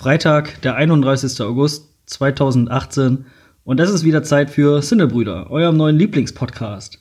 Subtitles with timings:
[0.00, 1.40] Freitag, der 31.
[1.40, 3.24] August 2018
[3.64, 7.00] und es ist wieder Zeit für Sinnebrüder, eurem neuen Lieblingspodcast.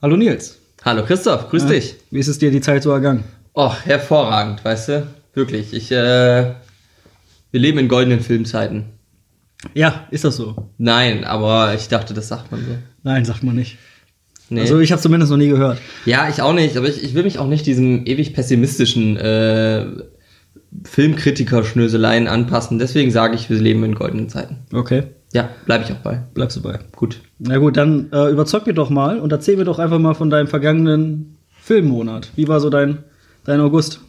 [0.00, 0.58] Hallo Nils.
[0.82, 1.96] Hallo Christoph, grüß ja, dich.
[2.10, 3.24] Wie ist es dir die Zeit so ergangen?
[3.52, 5.06] Oh, hervorragend, weißt du?
[5.34, 5.74] Wirklich.
[5.74, 6.54] Ich, äh,
[7.50, 8.86] wir leben in goldenen Filmzeiten.
[9.74, 10.70] Ja, ist das so?
[10.78, 12.78] Nein, aber ich dachte, das sagt man so.
[13.02, 13.76] Nein, sagt man nicht.
[14.48, 14.62] Nee.
[14.62, 15.78] Also ich habe zumindest noch nie gehört.
[16.06, 19.84] Ja, ich auch nicht, aber ich, ich will mich auch nicht diesem ewig pessimistischen äh,
[20.82, 22.78] Filmkritiker-Schnöseleien anpassen.
[22.78, 24.58] Deswegen sage ich, wir leben in goldenen Zeiten.
[24.72, 25.04] Okay.
[25.32, 26.22] Ja, bleibe ich auch bei.
[26.34, 26.78] Bleibst du bei.
[26.94, 27.20] Gut.
[27.38, 30.30] Na gut, dann äh, überzeug mir doch mal und erzähl mir doch einfach mal von
[30.30, 32.30] deinem vergangenen Filmmonat.
[32.36, 33.04] Wie war so dein,
[33.44, 34.00] dein August?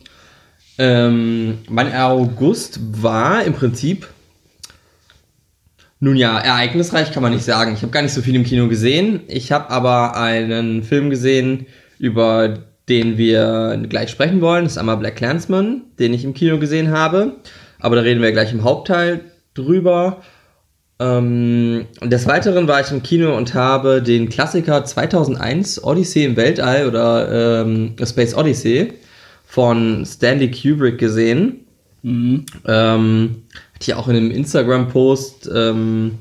[0.77, 4.07] Ähm, mein August war im Prinzip
[5.99, 7.73] nun ja, ereignisreich kann man nicht sagen.
[7.73, 9.21] Ich habe gar nicht so viel im Kino gesehen.
[9.27, 14.63] Ich habe aber einen Film gesehen, über den wir gleich sprechen wollen.
[14.63, 17.33] Das ist einmal Black Clansman, den ich im Kino gesehen habe.
[17.79, 19.21] Aber da reden wir gleich im Hauptteil
[19.53, 20.21] drüber.
[20.99, 26.87] Ähm, des Weiteren war ich im Kino und habe den Klassiker 2001 Odyssey im Weltall
[26.87, 28.93] oder ähm, Space Odyssey
[29.45, 31.65] von Stanley Kubrick gesehen.
[32.03, 32.45] Mhm.
[32.65, 36.19] Ähm, hatte ich auch in einem Instagram-Post, ähm,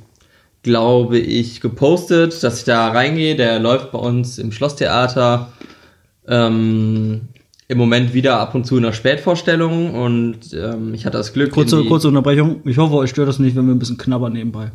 [0.63, 3.37] glaube ich, gepostet, dass ich da reingehe.
[3.37, 5.53] Der läuft bei uns im Schlosstheater
[6.29, 7.23] ähm,
[7.69, 11.53] im Moment wieder ab und zu in der Spätvorstellung und ähm, ich hatte das Glück.
[11.53, 12.61] Kurze, kurze Unterbrechung.
[12.65, 14.71] Ich hoffe, euch stört das nicht, wenn wir ein bisschen knabbern nebenbei.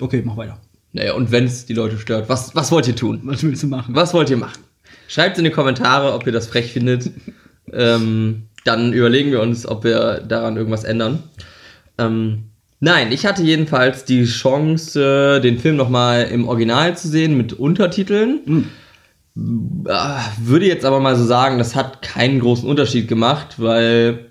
[0.00, 0.58] Okay, mach weiter.
[0.92, 3.20] Naja, und wenn es die Leute stört, was, was wollt ihr tun?
[3.24, 3.94] Was willst du machen?
[3.94, 4.62] Was wollt ihr machen?
[5.06, 7.10] Schreibt in die Kommentare, ob ihr das frech findet.
[7.72, 11.22] ähm, dann überlegen wir uns, ob wir daran irgendwas ändern.
[11.98, 12.44] Ähm,
[12.80, 18.40] nein, ich hatte jedenfalls die Chance, den Film nochmal im Original zu sehen mit Untertiteln.
[18.44, 18.64] Mhm.
[19.40, 24.26] Würde jetzt aber mal so sagen, das hat keinen großen Unterschied gemacht, weil.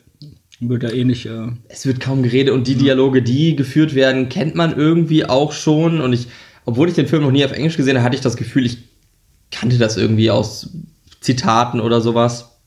[0.59, 1.25] Wird ja eh nicht.
[1.27, 5.53] Äh es wird kaum geredet und die Dialoge, die geführt werden, kennt man irgendwie auch
[5.53, 6.01] schon.
[6.01, 6.27] Und ich,
[6.65, 8.79] obwohl ich den Film noch nie auf Englisch gesehen habe, hatte ich das Gefühl, ich
[9.51, 10.71] kannte das irgendwie aus
[11.21, 12.57] Zitaten oder sowas.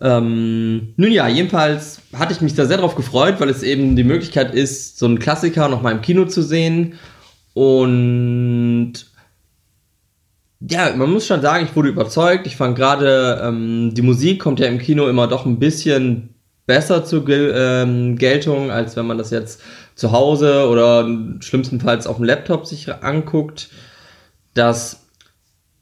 [0.00, 4.04] Ähm, nun ja, jedenfalls hatte ich mich da sehr darauf gefreut, weil es eben die
[4.04, 6.94] Möglichkeit ist, so einen Klassiker noch mal im Kino zu sehen.
[7.54, 9.07] Und
[10.60, 12.46] ja, man muss schon sagen, ich wurde überzeugt.
[12.46, 16.34] Ich fand gerade, ähm, die Musik kommt ja im Kino immer doch ein bisschen
[16.66, 19.62] besser zur Gel ähm, Geltung, als wenn man das jetzt
[19.94, 21.08] zu Hause oder
[21.40, 23.68] schlimmstenfalls auf dem Laptop sich anguckt.
[24.54, 25.06] Das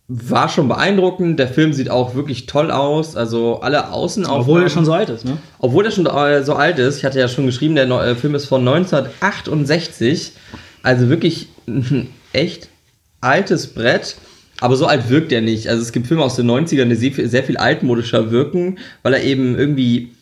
[0.09, 1.39] war schon beeindruckend.
[1.39, 3.17] Der Film sieht auch wirklich toll aus.
[3.17, 4.43] Also alle Außenaufnahmen.
[4.43, 5.39] Obwohl er schon so alt ist, ne?
[5.59, 6.99] Obwohl er schon äh, so alt ist.
[6.99, 10.33] Ich hatte ja schon geschrieben, der äh, Film ist von 1968.
[10.83, 12.69] Also wirklich ein echt
[13.21, 14.17] altes Brett.
[14.61, 15.69] Aber so alt wirkt er nicht.
[15.69, 19.59] Also es gibt Filme aus den 90ern, die sehr viel altmodischer wirken, weil er eben
[19.59, 20.13] irgendwie,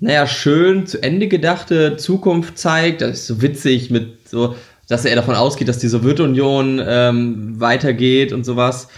[0.00, 3.00] naja, schön zu Ende gedachte Zukunft zeigt.
[3.00, 4.54] Das ist so witzig mit so,
[4.88, 8.88] dass er davon ausgeht, dass die Sowjetunion ähm, weitergeht und sowas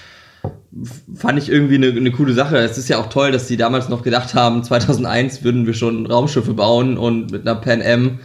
[1.14, 2.56] fand ich irgendwie eine, eine coole Sache.
[2.56, 6.06] Es ist ja auch toll, dass sie damals noch gedacht haben, 2001 würden wir schon
[6.06, 8.20] Raumschiffe bauen und mit einer Pan Am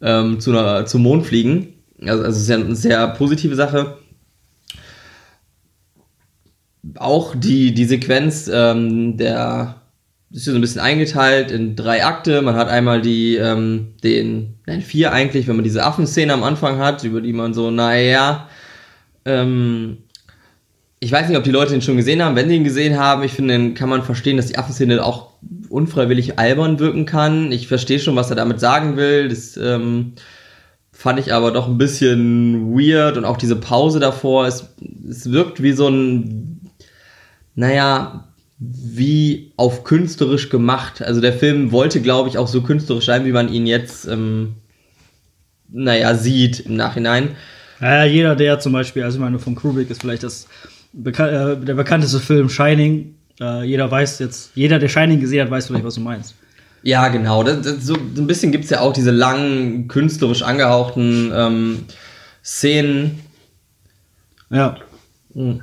[0.00, 0.52] ähm, zu
[0.86, 1.74] zum Mond fliegen.
[2.00, 3.98] Also, also es ist ja eine sehr positive Sache.
[6.96, 9.82] Auch die, die Sequenz ähm, der
[10.32, 12.42] ist so ein bisschen eingeteilt in drei Akte.
[12.42, 16.78] Man hat einmal die, ähm, den, nein, vier eigentlich, wenn man diese Affenszene am Anfang
[16.78, 18.48] hat, über die man so, naja,
[19.24, 19.98] ähm,
[21.00, 22.36] ich weiß nicht, ob die Leute ihn schon gesehen haben.
[22.36, 25.32] Wenn sie ihn gesehen haben, ich finde, dann kann man verstehen, dass die Affenszene auch
[25.68, 27.50] unfreiwillig albern wirken kann.
[27.50, 29.28] Ich verstehe schon, was er damit sagen will.
[29.28, 30.12] Das ähm,
[30.92, 34.46] fand ich aber doch ein bisschen weird und auch diese Pause davor.
[34.46, 34.74] Es,
[35.08, 36.60] es wirkt wie so ein,
[37.54, 41.02] naja, wie auf künstlerisch gemacht.
[41.02, 44.54] Also der Film wollte, glaube ich, auch so künstlerisch sein, wie man ihn jetzt, ähm,
[45.68, 47.30] naja, sieht im Nachhinein.
[47.80, 50.46] Naja, jeder, der zum Beispiel, also ich meine, von Kubrick ist vielleicht das
[50.92, 53.16] Bekan äh, der bekannteste Film Shining.
[53.40, 56.34] Äh, jeder weiß jetzt, jeder, der Shining gesehen hat, weiß vielleicht, was du meinst.
[56.82, 57.42] Ja, genau.
[57.42, 61.84] Das, das, so, so, ein bisschen gibt es ja auch diese langen, künstlerisch angehauchten ähm,
[62.44, 63.20] Szenen.
[64.50, 64.76] Ja.
[65.34, 65.62] Hm.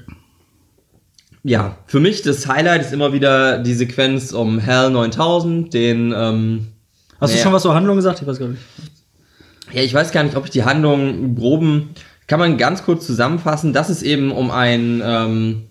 [1.44, 6.14] Ja, für mich das Highlight ist immer wieder die Sequenz um Hell 9000, den.
[6.16, 6.68] Ähm,
[7.20, 8.22] Hast du schon was zur Handlung gesagt?
[8.22, 8.62] Ich weiß gar nicht.
[9.72, 11.94] Ja, ich weiß gar nicht, ob ich die Handlung groben
[12.30, 15.64] kann man ganz kurz zusammenfassen, dass es eben um einen, ähm,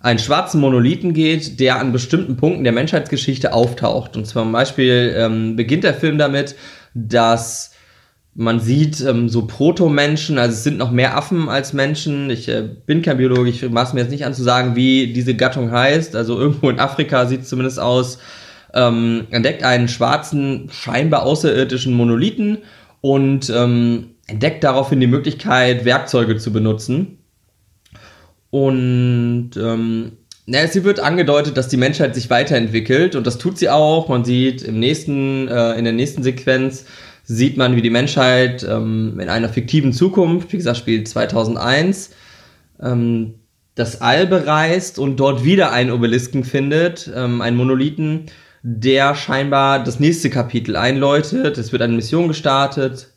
[0.00, 4.16] einen schwarzen Monolithen geht, der an bestimmten Punkten der Menschheitsgeschichte auftaucht.
[4.16, 6.56] Und zwar zum Beispiel ähm, beginnt der Film damit,
[6.94, 7.69] dass
[8.34, 12.30] man sieht ähm, so Proto-Menschen, also es sind noch mehr Affen als Menschen.
[12.30, 15.34] Ich äh, bin kein Biologe, ich maß mir jetzt nicht an zu sagen, wie diese
[15.34, 16.14] Gattung heißt.
[16.14, 18.18] Also irgendwo in Afrika sieht es zumindest aus,
[18.72, 22.58] ähm, entdeckt einen schwarzen, scheinbar außerirdischen Monolithen
[23.00, 27.18] und ähm, entdeckt daraufhin die Möglichkeit, Werkzeuge zu benutzen.
[28.50, 30.12] Und ähm,
[30.46, 34.08] na, sie wird angedeutet, dass die Menschheit sich weiterentwickelt und das tut sie auch.
[34.08, 36.86] Man sieht im nächsten, äh, in der nächsten Sequenz
[37.36, 42.10] sieht man, wie die Menschheit ähm, in einer fiktiven Zukunft, wie gesagt, spielt 2001,
[42.82, 43.34] ähm,
[43.76, 48.26] das All bereist und dort wieder einen Obelisken findet, ähm, einen Monolithen,
[48.62, 51.56] der scheinbar das nächste Kapitel einläutet.
[51.56, 53.10] Es wird eine Mission gestartet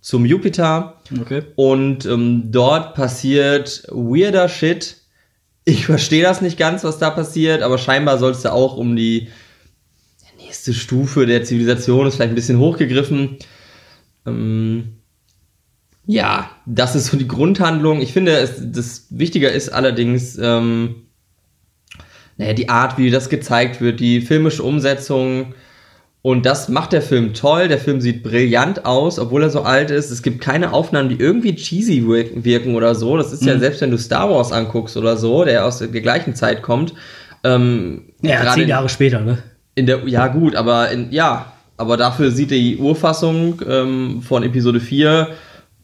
[0.00, 1.42] zum Jupiter Okay.
[1.54, 4.96] und ähm, dort passiert weirder Shit.
[5.64, 8.96] Ich verstehe das nicht ganz, was da passiert, aber scheinbar soll es da auch um
[8.96, 9.28] die
[10.58, 13.36] nächste Stufe der Zivilisation, ist vielleicht ein bisschen hochgegriffen.
[14.26, 14.94] Ähm,
[16.04, 18.00] ja, das ist so die Grundhandlung.
[18.00, 21.04] Ich finde, es, das Wichtiger ist allerdings, ähm,
[22.38, 25.54] naja, die Art, wie das gezeigt wird, die filmische Umsetzung.
[26.22, 27.68] Und das macht der Film toll.
[27.68, 30.10] Der Film sieht brillant aus, obwohl er so alt ist.
[30.10, 33.16] Es gibt keine Aufnahmen, die irgendwie cheesy wirken, oder so.
[33.16, 33.60] Das ist ja Mhm.
[33.60, 36.94] selbst, wenn du Star Wars anguckst oder so, der aus der gleichen Zeit kommt.
[37.44, 39.38] Ähm, Ja, zehn Jahre später, ne?
[39.78, 44.80] In der, ja gut, aber in, ja, aber dafür sieht die Urfassung ähm, von Episode
[44.80, 45.28] 4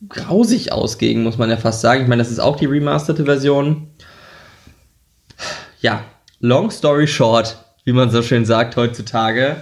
[0.08, 2.02] grausig aus gegen, muss man ja fast sagen.
[2.02, 3.88] Ich meine, das ist auch die remasterte Version.
[5.80, 6.04] Ja,
[6.40, 9.56] long story short, wie man so schön sagt heutzutage.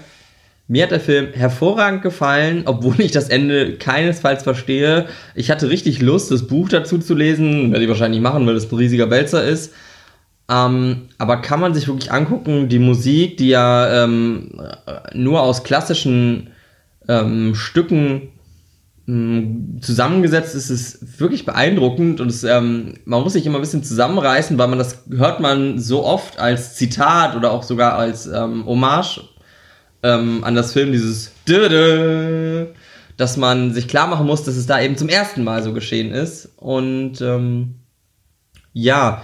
[0.68, 5.06] Mir hat der Film hervorragend gefallen, obwohl ich das Ende keinesfalls verstehe.
[5.34, 7.72] Ich hatte richtig Lust, das Buch dazu zu lesen.
[7.72, 9.74] Werde ich wahrscheinlich machen, weil es ein riesiger Wälzer ist.
[10.48, 14.60] Ähm, aber kann man sich wirklich angucken, die Musik, die ja ähm,
[15.14, 16.50] nur aus klassischen
[17.08, 18.28] ähm, Stücken
[19.08, 23.84] ähm, zusammengesetzt ist, ist wirklich beeindruckend und es, ähm, man muss sich immer ein bisschen
[23.84, 28.66] zusammenreißen, weil man das hört man so oft als Zitat oder auch sogar als ähm,
[28.66, 29.20] Hommage
[30.04, 31.30] an das Film, dieses
[33.16, 36.10] dass man sich klar machen muss, dass es da eben zum ersten Mal so geschehen
[36.10, 37.22] ist und
[38.72, 39.22] ja,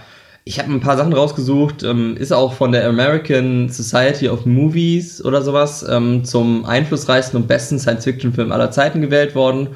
[0.48, 5.22] ich habe ein paar Sachen rausgesucht, ähm, ist auch von der American Society of Movies
[5.22, 9.68] oder sowas ähm, zum einflussreichsten und besten Science-Fiction-Film aller Zeiten gewählt worden.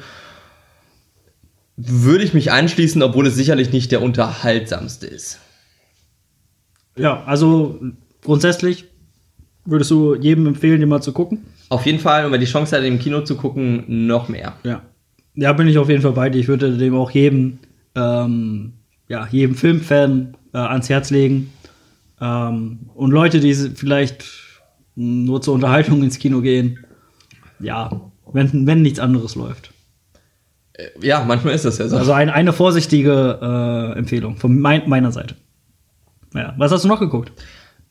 [1.77, 5.39] Würde ich mich anschließen, obwohl es sicherlich nicht der unterhaltsamste ist.
[6.97, 7.79] Ja, also
[8.23, 8.85] grundsätzlich
[9.65, 11.45] würdest du jedem empfehlen, den mal zu gucken?
[11.69, 14.53] Auf jeden Fall, und wer die Chance hat, im Kino zu gucken, noch mehr.
[14.63, 14.81] Ja.
[15.35, 16.39] Ja, bin ich auf jeden Fall bei dir.
[16.39, 17.59] Ich würde dem auch jedem,
[17.93, 18.73] ähm,
[19.07, 21.51] ja, jedem Filmfan äh, ans Herz legen.
[22.21, 24.25] Ähm, und Leute, die vielleicht
[24.95, 26.85] nur zur Unterhaltung ins Kino gehen,
[27.59, 28.01] ja,
[28.31, 29.71] wenn, wenn nichts anderes läuft.
[31.01, 31.97] Ja, manchmal ist das ja so.
[31.97, 35.35] Also ein, eine vorsichtige äh, Empfehlung von mein, meiner Seite.
[36.33, 36.53] Ja.
[36.57, 37.31] Was hast du noch geguckt?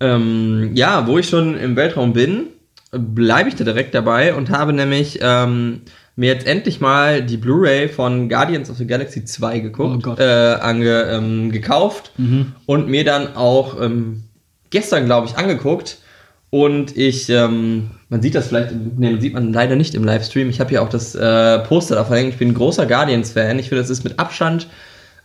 [0.01, 2.47] Ähm, ja, wo ich schon im Weltraum bin,
[2.91, 5.83] bleibe ich da direkt dabei und habe nämlich ähm,
[6.17, 10.55] mir jetzt endlich mal die Blu-ray von Guardians of the Galaxy 2 geguckt, Oh äh,
[10.61, 12.13] ange, ähm, gekauft
[12.67, 14.25] und mir dann auch ähm,
[14.71, 15.99] gestern, glaube ich, angeguckt.
[16.51, 20.51] Und ich, ähm, man sieht das vielleicht, ne, sieht man leider nicht im Livestream.
[20.51, 22.29] Ich habe hier auch das äh, Poster davon hängen.
[22.29, 23.59] Ich bin ein großer Guardians-Fan.
[23.59, 24.67] Ich finde, das ist mit Abstand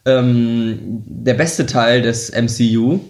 [0.06, 3.02] ähm, der beste Teil des MCU.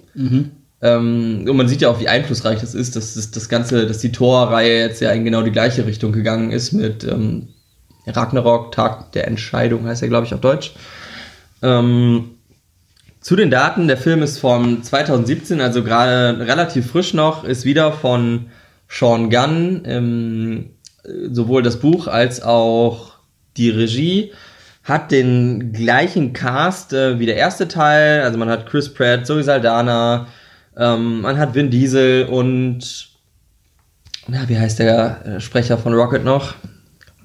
[0.82, 4.00] Ähm, und man sieht ja auch, wie einflussreich das ist, dass das, das Ganze, dass
[4.00, 7.50] die Thor-Reihe jetzt ja in genau die gleiche Richtung gegangen ist mit ähm,
[8.08, 10.74] Ragnarok, Tag der Entscheidung, heißt er, glaube ich, auf Deutsch.
[11.62, 12.32] Ähm,
[13.20, 17.92] zu den Daten, der Film ist von 2017, also gerade relativ frisch noch, ist wieder
[17.92, 18.46] von
[18.88, 20.70] Sean Gunn, ähm,
[21.32, 23.16] sowohl das Buch als auch
[23.58, 24.32] die Regie,
[24.84, 29.44] hat den gleichen Cast äh, wie der erste Teil, also man hat Chris Pratt, Zoe
[29.44, 30.28] Saldana,
[30.78, 33.10] ähm, man hat Vin Diesel und,
[34.28, 36.56] na, wie heißt der äh, Sprecher von Rocket noch?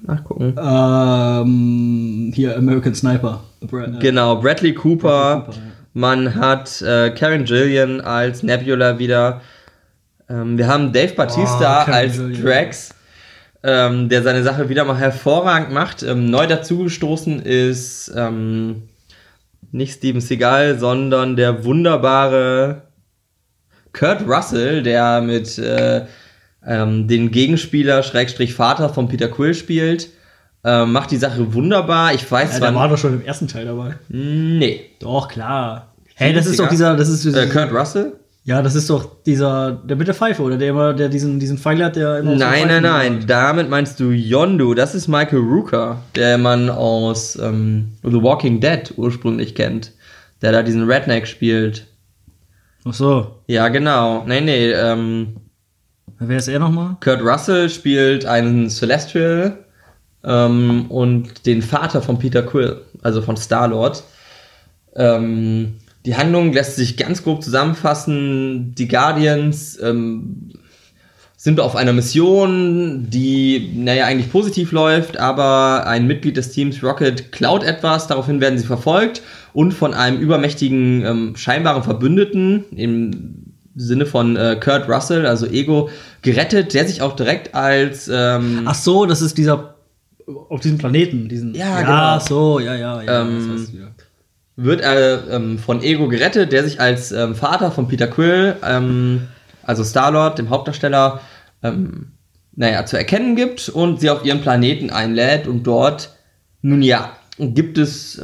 [0.05, 0.55] Nachgucken.
[0.57, 3.41] Ähm, hier American Sniper.
[3.61, 5.45] Bra- äh, Genau, Bradley Cooper.
[5.45, 5.71] Bradley Cooper, ja.
[5.95, 9.41] Man hat äh, Karen Gillian als Nebula wieder.
[10.27, 12.43] Ähm, wir haben Dave Batista Oh, als Gillian.
[12.43, 12.95] Drax,
[13.61, 16.01] ähm, der seine Sache wieder mal hervorragend macht.
[16.01, 18.83] Ähm, neu dazugestoßen ist ähm,
[19.71, 22.81] nicht Steven Seagal, sondern der wunderbare
[23.93, 26.05] Kurt Russell, der mit äh,
[26.67, 30.09] ähm, den Gegenspieler Schrägstrich Vater von Peter Quill spielt.
[30.63, 32.13] Ähm, macht die Sache wunderbar.
[32.13, 33.95] Ich weiß Ja, zwar der war doch schon im ersten Teil dabei.
[34.07, 34.91] Nee.
[34.99, 35.93] Doch, klar.
[36.15, 38.13] Hey, das ist doch dieser, das ist Äh, Kurt Russell?
[38.45, 41.57] Ja, das ist doch dieser, der mit der Pfeife, oder der immer, der diesen, diesen
[41.57, 43.15] Pfeil hat, der immer Nein, nein, nein.
[43.19, 43.29] macht.
[43.29, 44.73] Damit meinst du Yondu.
[44.73, 49.91] Das ist Michael Rooker, der man aus ähm, The Walking Dead ursprünglich kennt.
[50.41, 51.87] Der da diesen Redneck spielt.
[52.85, 53.39] Ach so.
[53.47, 54.25] Ja, genau.
[54.27, 54.71] Nee, nee.
[54.71, 55.37] Ähm,
[56.27, 56.97] Wer ist er nochmal?
[56.99, 59.57] Kurt Russell spielt einen Celestial
[60.23, 64.03] ähm, und den Vater von Peter Quill, also von Star-Lord.
[64.95, 65.75] Ähm,
[66.05, 68.75] die Handlung lässt sich ganz grob zusammenfassen.
[68.75, 70.51] Die Guardians ähm,
[71.43, 77.33] sind auf einer Mission, die, naja, eigentlich positiv läuft, aber ein Mitglied des Teams Rocket
[77.33, 83.42] klaut etwas, daraufhin werden sie verfolgt und von einem übermächtigen, ähm, scheinbaren Verbündeten im
[83.75, 85.89] Sinne von äh, Kurt Russell, also Ego,
[86.21, 89.75] gerettet, der sich auch direkt als ähm, Ach so, das ist dieser
[90.49, 91.53] auf diesem Planeten, diesen.
[91.53, 92.25] Ja, ja genau.
[92.25, 93.21] so, ja, ja, ja.
[93.21, 93.73] Ähm, das heißt
[94.55, 99.27] wird er ähm, von Ego gerettet, der sich als ähm, Vater von Peter Quill, ähm,
[99.63, 101.21] also Star-Lord, dem Hauptdarsteller,
[101.63, 102.11] ähm,
[102.55, 106.15] naja, zu erkennen gibt und sie auf ihren Planeten einlädt und dort,
[106.61, 108.21] nun ja, gibt es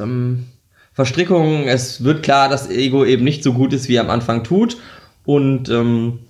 [0.93, 1.67] Verstrickungen.
[1.67, 4.77] Es wird klar, dass Ego eben nicht so gut ist, wie er am Anfang tut
[5.29, 6.21] und ähm,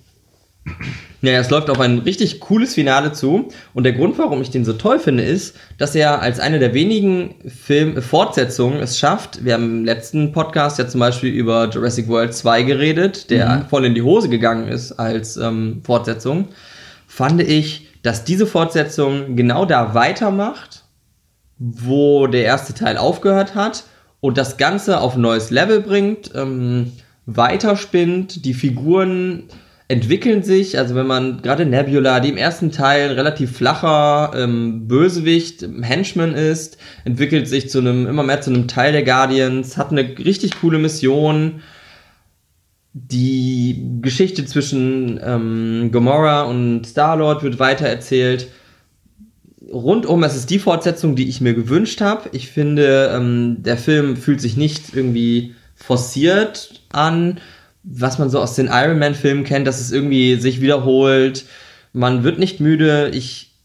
[1.22, 3.48] ja, es läuft auf ein richtig cooles Finale zu.
[3.74, 6.74] Und der Grund, warum ich den so toll finde, ist, dass er als eine der
[6.74, 9.46] wenigen Film Fortsetzungen es schafft.
[9.46, 13.86] Wir haben im letzten Podcast ja zum Beispiel über Jurassic World 2 geredet, der voll
[13.86, 16.50] in die Hose gegangen ist als ähm, Fortsetzung.
[17.08, 20.84] Fand ich, dass diese Fortsetzung genau da weitermacht,
[21.58, 23.86] wo der erste Teil aufgehört hat
[24.20, 26.91] und das Ganze auf ein neues Level bringt, ähm,
[27.36, 29.43] weiterspinnt, die Figuren
[29.89, 35.67] entwickeln sich, also wenn man gerade Nebula, die im ersten Teil relativ flacher ähm, Bösewicht,
[35.81, 40.15] Henchman ist, entwickelt sich zu einem, immer mehr zu einem Teil der Guardians, hat eine
[40.19, 41.62] richtig coole Mission.
[42.93, 48.48] Die Geschichte zwischen ähm, Gamora und Star-Lord wird weitererzählt.
[49.71, 52.29] Rundum, es ist die Fortsetzung, die ich mir gewünscht habe.
[52.31, 57.39] Ich finde, ähm, der Film fühlt sich nicht irgendwie forciert an,
[57.83, 61.45] was man so aus den Iron Man-Filmen kennt, dass es irgendwie sich wiederholt.
[61.93, 63.09] Man wird nicht müde.
[63.13, 63.55] Ich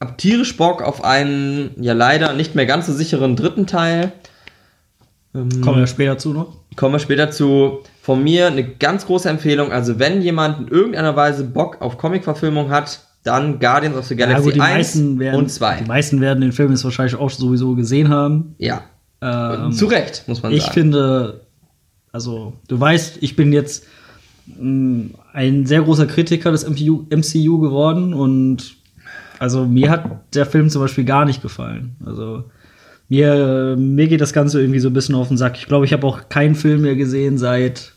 [0.00, 4.12] hab tierisch Bock auf einen, ja leider nicht mehr ganz so sicheren dritten Teil.
[5.34, 6.56] Ähm, Kommen wir später zu noch.
[6.76, 7.80] kommen wir später zu.
[8.02, 9.72] Von mir eine ganz große Empfehlung.
[9.72, 14.44] Also wenn jemand in irgendeiner Weise Bock auf Comic-Verfilmung hat, dann Guardians of the Galaxy
[14.44, 15.76] gut, die 1 meisten werden, und 2.
[15.82, 18.56] Die meisten werden den Film jetzt wahrscheinlich auch sowieso gesehen haben.
[18.58, 18.82] Ja.
[19.22, 20.74] Ähm, Zu Recht, muss man ich sagen.
[20.74, 21.40] finde,
[22.10, 23.86] also du weißt, ich bin jetzt
[24.46, 28.74] mh, ein sehr großer Kritiker des MCU, MCU geworden und
[29.38, 31.96] also mir hat der Film zum Beispiel gar nicht gefallen.
[32.04, 32.44] Also
[33.08, 35.56] mir, mir geht das Ganze irgendwie so ein bisschen auf den Sack.
[35.56, 37.92] Ich glaube, ich habe auch keinen Film mehr gesehen seit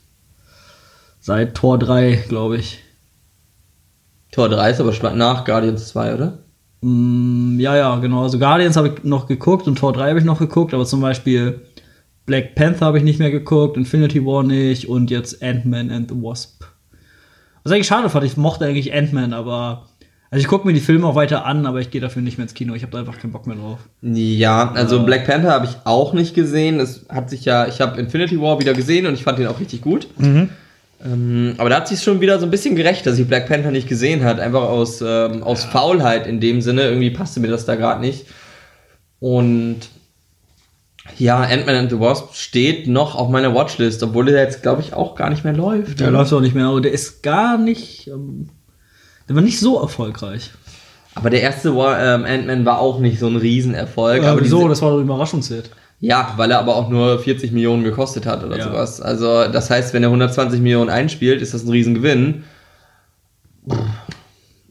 [1.20, 2.84] seit Tor 3, glaube ich.
[4.32, 6.38] Tor 3 ist aber nach Guardians 2, oder?
[6.86, 8.22] Mm, ja, ja, genau.
[8.22, 11.02] Also Guardians habe ich noch geguckt und Tor 3 habe ich noch geguckt, aber zum
[11.02, 11.62] Beispiel
[12.28, 16.16] Black Panther habe ich nicht mehr geguckt, Infinity War nicht und jetzt Ant-Man and the
[16.16, 16.64] Wasp.
[17.64, 19.88] Was eigentlich schade fand, ich mochte eigentlich Ant-Man, aber
[20.30, 22.44] also ich gucke mir die Filme auch weiter an, aber ich gehe dafür nicht mehr
[22.44, 22.76] ins Kino.
[22.76, 23.80] Ich habe da einfach keinen Bock mehr drauf.
[24.04, 26.80] Ja, also Black Panther habe ich auch nicht gesehen.
[26.80, 29.60] Es hat sich ja, ich habe Infinity War wieder gesehen und ich fand den auch
[29.60, 30.08] richtig gut.
[31.06, 33.72] Ähm, aber da hat sich schon wieder so ein bisschen gerecht, dass ich Black Panther
[33.72, 34.40] nicht gesehen hat.
[34.40, 36.84] Einfach aus, ähm, aus Faulheit in dem Sinne.
[36.84, 38.26] Irgendwie passte mir das da gerade nicht.
[39.20, 39.78] Und
[41.18, 44.94] ja, Ant-Man and the Wasp steht noch auf meiner Watchlist, obwohl der jetzt, glaube ich,
[44.94, 46.00] auch gar nicht mehr läuft.
[46.00, 48.08] Der läuft auch nicht mehr, aber der ist gar nicht.
[48.08, 48.50] Ähm,
[49.30, 50.52] der war nicht so erfolgreich.
[51.14, 54.24] Aber der erste ähm, Ant-Man war auch nicht so ein Riesenerfolg.
[54.24, 54.68] Ja, aber wieso?
[54.68, 55.70] Das war doch Überraschungshit.
[56.06, 58.66] Ja, weil er aber auch nur 40 Millionen gekostet hat oder Ja.
[58.66, 59.02] sowas.
[59.02, 62.44] Also, das heißt, wenn er 120 Millionen einspielt, ist das ein Riesengewinn.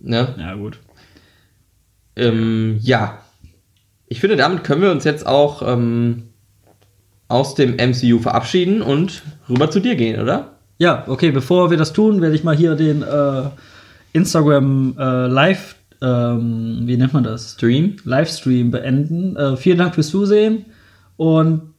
[0.00, 0.28] Ne?
[0.38, 0.78] Ja, gut.
[2.14, 3.18] Ähm, ja.
[4.06, 6.28] Ich finde, damit können wir uns jetzt auch ähm,
[7.26, 10.52] aus dem MCU verabschieden und rüber zu dir gehen, oder?
[10.78, 13.42] Ja, okay, bevor wir das tun, werde ich mal hier den äh,
[14.12, 17.54] Instagram äh, Live, ähm, wie nennt man das?
[17.54, 17.96] Stream?
[18.04, 19.34] Livestream beenden.
[19.34, 20.66] Äh, vielen Dank fürs Zusehen
[21.16, 21.74] und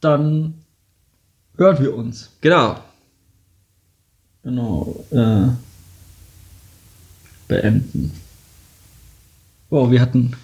[0.00, 0.54] dann
[1.56, 2.30] hören wir uns.
[2.40, 2.78] Genau.
[4.42, 5.04] Genau.
[5.10, 5.48] Äh,
[7.48, 8.12] beenden.
[9.70, 10.36] Wow, wir hatten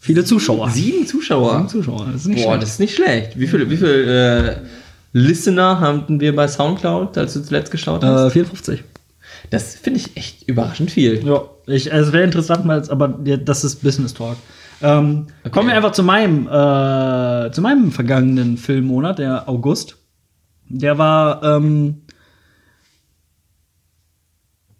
[0.00, 0.70] viele Zuschauer.
[0.70, 1.56] Sieben Zuschauer.
[1.56, 2.06] Sieben Zuschauer.
[2.06, 2.62] Das ist nicht Boah, schlecht.
[2.62, 3.38] das ist nicht schlecht.
[3.38, 4.56] Wie viele wie viel, äh,
[5.12, 8.28] Listener hatten wir bei Soundcloud, als du zuletzt geschaut hast?
[8.28, 8.82] Äh, 54.
[9.50, 11.24] Das finde ich echt überraschend viel.
[11.24, 14.36] Ja, ich, also es wäre interessant, mal, aber das ist Business Talk.
[14.82, 19.96] Ähm, Kommen wir einfach zu meinem, äh, zu meinem vergangenen Filmmonat, der August.
[20.68, 22.02] Der war ähm,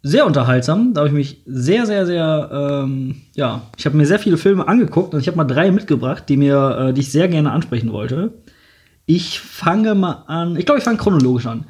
[0.02, 0.94] sehr unterhaltsam.
[0.94, 4.66] Da habe ich mich sehr, sehr, sehr, ähm, ja, ich habe mir sehr viele Filme
[4.66, 7.92] angeguckt und ich habe mal drei mitgebracht, die mir, äh, die ich sehr gerne ansprechen
[7.92, 8.32] wollte.
[9.06, 10.56] Ich fange mal an.
[10.56, 11.64] Ich glaube, ich fange chronologisch an.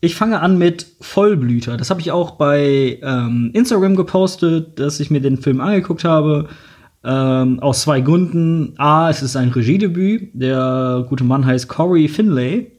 [0.00, 1.76] ich fange an mit Vollblüter.
[1.76, 6.48] Das habe ich auch bei ähm, Instagram gepostet, dass ich mir den Film angeguckt habe.
[7.04, 8.74] Ähm, aus zwei Gründen.
[8.78, 10.30] A, es ist ein Regiedebüt.
[10.32, 12.72] Der gute Mann heißt Corey Finlay.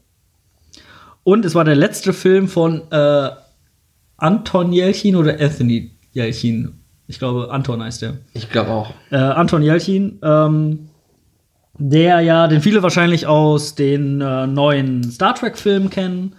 [1.22, 3.30] Und es war der letzte Film von äh,
[4.16, 6.72] Anton Jelchin oder Anthony Jelchin.
[7.08, 8.14] Ich glaube, Anton heißt der.
[8.32, 8.92] Ich glaube auch.
[9.10, 10.88] Äh, Anton Jelchin, ähm,
[11.78, 16.34] der ja, den viele wahrscheinlich aus den äh, neuen Star Trek-Filmen kennen.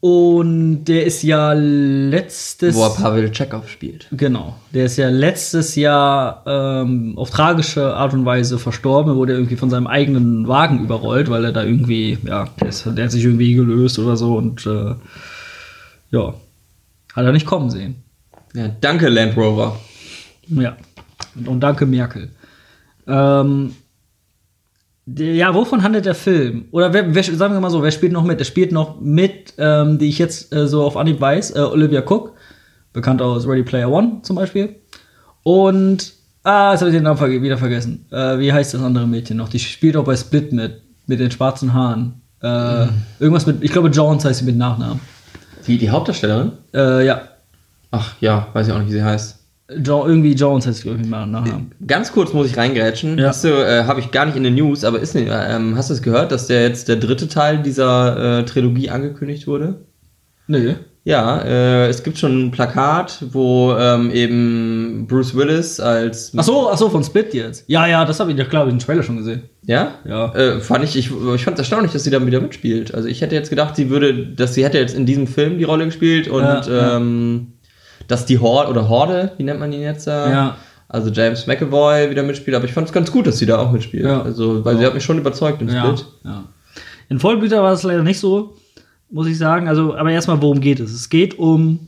[0.00, 4.06] Und der ist ja letztes Wo er Pavel Chekhov spielt.
[4.12, 4.56] Genau.
[4.72, 9.12] Der ist ja letztes Jahr ähm, auf tragische Art und Weise verstorben.
[9.12, 12.86] Er wurde irgendwie von seinem eigenen Wagen überrollt, weil er da irgendwie, ja, der, ist,
[12.86, 14.94] der hat sich irgendwie gelöst oder so und äh,
[16.12, 16.34] ja,
[17.14, 17.96] hat er nicht kommen sehen.
[18.54, 19.78] Ja, danke Land Rover.
[20.48, 20.78] Ja.
[21.36, 22.30] Und, und danke Merkel.
[23.06, 23.74] Ähm,
[25.06, 26.66] ja, wovon handelt der Film?
[26.70, 28.38] Oder wer, wer, sagen wir mal so, wer spielt noch mit?
[28.38, 32.00] Er spielt noch mit, ähm, die ich jetzt äh, so auf Anhieb weiß, äh, Olivia
[32.00, 32.34] Cook,
[32.92, 34.76] bekannt aus Ready Player One zum Beispiel.
[35.42, 36.12] Und,
[36.44, 38.06] ah, jetzt habe ich den Namen wieder vergessen.
[38.10, 39.48] Äh, wie heißt das andere Mädchen noch?
[39.48, 42.20] Die spielt auch bei Split mit, mit den schwarzen Haaren.
[42.42, 42.86] Äh,
[43.18, 45.00] Irgendwas mit, ich glaube, Jones heißt sie mit Nachnamen.
[45.66, 46.52] Die, die Hauptdarstellerin?
[46.72, 47.22] Äh, ja,
[47.90, 49.38] Ach ja, weiß ich auch nicht, wie sie heißt.
[49.84, 51.72] Jo irgendwie Jones heißt sie, glaube ich, mit Nachnamen.
[51.86, 53.18] Ganz kurz muss ich reingrätschen.
[53.18, 53.28] Ja.
[53.28, 55.90] Hast du, äh, habe ich gar nicht in den News, aber ist, ne- ähm, hast
[55.90, 59.80] du es gehört, dass der jetzt der dritte Teil dieser äh, Trilogie angekündigt wurde?
[60.46, 60.74] Nö.
[61.04, 66.68] Ja, äh, es gibt schon ein Plakat, wo ähm, eben Bruce Willis als Ach so,
[66.70, 67.64] ach so, von Split jetzt.
[67.68, 69.44] Ja, ja, das habe ich, ja klar, hab ich den Trailer schon gesehen.
[69.64, 70.34] ja, Ja.
[70.34, 72.94] Äh, fand ich, ich, ich fand es erstaunlich, dass sie dann wieder mitspielt.
[72.94, 75.64] Also ich hätte jetzt gedacht, sie würde, dass sie hätte jetzt in diesem Film die
[75.64, 76.96] Rolle gespielt und Ja, ja.
[76.98, 77.52] ähm,
[78.10, 80.06] dass die Horde oder Horde, wie nennt man ihn jetzt?
[80.06, 80.56] Äh, Ja.
[80.92, 83.70] Also James McAvoy wieder mitspielt, aber ich fand es ganz gut, dass sie da auch
[83.70, 84.04] mitspielt.
[84.04, 84.22] Ja.
[84.22, 86.06] Also, weil sie hat mich schon überzeugt im Ja, Split.
[86.24, 86.44] ja.
[87.08, 88.56] In Vollblüter war es leider nicht so,
[89.08, 89.68] muss ich sagen.
[89.68, 90.92] Also, aber erstmal, worum geht es?
[90.92, 91.86] Es geht um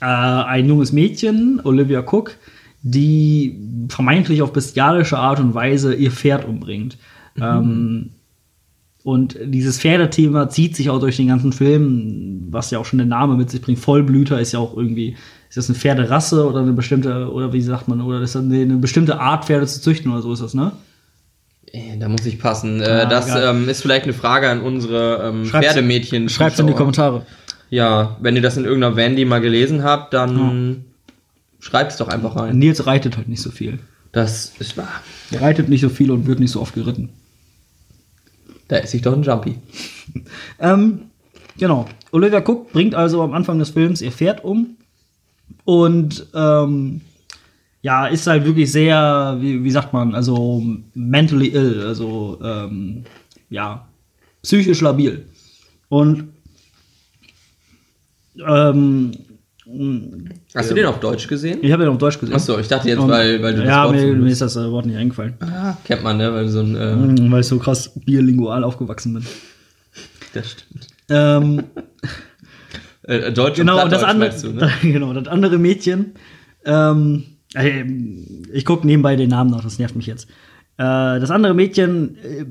[0.00, 2.32] äh, ein junges Mädchen, Olivia Cook,
[2.82, 6.96] die vermeintlich auf bestialische Art und Weise ihr Pferd umbringt.
[7.38, 8.10] Ähm,
[9.06, 13.06] und dieses Pferdethema zieht sich auch durch den ganzen Film, was ja auch schon der
[13.06, 13.78] Name mit sich bringt.
[13.78, 15.16] Vollblüter ist ja auch irgendwie,
[15.48, 18.60] ist das eine Pferderasse oder eine bestimmte, oder wie sagt man, oder ist das eine,
[18.62, 20.72] eine bestimmte Art, Pferde zu züchten oder so ist das, ne?
[21.72, 22.82] Äh, Da muss ich passen.
[22.82, 26.28] Ah, Äh, das ähm, ist vielleicht eine Frage an unsere ähm, Schreibt's- Pferdemädchen.
[26.28, 26.72] Schreibt's in die.
[26.72, 27.24] Kommentare.
[27.70, 30.84] Ja, wenn ihr das in irgendeiner Vandy mal gelesen habt, dann
[31.60, 32.58] schreibt es doch einfach rein.
[32.58, 33.78] Nils reitet halt nicht so viel.
[34.10, 34.88] Das ist wahr.
[35.30, 37.10] Er reitet nicht so viel und wird nicht so oft geritten.
[38.68, 39.58] Da ist sich doch ein Jumpy.
[40.58, 41.10] Ähm,
[41.58, 41.86] genau.
[42.10, 44.76] Olivia Cook bringt also am Anfang des Films ihr Pferd um
[45.64, 47.02] und ähm,
[47.82, 50.62] ja, ist halt wirklich sehr, wie, wie sagt man, also
[50.94, 53.04] mentally ill, also ähm,
[53.50, 53.86] ja,
[54.42, 55.26] psychisch labil.
[55.88, 56.32] Und
[58.44, 59.12] ähm,
[60.54, 61.58] Hast du den auf Deutsch gesehen?
[61.62, 62.34] ich habe ihn auf Deutsch gesehen.
[62.36, 64.70] Achso, ich dachte jetzt, Und- weil, weil du ja, Wort mir, mir ist das äh,
[64.70, 65.34] Wort nicht eingefallen.
[65.40, 66.32] Ah, kennt man, ne?
[66.32, 66.76] Weil so ein.
[66.76, 69.24] Äh, Mhm, Weil ich so krass bierlingual aufgewachsen bin.
[70.34, 70.86] das stimmt.
[71.08, 71.64] Ähm,
[73.08, 74.68] Äh, Deutsch genau, und das andere, du, ne?
[74.82, 76.14] genau, das andere Mädchen,
[76.64, 77.22] ähm,
[77.54, 77.84] äh,
[78.52, 80.24] ich gucke nebenbei den Namen noch, das nervt mich jetzt.
[80.76, 82.44] Äh, das andere Mädchen äh,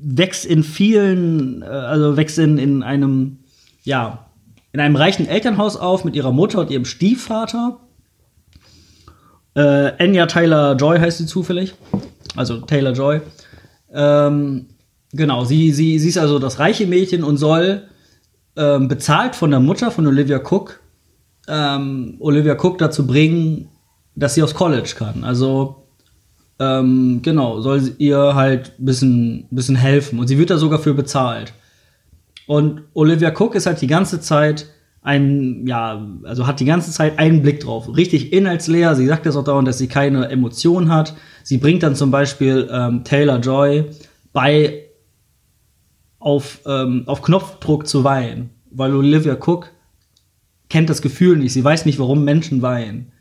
[0.00, 3.38] wächst in vielen, äh, also wächst in, in einem,
[3.84, 4.26] ja,
[4.72, 7.78] in einem reichen Elternhaus auf mit ihrer Mutter und ihrem Stiefvater.
[9.54, 11.74] Äh, Anya Taylor Joy heißt sie zufällig.
[12.36, 13.20] Also Taylor Joy.
[13.92, 14.66] Ähm,
[15.12, 17.88] genau, sie, sie, sie ist also das reiche Mädchen und soll
[18.56, 20.80] ähm, bezahlt von der Mutter von Olivia Cook
[21.48, 23.68] ähm, Olivia Cook dazu bringen,
[24.14, 25.24] dass sie aufs College kann.
[25.24, 25.88] Also
[26.60, 30.18] ähm, genau, soll sie ihr halt ein bisschen, bisschen helfen.
[30.18, 31.52] Und sie wird da sogar für bezahlt.
[32.48, 34.70] Und Olivia Cook ist halt die ganze Zeit
[35.02, 37.94] ein, ja, also hat die ganze Zeit einen Blick drauf.
[37.94, 38.94] Richtig inhaltsleer.
[38.94, 41.14] Sie sagt das auch dauernd, dass sie keine Emotionen hat.
[41.42, 43.84] Sie bringt dann zum Beispiel ähm, Taylor Joy
[44.32, 44.86] bei,
[46.18, 48.48] auf, ähm, auf Knopfdruck zu weinen.
[48.70, 49.70] Weil Olivia Cook
[50.70, 51.52] kennt das Gefühl nicht.
[51.52, 53.12] Sie weiß nicht, warum Menschen weinen.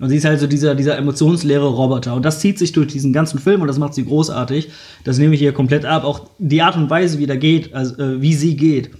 [0.00, 2.14] Und sie ist halt so dieser, dieser emotionsleere Roboter.
[2.14, 4.70] Und das zieht sich durch diesen ganzen Film und das macht sie großartig.
[5.04, 6.04] Das nehme ich hier komplett ab.
[6.04, 8.90] Auch die Art und Weise, wie, der geht, also, äh, wie sie geht.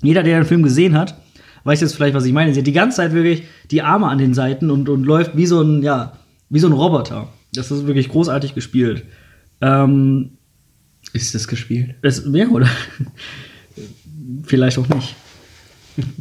[0.00, 1.20] Jeder, der den Film gesehen hat,
[1.64, 2.54] weiß jetzt vielleicht, was ich meine.
[2.54, 5.46] Sie hat die ganze Zeit wirklich die Arme an den Seiten und, und läuft wie
[5.46, 6.12] so ein, ja,
[6.50, 7.28] wie so ein Roboter.
[7.52, 9.04] Das ist wirklich großartig gespielt.
[9.60, 10.30] Ähm,
[11.12, 11.96] Ist das gespielt?
[12.02, 12.68] es, ja, oder?
[14.44, 15.16] Vielleicht auch nicht.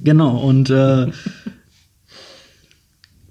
[0.03, 1.07] Genau, und äh,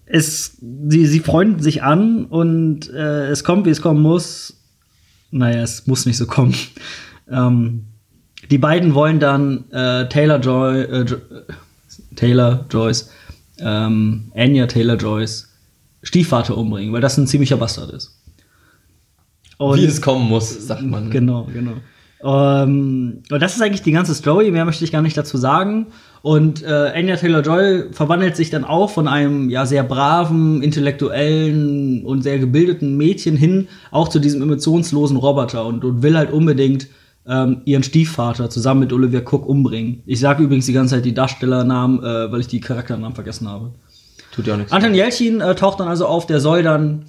[0.06, 4.56] es, sie, sie freunden sich an und äh, es kommt, wie es kommen muss.
[5.30, 6.54] Naja, es muss nicht so kommen.
[7.28, 7.86] Ähm,
[8.52, 11.16] die beiden wollen dann äh, Taylor Joy, äh, jo
[12.14, 13.10] Taylor Joyce,
[13.58, 15.48] ähm, Anya Taylor Joyce
[16.04, 18.22] Stiefvater umbringen, weil das ein ziemlicher Bastard ist.
[19.58, 21.10] Und, Wie es kommen muss, sagt man.
[21.10, 21.72] Genau, genau.
[22.22, 25.88] Ähm, und das ist eigentlich die ganze Story, mehr möchte ich gar nicht dazu sagen.
[26.26, 32.22] Und äh, Anya Taylor-Joy verwandelt sich dann auch von einem ja sehr braven, intellektuellen und
[32.22, 36.88] sehr gebildeten Mädchen hin, auch zu diesem emotionslosen Roboter und, und will halt unbedingt
[37.28, 40.02] ähm, ihren Stiefvater zusammen mit Olivia Cook umbringen.
[40.04, 43.70] Ich sage übrigens die ganze Zeit die Darstellernamen, äh, weil ich die Charakternamen vergessen habe.
[44.32, 44.72] Tut ja auch nichts.
[44.72, 47.04] Anton Yelchin äh, taucht dann also auf, der soll dann.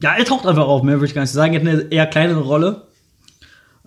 [0.00, 1.52] Ja, er taucht einfach auf, mehr würde ich gar nicht sagen.
[1.52, 2.86] Er hat eine eher kleinere Rolle.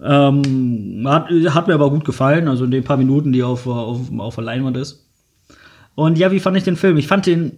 [0.03, 4.11] Ähm, hat, hat, mir aber gut gefallen, also in den paar Minuten, die auf, auf,
[4.17, 5.05] auf der Leinwand ist.
[5.95, 6.97] Und ja, wie fand ich den Film?
[6.97, 7.53] Ich fand den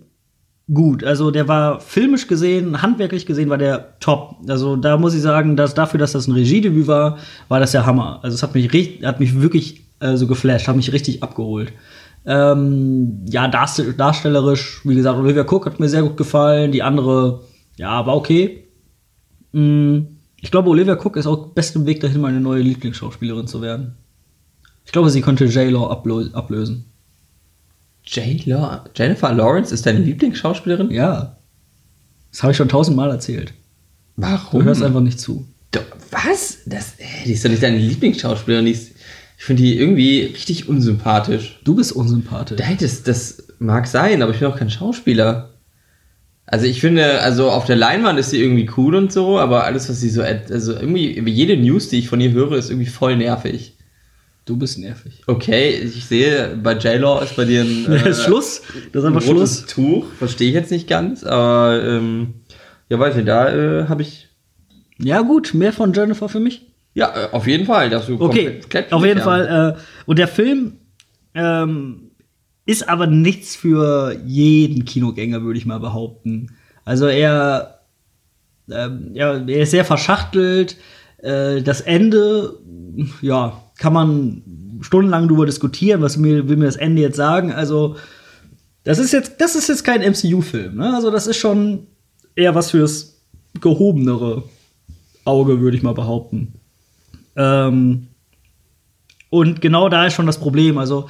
[0.72, 1.04] gut.
[1.04, 4.36] Also der war filmisch gesehen, handwerklich gesehen, war der top.
[4.48, 7.86] Also da muss ich sagen, dass dafür, dass das ein Regiedebüt war, war das der
[7.86, 8.20] Hammer.
[8.22, 8.70] Also es hat mich
[9.04, 11.74] hat mich wirklich äh, so geflasht, hat mich richtig abgeholt.
[12.26, 16.72] Ähm, ja, darstellerisch, wie gesagt, Olivia Cook hat mir sehr gut gefallen.
[16.72, 17.42] Die andere,
[17.78, 18.66] ja, war okay.
[19.54, 20.17] Mhm
[20.48, 23.96] ich glaube, Olivia Cook ist auch bestem Weg dahin, meine neue Lieblingsschauspielerin zu werden.
[24.86, 26.86] Ich glaube, sie könnte J-Law ablösen.
[28.06, 28.86] J-Law?
[28.96, 30.90] Jennifer Lawrence ist deine Lieblingsschauspielerin?
[30.90, 31.36] Ja.
[32.32, 33.52] Das habe ich schon tausendmal erzählt.
[34.16, 34.62] Warum?
[34.62, 35.46] Du hörst einfach nicht zu.
[35.72, 35.82] Du,
[36.12, 36.60] was?
[36.66, 36.94] Das,
[37.26, 38.68] die ist doch nicht deine Lieblingsschauspielerin.
[38.68, 38.94] Ist,
[39.38, 41.60] ich finde die irgendwie richtig unsympathisch.
[41.66, 42.58] Du bist unsympathisch.
[42.80, 45.57] Das, das mag sein, aber ich bin auch kein Schauspieler.
[46.50, 49.90] Also ich finde, also auf der Leinwand ist sie irgendwie cool und so, aber alles,
[49.90, 53.18] was sie so, also irgendwie, jede News, die ich von ihr höre, ist irgendwie voll
[53.18, 53.76] nervig.
[54.46, 55.24] Du bist nervig.
[55.28, 58.62] Okay, ich sehe, bei J-Law ist bei dir ein, äh, Schluss.
[58.94, 59.66] Das ist einfach ein Schluss.
[59.66, 60.06] Tuch.
[60.18, 62.36] Verstehe ich jetzt nicht ganz, aber ähm,
[62.88, 64.30] ja, weiß nicht, da äh, habe ich.
[65.00, 66.66] Ja, gut, mehr von Jennifer für mich.
[66.94, 67.90] Ja, äh, auf jeden Fall.
[67.90, 69.76] Dass du okay, auf jeden Fall.
[69.76, 70.78] Äh, und der Film
[71.36, 72.07] ähm,
[72.68, 76.52] ist aber nichts für jeden Kinogänger, würde ich mal behaupten.
[76.84, 77.80] Also er,
[78.70, 80.76] äh, er, er ist sehr verschachtelt.
[81.20, 82.60] Äh, das Ende,
[83.22, 84.44] ja, kann man
[84.82, 87.54] stundenlang darüber diskutieren, was mir, will mir das Ende jetzt sagen.
[87.54, 87.96] Also,
[88.84, 90.94] das ist jetzt, das ist jetzt kein MCU-Film, ne?
[90.94, 91.88] Also, das ist schon
[92.36, 93.22] eher was fürs
[93.62, 94.44] gehobenere
[95.24, 96.54] Auge, würde ich mal behaupten.
[97.38, 98.08] Ähm,
[99.30, 100.78] und genau da ist schon das Problem.
[100.78, 101.08] Also,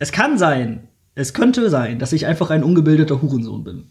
[0.00, 3.90] es kann sein, es könnte sein, dass ich einfach ein ungebildeter Hurensohn bin.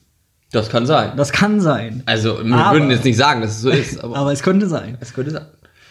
[0.51, 1.15] Das kann sein.
[1.15, 2.01] Das kann sein.
[2.07, 4.03] Also, wir aber, würden jetzt nicht sagen, dass es so ist.
[4.03, 4.97] Aber, aber es könnte sein.
[4.99, 5.45] Es könnte sein.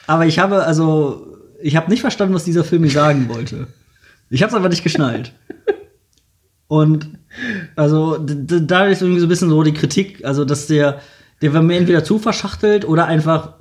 [0.08, 3.68] Aber ich habe, also, ich habe nicht verstanden, was dieser Film mir sagen wollte.
[4.28, 5.32] Ich habe es aber nicht geschnallt.
[6.66, 7.08] Und,
[7.76, 11.00] also, da ist irgendwie so ein bisschen so die Kritik, also, dass der,
[11.40, 13.60] der war mir entweder zu verschachtelt oder einfach,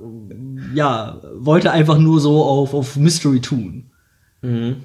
[0.74, 3.92] ja, wollte einfach nur so auf, auf Mystery tun.
[4.42, 4.76] Mhm.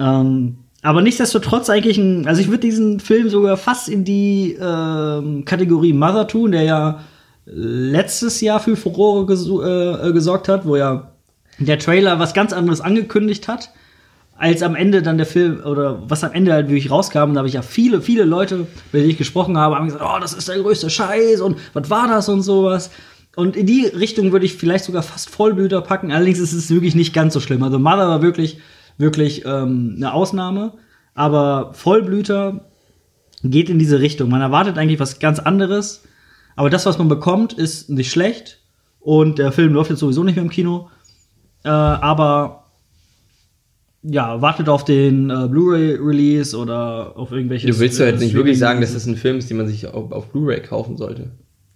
[0.00, 5.44] Ähm, aber nichtsdestotrotz eigentlich ein, also ich würde diesen Film sogar fast in die ähm,
[5.44, 7.00] Kategorie Mother tun, der ja
[7.46, 11.12] letztes Jahr für Furore ges äh, gesorgt hat, wo ja
[11.58, 13.70] der Trailer was ganz anderes angekündigt hat,
[14.36, 17.32] als am Ende dann der Film oder was am Ende halt wirklich rauskam.
[17.32, 20.18] Da habe ich ja viele, viele Leute, mit denen ich gesprochen habe, haben gesagt, oh,
[20.20, 22.90] das ist der größte Scheiß und was war das und sowas.
[23.36, 26.10] Und in die Richtung würde ich vielleicht sogar fast Vollblüter packen.
[26.10, 27.62] Allerdings ist es wirklich nicht ganz so schlimm.
[27.62, 28.58] Also Mother war wirklich
[28.98, 30.74] wirklich ähm, eine Ausnahme.
[31.14, 32.66] Aber Vollblüter
[33.42, 34.30] geht in diese Richtung.
[34.30, 36.02] Man erwartet eigentlich was ganz anderes.
[36.56, 38.60] Aber das, was man bekommt, ist nicht schlecht.
[39.00, 40.88] Und der Film läuft jetzt sowieso nicht mehr im Kino.
[41.64, 42.66] Äh, aber
[44.02, 47.68] ja, wartet auf den äh, Blu-ray-Release oder auf irgendwelche.
[47.68, 49.86] Du willst ja jetzt nicht wirklich sagen, dass das ein Film ist, den man sich
[49.86, 51.30] auf, auf Blu-ray kaufen sollte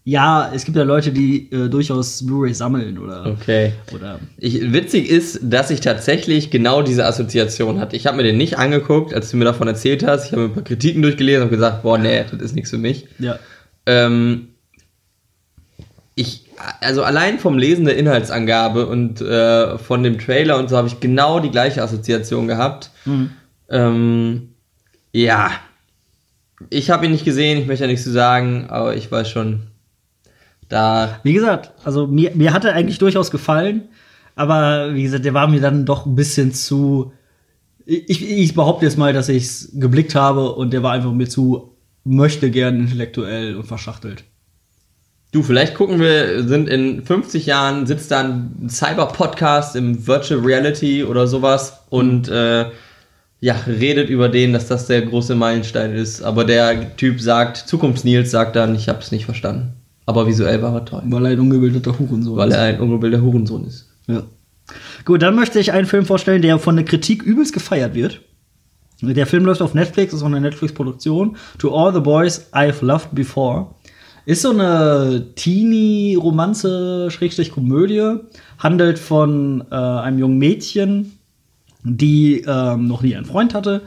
[0.09, 3.27] ja, es gibt ja Leute, die äh, durchaus Blu-ray sammeln oder.
[3.27, 3.73] Okay.
[3.93, 7.97] Oder ich, witzig ist, dass ich tatsächlich genau diese Assoziation hatte.
[7.97, 10.27] Ich habe mir den nicht angeguckt, als du mir davon erzählt hast.
[10.27, 12.79] Ich habe mir ein paar Kritiken durchgelesen und gesagt, boah, nee, das ist nichts für
[12.79, 13.09] mich.
[13.19, 13.41] Ja.
[13.85, 14.51] Ähm,
[16.15, 16.45] ich,
[16.81, 21.01] also allein vom Lesen der Inhaltsangabe und äh, von dem Trailer und so habe ich
[21.01, 22.93] genau die gleiche Assoziation gehabt.
[23.07, 23.31] Mhm.
[23.69, 24.49] Ähm,
[25.11, 25.51] ja.
[26.71, 29.63] Ich habe ihn nicht gesehen, ich möchte ja nichts zu sagen, aber ich weiß schon,
[30.69, 31.21] da.
[31.23, 33.89] Wie gesagt, also mir, mir hat er eigentlich durchaus gefallen,
[34.35, 37.13] aber wie gesagt, der war mir dann doch ein bisschen zu.
[37.85, 41.29] Ich, ich behaupte jetzt mal, dass ich es geblickt habe und der war einfach mir
[41.29, 41.77] zu
[42.07, 44.25] möchte gern intellektuell und verschachtelt.
[45.33, 51.05] Du, vielleicht gucken wir, sind in 50 Jahren, sitzt da ein Cyber-Podcast im Virtual Reality
[51.05, 52.67] oder sowas und äh,
[53.41, 56.23] ja, redet über den, dass das der große Meilenstein ist.
[56.23, 59.76] Aber der Typ sagt, Zukunftsnils sagt dann, ich hab's nicht verstanden.
[60.07, 61.03] Aber visuell war er toll.
[61.07, 63.89] Weil er ein ungebildeter Hurensohn Weil er ein ungebildeter Hurensohn ist.
[64.07, 64.23] Ja.
[65.05, 68.23] Gut, dann möchte ich einen Film vorstellen, der von der Kritik übelst gefeiert wird.
[69.03, 71.37] Der Film läuft auf Netflix, ist auch eine Netflix-Produktion.
[71.59, 73.67] To All the Boys I've Loved Before.
[74.25, 78.17] Ist so eine Teenie-Romanze, Schrägstrich Komödie.
[78.59, 81.19] Handelt von äh, einem jungen Mädchen,
[81.85, 83.83] die ähm, noch nie einen Freund hatte.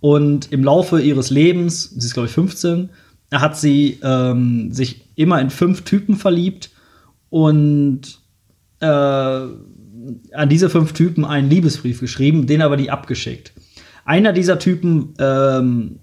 [0.00, 2.90] Und im Laufe ihres Lebens, sie ist glaube ich 15,
[3.40, 6.70] hat sie ähm, sich immer in fünf Typen verliebt
[7.30, 8.18] und
[8.80, 13.52] äh, an diese fünf Typen einen Liebesbrief geschrieben, den aber die abgeschickt.
[14.04, 15.98] Einer dieser Typen ähm,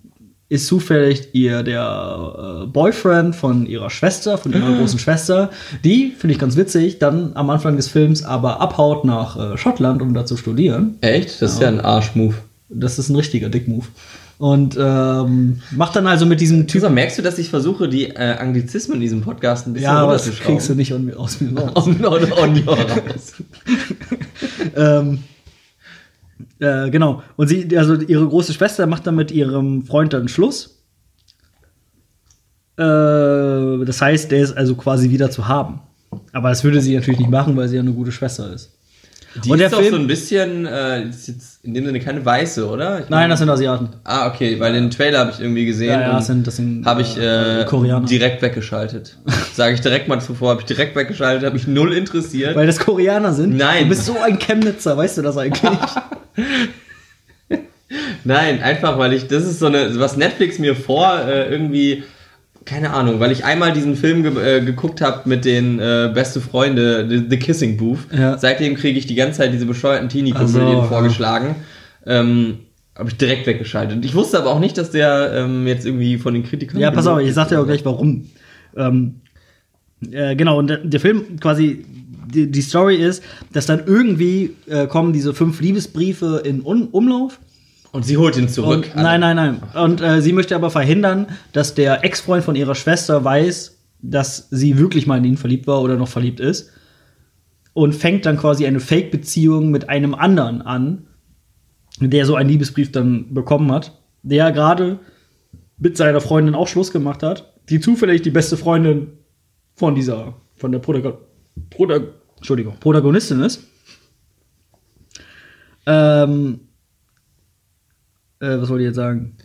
[0.49, 5.49] ist zufällig ihr der äh, Boyfriend von ihrer Schwester, von ihrer großen Schwester,
[5.85, 10.01] die, finde ich ganz witzig, dann am Anfang des Films aber abhaut nach äh, Schottland,
[10.01, 10.97] um da zu studieren.
[10.99, 11.41] Echt?
[11.41, 12.35] Das ist ja ein Arschmove.
[12.67, 13.87] Das ist ein richtiger Dickmove.
[14.41, 16.81] Und ähm, macht dann also mit diesem Typ.
[16.81, 19.99] Typ, merkst du, dass ich versuche, die äh, Anglizismen in diesem Podcast ein bisschen Ja,
[19.99, 21.73] aber das kriegst du nicht on, aus mir raus.
[21.85, 23.33] On, on, raus.
[24.75, 25.19] ähm,
[26.57, 27.21] äh, genau.
[27.35, 30.81] Und sie, also ihre große Schwester macht dann mit ihrem Freund dann Schluss.
[32.77, 32.81] Äh,
[33.85, 35.81] das heißt, der ist also quasi wieder zu haben.
[36.33, 38.75] Aber das würde sie natürlich nicht machen, weil sie ja eine gute Schwester ist.
[39.43, 41.99] Die Und der ist doch Film- so ein bisschen, äh, ist jetzt in dem Sinne
[42.01, 42.99] keine weiße, oder?
[42.99, 43.89] Ich Nein, das sind Asiaten.
[44.03, 45.91] Ah, okay, weil den Trailer habe ich irgendwie gesehen.
[45.91, 48.05] Ja, ja, das sind, das sind Habe ich äh, Koreaner.
[48.07, 49.17] direkt weggeschaltet.
[49.53, 52.55] Sage ich direkt mal zuvor, habe ich direkt weggeschaltet, habe mich null interessiert.
[52.55, 53.55] Weil das Koreaner sind.
[53.55, 53.83] Nein.
[53.83, 55.61] Du bist so ein Chemnitzer, weißt du das eigentlich?
[58.23, 62.03] Nein, einfach weil ich, das ist so eine, was Netflix mir vor äh, irgendwie,
[62.65, 66.41] keine Ahnung, weil ich einmal diesen Film ge äh, geguckt habe mit den äh, beste
[66.41, 67.99] Freunde, The, The Kissing Booth.
[68.15, 68.37] Ja.
[68.37, 71.55] Seitdem kriege ich die ganze Zeit diese bescheuerten Teenie-Komödien Ach so, vorgeschlagen.
[72.05, 72.59] Ähm,
[72.95, 74.03] habe ich direkt weggeschaltet.
[74.05, 76.79] Ich wusste aber auch nicht, dass der ähm, jetzt irgendwie von den Kritikern.
[76.79, 78.29] Ja, pass auf, ich sag dir auch gleich warum.
[78.75, 79.21] Ähm,
[80.11, 81.85] äh, genau, und der, der Film quasi,
[82.33, 87.39] die, die Story ist, dass dann irgendwie äh, kommen diese fünf Liebesbriefe in Un Umlauf.
[87.91, 88.91] Und sie holt ihn zurück.
[88.95, 89.61] Und, nein, nein, nein.
[89.73, 94.77] Und äh, sie möchte aber verhindern, dass der Ex-Freund von ihrer Schwester weiß, dass sie
[94.77, 96.71] wirklich mal in ihn verliebt war oder noch verliebt ist.
[97.73, 101.07] Und fängt dann quasi eine Fake-Beziehung mit einem anderen an,
[101.99, 104.99] der so einen Liebesbrief dann bekommen hat, der gerade
[105.77, 109.13] mit seiner Freundin auch Schluss gemacht hat, die zufällig die beste Freundin
[109.75, 111.13] von dieser, von der Protagon
[111.69, 112.03] Protag
[112.41, 113.63] Entschuldigung, Protagonistin ist.
[115.85, 116.61] Ähm,
[118.41, 119.37] äh, was wollte ich jetzt sagen?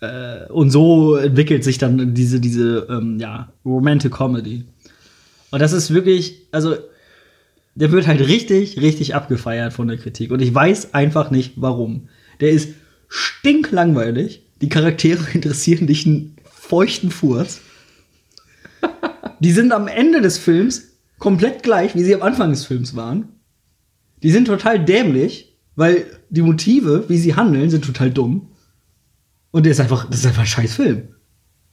[0.00, 4.64] Äh, und so entwickelt sich dann diese, diese ähm, ja, Romantic Comedy.
[5.50, 6.76] Und das ist wirklich, also,
[7.76, 10.30] der wird halt richtig, richtig abgefeiert von der Kritik.
[10.30, 12.08] Und ich weiß einfach nicht, warum.
[12.40, 12.70] Der ist
[13.08, 14.42] stinklangweilig.
[14.60, 17.60] Die Charaktere interessieren dich einen feuchten Furz.
[19.40, 23.28] Die sind am Ende des Films komplett gleich, wie sie am Anfang des Films waren.
[24.22, 28.48] Die sind total dämlich, weil die Motive, wie sie handeln, sind total dumm.
[29.50, 31.08] Und der ist einfach, das ist einfach ein scheiß Film.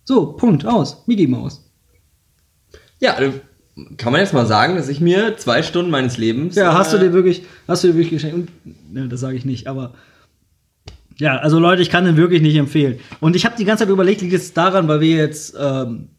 [0.04, 1.04] So, Punkt, aus.
[1.08, 1.70] Mickey Maus.
[3.00, 3.32] Ja, äh,
[3.98, 6.56] kann man jetzt mal sagen, dass ich mir zwei Stunden meines Lebens.
[6.56, 8.36] Ja, hast du äh, dir wirklich, hast du dir wirklich geschenkt?
[8.66, 9.94] Und, ne, das sage ich nicht, aber
[11.18, 13.00] ja, also Leute, ich kann den wirklich nicht empfehlen.
[13.20, 16.10] Und ich habe die ganze Zeit überlegt, liegt es daran, weil wir jetzt ähm,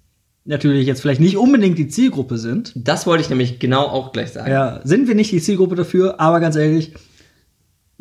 [0.44, 2.72] natürlich jetzt vielleicht nicht unbedingt die Zielgruppe sind.
[2.76, 4.50] Das wollte ich nämlich genau auch gleich sagen.
[4.50, 6.92] Ja, sind wir nicht die Zielgruppe dafür, aber ganz ehrlich,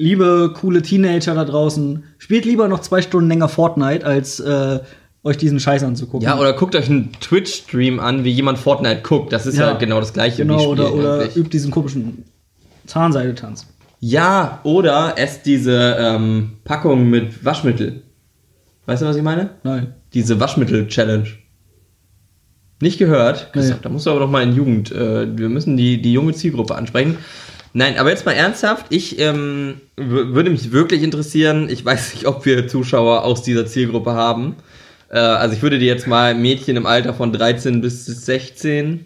[0.01, 4.79] liebe coole Teenager da draußen, spielt lieber noch zwei Stunden länger Fortnite, als äh,
[5.23, 6.27] euch diesen Scheiß anzugucken.
[6.27, 9.31] Ja, oder guckt euch einen Twitch-Stream an, wie jemand Fortnite guckt.
[9.31, 9.77] Das ist ja, Ja.
[9.77, 11.35] genau das gleiche genau, wie oder, oder eigentlich.
[11.37, 12.25] übt diesen komischen
[12.87, 13.67] Zahnseidetanz.
[13.99, 18.01] Ja, oder esst diese ähm, Packung mit Waschmittel.
[18.87, 19.51] Weißt du, was ich meine?
[19.63, 19.93] Nein.
[20.15, 21.27] Diese Waschmittel-Challenge.
[22.81, 23.51] Nicht gehört?
[23.53, 23.75] Nee.
[23.79, 24.91] Da musst du aber doch mal in Jugend.
[24.91, 27.17] Äh, wir müssen die, die junge Zielgruppe ansprechen.
[27.73, 28.87] Nein, aber jetzt mal ernsthaft.
[28.89, 31.69] Ich ähm, würde mich wirklich interessieren.
[31.69, 34.57] Ich weiß nicht, ob wir Zuschauer aus dieser Zielgruppe haben.
[35.09, 39.05] Äh, also ich würde dir jetzt mal Mädchen im Alter von 13 bis 16,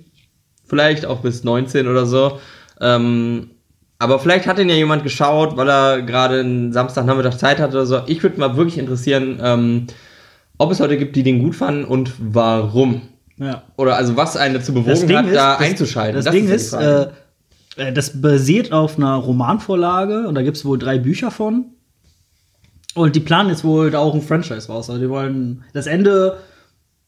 [0.66, 2.40] vielleicht auch bis 19 oder so.
[2.82, 3.52] Ähm,
[4.00, 7.86] aber vielleicht hat den ja jemand geschaut, weil er gerade einen Samstagnachmittag Zeit hatte oder
[7.86, 8.02] so.
[8.08, 9.88] Ich würde mal wirklich interessieren, ähm,
[10.58, 13.04] ob es Leute gibt, die den gut fanden und warum.
[13.38, 13.64] Ja.
[13.78, 16.16] Oder also was einen dazu bewogen hat, da einzuschalten.
[16.16, 17.08] Das, Ding ja die ist, äh, äh,
[17.76, 21.66] das basiert auf einer Romanvorlage und da gibt es wohl drei Bücher von.
[22.94, 24.90] Und die planen jetzt wohl da auch ein Franchise raus.
[24.90, 25.64] Also die wollen.
[25.74, 26.38] Das Ende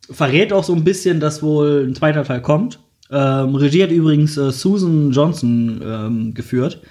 [0.09, 2.79] verrät auch so ein bisschen, dass wohl ein zweiter Teil kommt.
[3.09, 6.81] Ähm, Regie hat übrigens äh, Susan Johnson ähm, geführt.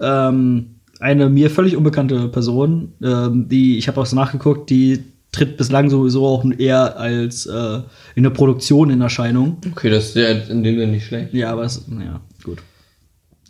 [0.00, 5.56] Ähm, eine mir völlig unbekannte Person, ähm, die, ich habe auch so nachgeguckt, die tritt
[5.56, 7.80] bislang sowieso auch eher als äh,
[8.14, 9.56] in der Produktion in Erscheinung.
[9.72, 11.34] okay, das ist ja in dem Sinne nicht schlecht.
[11.34, 12.20] Ja, aber es, ja.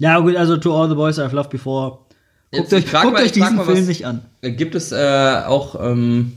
[0.03, 1.99] Ja, gut, also To All the Boys I've Loved Before.
[2.51, 4.23] Guckt Jetzt, euch, guckt mal- euch diesen mal Film was- nicht an.
[4.43, 6.33] Gibt es äh, auch, ähm,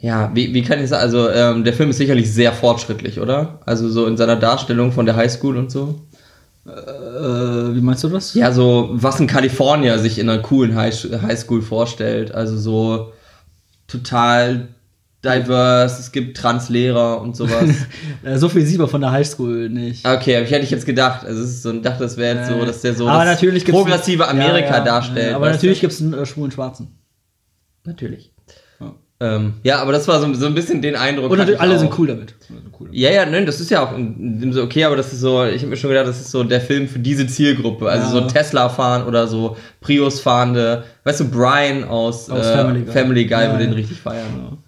[0.00, 3.60] ja, wie, wie kann ich sagen, also ähm, der Film ist sicherlich sehr fortschrittlich, oder?
[3.66, 6.00] Also so in seiner Darstellung von der Highschool und so.
[6.66, 6.70] Äh,
[7.74, 8.32] wie meinst du das?
[8.32, 12.32] Ja, so was ein Kalifornier sich in einer coolen High Highschool vorstellt.
[12.34, 13.12] Also so
[13.86, 14.68] total
[15.24, 17.64] diverse, es gibt Translehrer und sowas.
[18.22, 20.06] Äh, so viel sieht man von der Highschool nicht.
[20.06, 21.26] Okay, aber ich hätte ich jetzt gedacht.
[21.26, 23.38] Also es ist so, ich dachte, das wäre jetzt so, dass der so aber das
[23.64, 25.34] progressive Amerika Ja, ja, darstellt.
[25.34, 26.98] aber natürlich gibt es einen äh, schwulen Schwarzen.
[27.84, 28.32] Natürlich.
[28.80, 28.94] Ja.
[29.20, 31.30] Ähm, ja, aber das war so, so ein bisschen den Eindruck.
[31.30, 31.78] Und natürlich ich alle auch.
[31.80, 32.34] sind cool damit.
[32.90, 33.92] Ja, ja, nein, das ist ja auch
[34.62, 36.88] okay, aber das ist so, ich habe mir schon gedacht, das ist so der Film
[36.88, 37.88] für diese Zielgruppe.
[37.88, 42.82] Also so Tesla fahren oder so Prius fahrende, weißt du, Brian aus, Aus äh, Family
[42.84, 42.92] Guy.
[42.92, 44.58] Family Guy würde den richtig feiern.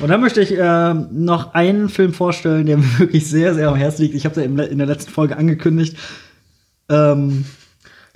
[0.00, 3.76] Und dann möchte ich ähm, noch einen Film vorstellen, der mir wirklich sehr, sehr am
[3.76, 4.14] Herzen liegt.
[4.14, 5.96] Ich habe es ja in der letzten Folge angekündigt.
[6.88, 7.44] Ähm,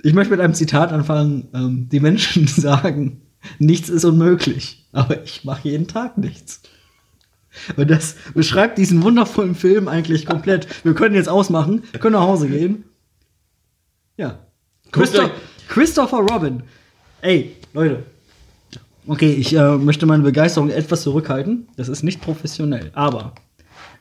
[0.01, 1.47] ich möchte mit einem Zitat anfangen.
[1.53, 3.21] Ähm, die Menschen sagen,
[3.59, 6.61] nichts ist unmöglich, aber ich mache jeden Tag nichts.
[7.77, 10.67] Und das beschreibt diesen wundervollen Film eigentlich komplett.
[10.83, 12.83] Wir können jetzt ausmachen, können nach Hause gehen.
[14.17, 14.39] Ja.
[14.91, 15.31] Guckt Christo euch-
[15.69, 16.63] Christopher Robin.
[17.21, 18.03] Ey, Leute.
[19.07, 21.67] Okay, ich äh, möchte meine Begeisterung etwas zurückhalten.
[21.77, 22.91] Das ist nicht professionell.
[22.93, 23.33] Aber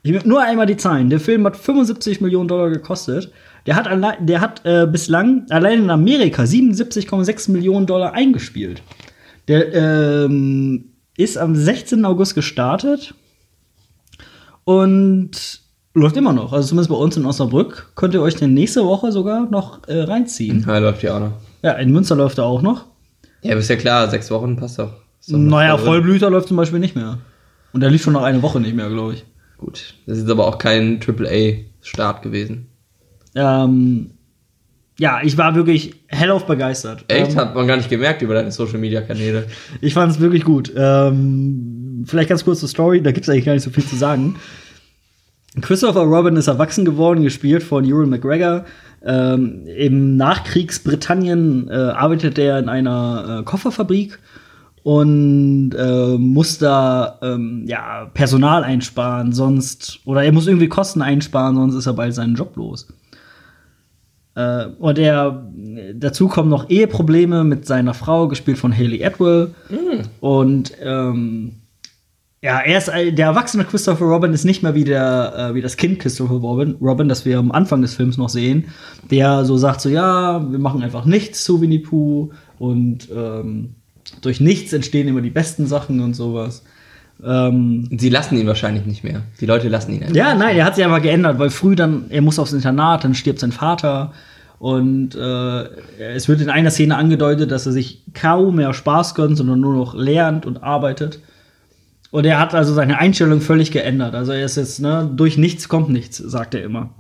[0.03, 1.09] ich nur einmal die Zahlen.
[1.09, 3.33] Der Film hat 75 Millionen Dollar gekostet.
[3.67, 8.83] Der hat, allein, der hat äh, bislang allein in Amerika 77,6 Millionen Dollar eingespielt.
[9.49, 12.05] Der ähm, ist am 16.
[12.05, 13.15] August gestartet
[14.65, 15.61] und
[15.95, 16.53] läuft immer noch.
[16.53, 20.03] Also zumindest bei uns in Osnabrück könnt ihr euch den nächste Woche sogar noch äh,
[20.03, 20.65] reinziehen.
[20.67, 21.33] Ja, läuft ja auch noch.
[21.63, 22.85] Ja, in Münster läuft er auch noch.
[23.45, 24.93] Ja, ist ja klar, sechs Wochen passt doch.
[25.29, 25.77] Naja.
[25.79, 27.19] Vollblüter läuft zum Beispiel nicht mehr.
[27.73, 29.25] Und der lief schon nach einer Woche nicht mehr, glaube ich.
[29.59, 32.69] Gut, das ist aber auch kein AAA-Start gewesen.
[33.35, 34.11] Ähm,
[34.99, 37.05] ja, ich war wirklich hellauf begeistert.
[37.09, 37.33] Echt?
[37.33, 39.47] Ähm, Hat man gar nicht gemerkt über deine Social-Media-Kanäle.
[39.81, 40.73] ich fand es wirklich gut.
[40.77, 43.97] Ähm, vielleicht ganz kurz zur Story, da gibt es eigentlich gar nicht so viel zu
[43.97, 44.37] sagen.
[45.61, 48.65] Christopher Robin ist erwachsen geworden, gespielt von Ewan McGregor.
[49.05, 54.19] Ähm, Im Nachkriegsbritannien äh, arbeitet er in einer äh, Kofferfabrik
[54.83, 61.55] und äh, muss da ähm, ja, Personal einsparen, sonst oder er muss irgendwie Kosten einsparen,
[61.55, 62.89] sonst ist er bald seinen Job los.
[64.35, 65.47] Äh, und er
[65.95, 69.55] dazu kommen noch Eheprobleme mit seiner Frau, gespielt von Haley Atwell.
[70.21, 71.61] Und ähm,
[72.45, 75.63] ja, er ist ein- der erwachsene Christopher Robin ist nicht mehr wie der äh, wie
[75.63, 78.67] das Kind Christopher Robin, Robin, das wir am Anfang des Films noch sehen,
[79.11, 83.75] der so sagt so ja, wir machen einfach nichts zu Winnie Pooh und ähm,
[84.21, 86.63] durch nichts entstehen immer die besten Sachen und sowas.
[87.25, 89.23] Ähm, Sie lassen ihn wahrscheinlich nicht mehr.
[89.41, 90.15] Die Leute lassen ihn einfach.
[90.15, 93.15] ja, nein, er hat sich einfach geändert, weil früh dann, er muss aufs Internat, dann
[93.15, 94.13] stirbt sein Vater.
[94.59, 95.65] Und äh,
[96.15, 99.75] es wird in einer Szene angedeutet, dass er sich kaum mehr Spaß gönnt, sondern nur
[99.75, 101.21] noch lernt und arbeitet.
[102.15, 104.15] Und er hat also seine Einstellung völlig geändert.
[104.15, 106.91] Also er ist jetzt, ne, durch nichts kommt nichts, sagt er immer.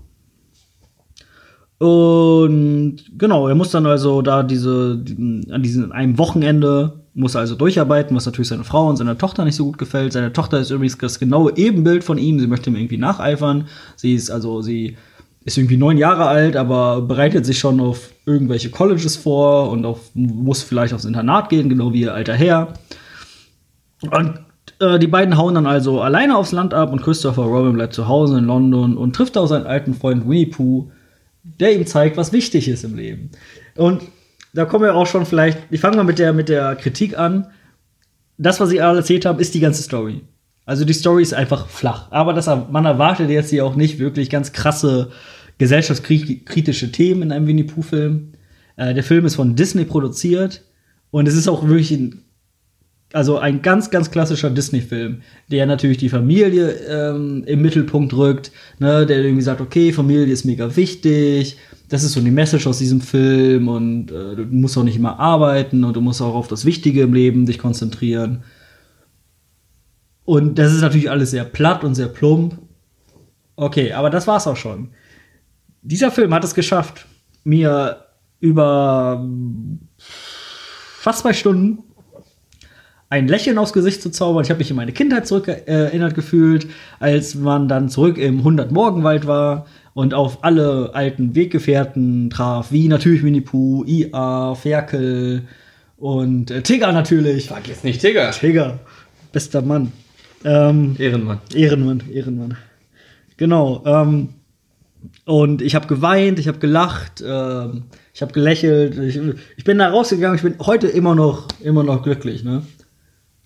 [1.78, 7.42] Und genau, er muss dann also da diese, die- an diesem einem Wochenende muss er
[7.42, 10.12] also durcharbeiten, was natürlich seiner Frau und seiner Tochter nicht so gut gefällt.
[10.12, 12.40] Seine Tochter ist übrigens das genaue Ebenbild von ihm.
[12.40, 13.68] Sie möchte ihm irgendwie nacheifern.
[13.94, 14.96] Sie ist also, sie
[15.44, 20.10] ist irgendwie neun Jahre alt, aber bereitet sich schon auf irgendwelche Colleges vor und auf,
[20.14, 22.74] muss vielleicht aufs Internat gehen, genau wie ihr alter Herr.
[24.10, 24.40] Und
[24.80, 28.08] äh, die beiden hauen dann also alleine aufs Land ab und Christopher Robin bleibt zu
[28.08, 30.90] Hause in London und trifft auch seinen alten Freund Winnie Pooh,
[31.42, 33.30] der ihm zeigt, was wichtig ist im Leben.
[33.76, 34.02] Und
[34.52, 37.48] da kommen wir auch schon vielleicht, ich fange mal mit der, mit der Kritik an.
[38.38, 40.22] Das, was ich alle erzählt habe, ist die ganze Story.
[40.66, 42.10] Also die Story ist einfach flach.
[42.10, 45.10] Aber das, man erwartet jetzt hier auch nicht wirklich ganz krasse
[45.58, 48.32] gesellschaftskritische Themen in einem Winnie Pooh-Film.
[48.76, 50.62] Äh, der Film ist von Disney produziert
[51.10, 52.24] und es ist auch wirklich ein
[53.14, 58.50] also ein ganz, ganz klassischer Disney-Film, der natürlich die Familie ähm, im Mittelpunkt rückt,
[58.80, 61.56] ne, der irgendwie sagt, okay, Familie ist mega wichtig,
[61.88, 65.20] das ist so die Message aus diesem Film und äh, du musst auch nicht immer
[65.20, 68.42] arbeiten und du musst auch auf das Wichtige im Leben dich konzentrieren.
[70.24, 72.58] Und das ist natürlich alles sehr platt und sehr plump.
[73.54, 74.88] Okay, aber das war's auch schon.
[75.82, 77.06] Dieser Film hat es geschafft,
[77.44, 78.06] mir
[78.40, 79.24] über
[79.98, 81.84] fast zwei Stunden
[83.10, 84.44] ein Lächeln aufs Gesicht zu zaubern.
[84.44, 86.66] Ich habe mich in meine Kindheit zurück äh, gefühlt,
[86.98, 92.88] als man dann zurück im 100 Morgenwald war und auf alle alten Weggefährten traf, wie
[92.88, 95.42] natürlich Winnie Pooh, IA, Ferkel
[95.96, 97.48] und äh, Tigger natürlich.
[97.48, 98.30] Vergiss nicht Tigger.
[98.32, 98.80] Tigger,
[99.32, 99.92] bester Mann.
[100.44, 101.38] Ähm, Ehrenmann.
[101.54, 102.56] Ehrenmann, Ehrenmann.
[103.36, 103.82] Genau.
[103.86, 104.28] Ähm,
[105.24, 108.98] Und ich habe geweint, ich habe gelacht, ähm, ich habe gelächelt.
[108.98, 109.20] Ich,
[109.56, 112.44] ich bin da rausgegangen, ich bin heute immer noch, immer noch glücklich.
[112.44, 112.62] Ne?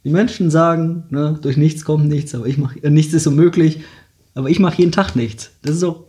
[0.05, 3.81] Die Menschen sagen, ne, durch nichts kommt nichts, aber ich mache äh, nichts ist unmöglich,
[4.35, 5.51] aber ich mache jeden Tag nichts.
[5.63, 6.07] Das ist so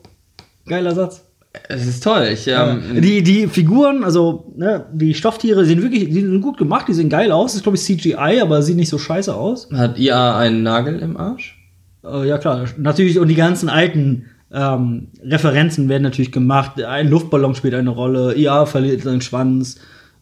[0.66, 1.26] ein geiler Satz.
[1.68, 2.30] Es ist toll.
[2.32, 6.88] Ich, ähm, die, die Figuren, also ne, die Stofftiere sind wirklich die sind gut gemacht,
[6.88, 7.52] die sehen geil aus.
[7.52, 9.68] Das ist, glaube ich, CGI, aber sieht nicht so scheiße aus.
[9.74, 11.58] Hat IA einen Nagel im Arsch?
[12.04, 12.66] Äh, ja, klar.
[12.78, 16.82] Natürlich, und die ganzen alten ähm, Referenzen werden natürlich gemacht.
[16.84, 19.78] Ein Luftballon spielt eine Rolle, IA verliert seinen Schwanz.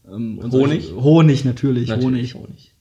[0.10, 0.52] Ähm, Honig?
[0.86, 1.90] solche- Honig, natürlich.
[1.90, 2.74] Natürlich Honig.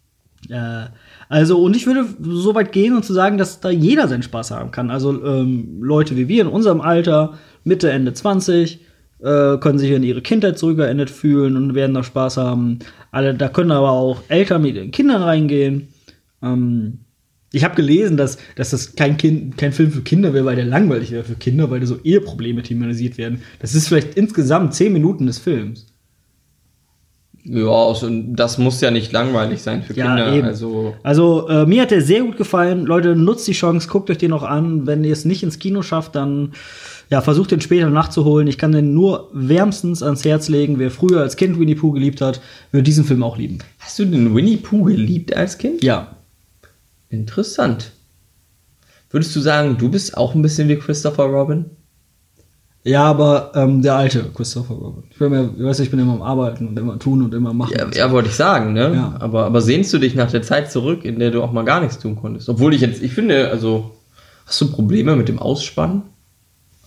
[0.48, 0.86] Äh,
[1.28, 4.50] also, und ich würde so weit gehen und zu sagen, dass da jeder seinen Spaß
[4.50, 4.90] haben kann.
[4.90, 7.34] Also, ähm, Leute wie wir in unserem Alter,
[7.64, 8.80] Mitte, Ende 20,
[9.20, 12.78] äh, können sich in ihre Kindheit zurückerinnert fühlen und werden da Spaß haben.
[13.10, 15.88] Alle, da können aber auch Eltern mit ihren Kindern reingehen.
[16.42, 16.98] Ähm,
[17.52, 20.66] ich habe gelesen, dass, dass das kein, kind, kein Film für Kinder wäre, weil der
[20.66, 23.40] langweilig wäre für Kinder, weil da so Eheprobleme thematisiert werden.
[23.60, 25.85] Das ist vielleicht insgesamt 10 Minuten des Films.
[27.48, 30.32] Ja, also, das muss ja nicht langweilig sein für Ja, Kinder.
[30.34, 30.46] eben.
[30.46, 32.86] Also, Also, äh, mir hat der sehr gut gefallen.
[32.86, 34.86] Leute, nutzt die Chance, guckt euch den noch an.
[34.86, 36.52] Wenn ihr es nicht ins Kino schafft, dann
[37.08, 38.48] ja, versucht den später nachzuholen.
[38.48, 40.80] Ich kann den nur wärmstens ans Herz legen.
[40.80, 42.40] Wer früher als Kind Winnie Pooh geliebt hat,
[42.72, 43.58] wird diesen Film auch lieben.
[43.78, 45.84] hast du den Winnie Pooh geliebt als Kind?
[45.84, 46.16] Ja.
[47.08, 47.92] Interessant.
[49.10, 51.66] Würdest du sagen, du bist auch ein bisschen wie Christopher Robin?
[52.86, 55.02] Ja, aber ähm, der alte Christopher Robin.
[55.10, 57.52] Ich, bin mir, ich weiß, ich bin immer am Arbeiten und immer tun und immer
[57.52, 57.74] machen.
[57.76, 58.94] Ja, ja wollte ich sagen, ne?
[58.94, 59.16] Ja.
[59.18, 61.80] Aber, aber sehnst du dich nach der Zeit zurück, in der du auch mal gar
[61.80, 62.48] nichts tun konntest?
[62.48, 63.90] Obwohl ich jetzt, ich finde, also,
[64.46, 66.02] hast du Probleme mit dem Ausspannen?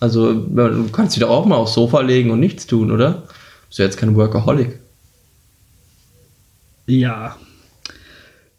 [0.00, 3.24] Also, du kannst dich doch auch mal aufs Sofa legen und nichts tun, oder?
[3.68, 4.80] Bist du jetzt kein Workaholic?
[6.86, 7.36] ja.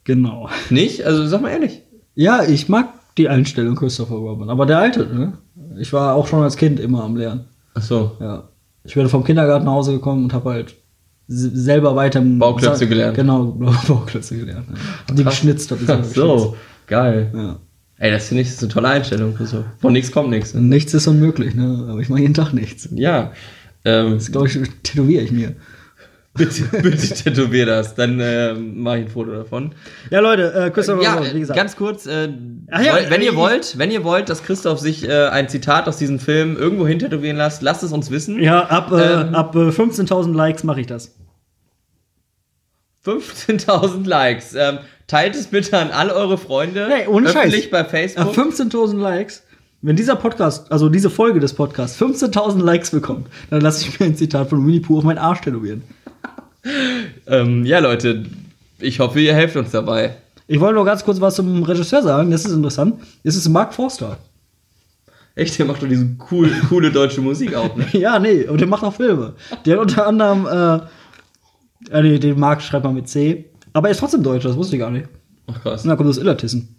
[0.04, 0.48] Genau.
[0.70, 1.06] Nicht?
[1.08, 1.82] Also, sag mal ehrlich.
[2.14, 4.49] Ja, ich mag die Einstellung Christopher Robin.
[4.49, 5.34] Aber der alte, ne?
[5.80, 7.45] Ich war auch schon als Kind immer am Lernen.
[7.74, 8.12] Ach so.
[8.20, 8.49] Ja.
[8.84, 10.76] Ich bin vom Kindergarten nach Hause gekommen und habe halt
[11.28, 13.16] selber weiter Bauklötze gelernt.
[13.16, 13.45] Genau,
[13.88, 14.68] Bauklötze gelernt.
[15.09, 15.16] Ja.
[15.16, 16.55] Die geschnitzt, hab die Ach selber so,
[16.88, 17.32] geil.
[17.34, 17.59] Ja.
[17.97, 19.36] Ey, das finde ich das ist eine tolle Einstellung.
[19.45, 19.64] So.
[19.80, 20.53] Von nichts kommt nichts.
[20.53, 20.62] Ne?
[20.62, 21.88] Nichts ist unmöglich, ne?
[21.89, 22.89] Aber ich mache jeden Tag nichts.
[22.93, 23.32] Ja.
[23.86, 25.55] Ähm, Das glaube ich, tätowiere ich mir.
[26.34, 27.96] Bitte, bitte tätowier das.
[27.96, 29.74] Dann ähm, mache ich ein Foto davon.
[30.10, 31.58] Ja, Leute, äh, Christopher Ja, wie gesagt.
[31.58, 32.30] ganz kurz, äh,
[32.72, 35.98] ja, wenn ihr äh, wollt, wenn ihr wollt, dass Christoph sich äh, ein Zitat aus
[35.98, 38.42] diesem Film irgendwo hin tätowieren lässt, lasst es uns wissen.
[38.42, 41.16] ja, ab, äh, Ähm, ab äh, 15.000 Likes mache ich das.
[43.06, 44.54] 15.000 Likes.
[44.56, 46.88] Ähm, teilt es bitte an alle eure Freunde.
[46.88, 47.72] Hey, ohne öffentlich Scheiß.
[47.72, 48.36] bei Ab Facebook.
[48.36, 49.44] 15.000 Likes,
[49.82, 54.06] wenn dieser Podcast, also diese Folge des Podcasts 15.000 Likes bekommt, dann lasse ich mir
[54.06, 55.82] ein Zitat von Winnie Pooh auf meinen Arsch tätowieren.
[57.28, 58.26] Ähm, ja, Leute,
[58.80, 60.16] ich hoffe, ihr helft uns dabei.
[60.47, 62.95] Ich wollte noch ganz kurz was zum Regisseur sagen, das ist interessant.
[63.24, 64.18] Es ist Mark Forster.
[65.36, 67.86] Echt, der macht doch diese cool, coole deutsche Musik auch, ne?
[67.93, 69.34] Ja, nee, und der macht auch Filme.
[69.66, 73.45] Der hat unter anderem, äh, äh nee, den Mark schreibt man mit C.
[73.74, 75.07] Aber er ist trotzdem Deutscher, das wusste ich gar nicht.
[75.47, 75.84] Ach krass.
[75.84, 76.76] Und da kommt aus Illertissen.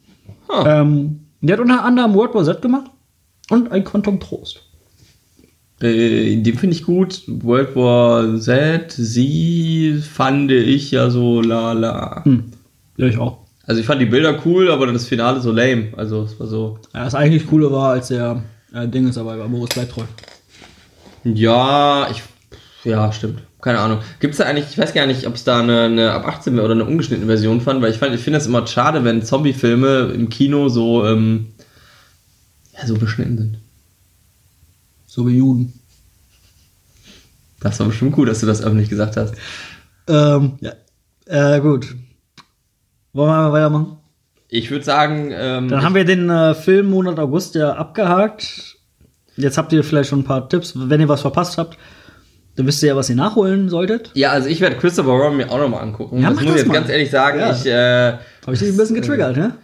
[0.49, 0.67] Huh.
[0.67, 2.91] Ähm, der hat unter anderem World War Z gemacht
[3.51, 4.63] und ein Quantum Trost.
[5.83, 7.23] Äh, den finde ich gut.
[7.27, 12.25] World War Z, sie fand ich ja so la la.
[12.25, 12.53] Hm.
[12.97, 13.39] Ja, ich auch.
[13.65, 15.89] Also ich fand die Bilder cool, aber das Finale so lame.
[15.97, 16.79] Also es war so.
[16.95, 20.05] Ja, das eigentlich Coole war, als der äh, Ding ist dabei war, Boris bleibt treu.
[21.25, 22.23] Ja, ich.
[22.85, 23.43] Ja, stimmt.
[23.61, 23.99] Keine Ahnung.
[24.19, 26.59] Gibt es da eigentlich, ich weiß gar nicht, ob es da eine, eine ab 18
[26.59, 30.13] oder eine ungeschnittene Version fand, weil ich fand, ich finde es immer schade, wenn Zombie-Filme
[30.15, 31.47] im Kino so, ähm,
[32.77, 33.59] ja, so beschnitten sind.
[35.15, 35.75] So wie Juden.
[37.61, 39.35] Das war bestimmt cool, dass du das öffentlich gesagt hast.
[40.09, 40.73] Ähm, ja.
[41.27, 41.95] Äh, gut.
[43.13, 43.99] Wollen wir mal weitermachen?
[44.49, 48.79] Ich würde sagen, ähm, Dann haben wir den äh, Film Monat August ja abgehakt.
[49.37, 50.73] Jetzt habt ihr vielleicht schon ein paar Tipps.
[50.75, 51.77] Wenn ihr was verpasst habt,
[52.57, 54.13] dann wisst ihr ja, was ihr nachholen solltet.
[54.15, 56.23] Ja, also ich werde Christopher Robin mir auch nochmal angucken.
[56.23, 56.75] Ja, das muss ich das jetzt mal.
[56.75, 57.39] ganz ehrlich sagen.
[57.39, 57.53] Ja.
[57.53, 58.13] Ich, äh,
[58.47, 59.59] Habe ich dich ein bisschen getriggert, ne?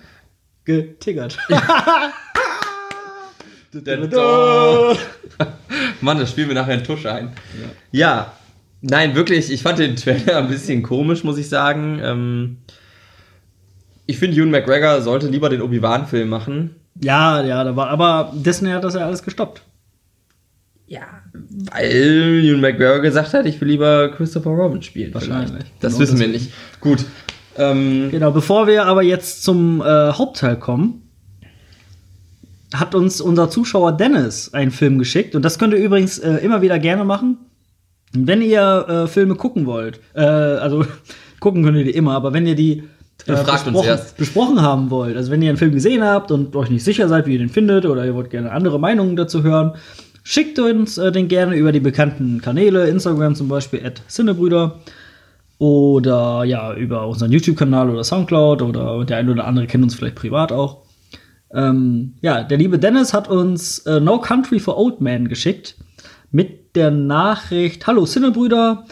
[0.66, 1.38] Getiggert.
[6.00, 7.32] Mann, das spielen wir nachher in Tusch ein.
[7.92, 8.32] Ja.
[8.80, 12.00] Nein, wirklich, ich fand den Trailer ein bisschen komisch, muss ich sagen.
[12.02, 12.56] Ähm,
[14.06, 16.76] ich finde, Ewan McGregor sollte lieber den Obi-Wan-Film machen.
[17.00, 19.62] ja, ja, da war, aber Disney hat das ja alles gestoppt.
[20.86, 21.02] Ja.
[21.72, 25.12] Weil Ewan McGregor gesagt hat, ich will lieber Christopher Robin spielen.
[25.12, 25.50] Wahrscheinlich.
[25.50, 25.72] vielleicht.
[25.80, 26.44] Das Genau wissen wir deswegen.
[26.44, 26.80] nicht.
[26.80, 27.04] Gut.
[27.56, 31.07] Ähm, Genau, bevor wir aber jetzt zum äh, Hauptteil kommen,
[32.74, 35.34] hat uns unser Zuschauer Dennis einen Film geschickt.
[35.34, 37.38] Und das könnt ihr übrigens äh, immer wieder gerne machen.
[38.12, 40.84] Wenn ihr äh, Filme gucken wollt, äh, also
[41.40, 42.84] gucken könnt ihr die immer, aber wenn ihr die
[43.26, 46.84] äh, besprochen, besprochen haben wollt, also wenn ihr einen Film gesehen habt und euch nicht
[46.84, 49.72] sicher seid, wie ihr den findet, oder ihr wollt gerne andere Meinungen dazu hören,
[50.22, 54.78] schickt uns äh, den gerne über die bekannten Kanäle, Instagram zum Beispiel, at Cinnebrüder.
[55.58, 60.14] Oder ja, über unseren YouTube-Kanal oder Soundcloud oder der eine oder andere kennt uns vielleicht
[60.14, 60.88] privat auch.
[61.53, 65.76] Ähm, ja, der liebe Dennis hat uns äh, No Country for Old Men geschickt
[66.30, 68.84] mit der Nachricht: Hallo Cinnebrüder,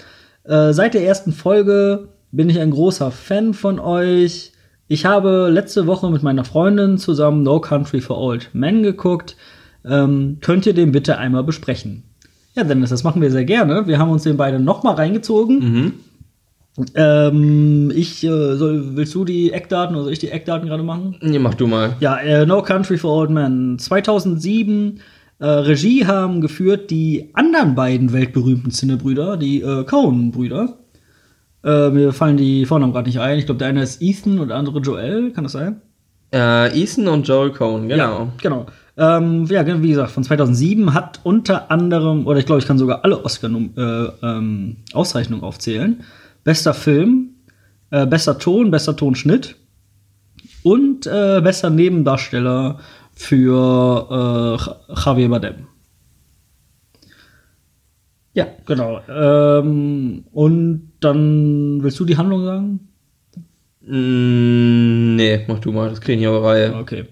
[0.44, 4.52] äh, seit der ersten Folge bin ich ein großer Fan von euch.
[4.88, 9.36] Ich habe letzte Woche mit meiner Freundin zusammen No Country for Old Men geguckt.
[9.84, 12.04] Ähm, könnt ihr den bitte einmal besprechen?
[12.54, 13.86] Ja, Dennis, das machen wir sehr gerne.
[13.86, 15.58] Wir haben uns den beide noch mal reingezogen.
[15.58, 15.92] Mhm.
[16.94, 21.16] Ähm, ich äh, soll, willst du die Eckdaten oder soll ich die Eckdaten gerade machen?
[21.22, 21.96] Nee, mach du mal.
[22.00, 23.78] Ja, äh, No Country for Old Men.
[23.78, 25.00] 2007
[25.38, 30.76] äh, Regie haben geführt die anderen beiden weltberühmten Cinebrüder, die äh, Coen-Brüder.
[31.64, 33.38] Äh, mir fallen die Vornamen gerade nicht ein.
[33.38, 35.32] Ich glaube, der eine ist Ethan und der andere Joel.
[35.32, 35.80] Kann das sein?
[36.32, 38.20] Äh, Ethan und Joel Cohen, genau.
[38.20, 38.66] Ja, genau.
[38.98, 43.04] Ähm, ja, wie gesagt, von 2007 hat unter anderem, oder ich glaube, ich kann sogar
[43.04, 46.02] alle Oscar-Auszeichnungen aufzählen.
[46.46, 47.30] Bester Film,
[47.90, 49.56] äh, bester Ton, bester Tonschnitt
[50.62, 52.78] und äh, bester Nebendarsteller
[53.12, 54.56] für
[54.88, 55.66] äh, Javier Bardem.
[58.32, 59.00] Ja, genau.
[59.08, 62.88] Ähm, und dann willst du die Handlung sagen?
[63.80, 66.76] Mm, nee, mach du mal, das kriegen ich auf Reihe.
[66.76, 67.06] Okay.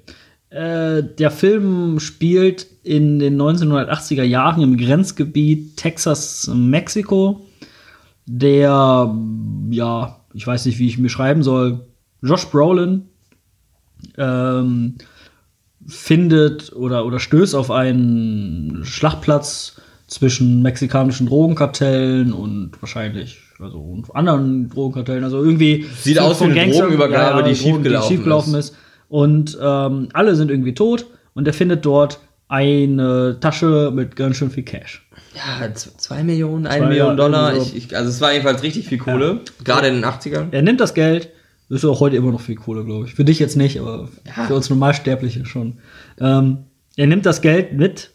[0.51, 7.45] Äh, der Film spielt in den 1980er Jahren im Grenzgebiet Texas-Mexiko.
[8.27, 9.15] Der,
[9.71, 11.87] ja, ich weiß nicht, wie ich mir schreiben soll,
[12.23, 13.03] Josh Brolin
[14.17, 14.97] ähm,
[15.87, 24.69] findet oder, oder stößt auf einen Schlachtplatz zwischen mexikanischen Drogenkartellen und wahrscheinlich also und anderen
[24.71, 25.25] Drogenkartellen.
[25.25, 28.75] Also irgendwie Sieht aus wie eine Drogenübergabe, die schiefgelaufen schiefgelaufen ist.
[29.09, 34.51] Und ähm, alle sind irgendwie tot und er findet dort eine Tasche mit ganz schön
[34.51, 35.04] viel Cash.
[35.35, 37.57] Ja, z- zwei Millionen, Zwei, eine Million ja, Dollar.
[37.57, 39.41] Ich, ich, also es war jedenfalls richtig viel Kohle.
[39.65, 40.47] Gerade in den 80ern.
[40.53, 41.31] Er nimmt das Geld,
[41.69, 43.15] das ist auch heute immer noch viel Kohle, glaube ich.
[43.15, 44.45] Für dich jetzt nicht, aber Ja.
[44.45, 45.79] für uns Normalsterbliche schon.
[46.21, 46.59] Ähm,
[46.97, 48.11] er nimmt das Geld mit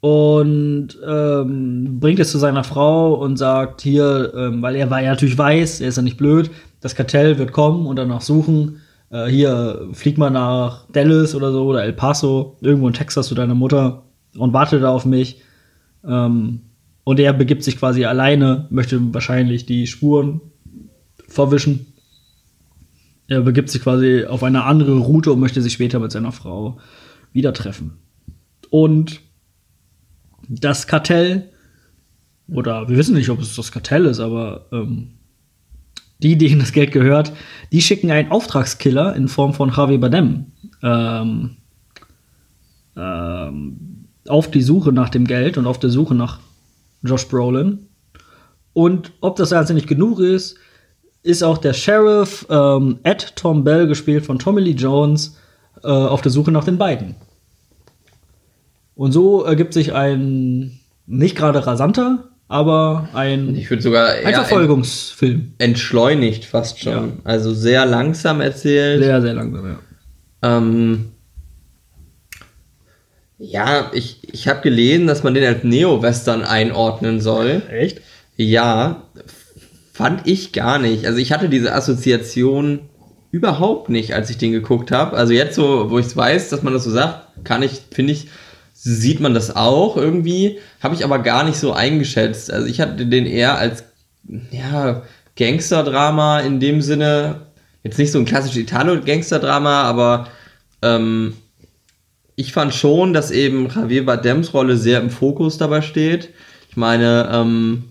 [0.00, 5.10] und ähm, bringt es zu seiner Frau und sagt hier, ähm, weil er war ja
[5.10, 6.50] natürlich weiß, er ist ja nicht blöd,
[6.80, 8.80] das Kartell wird kommen und danach suchen.
[9.10, 13.34] Äh, hier flieg mal nach Dallas oder so oder El Paso, irgendwo in Texas zu
[13.34, 14.04] deiner Mutter
[14.36, 15.40] und warte da auf mich.
[16.04, 16.60] Ähm,
[17.04, 20.40] und er begibt sich quasi alleine, möchte wahrscheinlich die Spuren
[21.26, 21.86] verwischen.
[23.28, 26.78] Er begibt sich quasi auf eine andere Route und möchte sich später mit seiner Frau
[27.32, 27.98] wieder treffen.
[28.70, 29.20] Und
[30.48, 31.50] das Kartell,
[32.48, 35.12] oder wir wissen nicht, ob es das Kartell ist, aber ähm,
[36.18, 37.32] die, denen das Geld gehört,
[37.72, 40.46] die schicken einen Auftragskiller in Form von Javier Bardem
[40.82, 41.56] ähm,
[42.96, 43.87] ähm,
[44.30, 46.40] auf die Suche nach dem Geld und auf der Suche nach
[47.02, 47.86] Josh Brolin.
[48.72, 50.56] Und ob das Ganze nicht genug ist,
[51.22, 55.36] ist auch der Sheriff ähm, Ed Tom Bell, gespielt von Tommy Lee Jones,
[55.82, 57.16] äh, auf der Suche nach den beiden.
[58.94, 65.52] Und so ergibt sich ein nicht gerade rasanter, aber ein, Ich würde sogar ein Verfolgungsfilm.
[65.58, 66.92] entschleunigt fast schon.
[66.92, 67.08] Ja.
[67.24, 69.02] Also sehr langsam erzählt.
[69.02, 69.78] Sehr, sehr langsam, ja.
[70.42, 71.12] Ähm,
[73.38, 77.62] ja, ich, ich habe gelesen, dass man den als Neo-Western einordnen soll.
[77.70, 78.00] Echt?
[78.36, 79.04] Ja,
[79.92, 81.06] fand ich gar nicht.
[81.06, 82.80] Also ich hatte diese Assoziation
[83.30, 85.16] überhaupt nicht, als ich den geguckt habe.
[85.16, 88.12] Also jetzt so, wo ich es weiß, dass man das so sagt, kann ich, finde
[88.12, 88.28] ich,
[88.74, 90.58] sieht man das auch irgendwie.
[90.80, 92.52] Habe ich aber gar nicht so eingeschätzt.
[92.52, 93.84] Also ich hatte den eher als
[94.50, 95.02] ja,
[95.36, 97.42] Gangsterdrama in dem Sinne.
[97.84, 100.28] Jetzt nicht so ein klassisches Italo-Gangsterdrama, aber
[100.82, 101.34] ähm,
[102.38, 106.28] ich fand schon, dass eben Javier Bardems Rolle sehr im Fokus dabei steht.
[106.70, 107.82] Ich meine, ähm,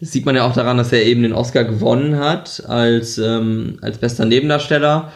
[0.00, 3.78] das sieht man ja auch daran, dass er eben den Oscar gewonnen hat als, ähm,
[3.82, 5.12] als bester Nebendarsteller.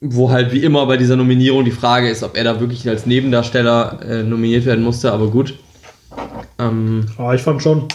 [0.00, 3.06] Wo halt wie immer bei dieser Nominierung die Frage ist, ob er da wirklich als
[3.06, 5.54] Nebendarsteller äh, nominiert werden musste, aber gut.
[6.58, 7.86] Ähm, Ah, ich fand schon.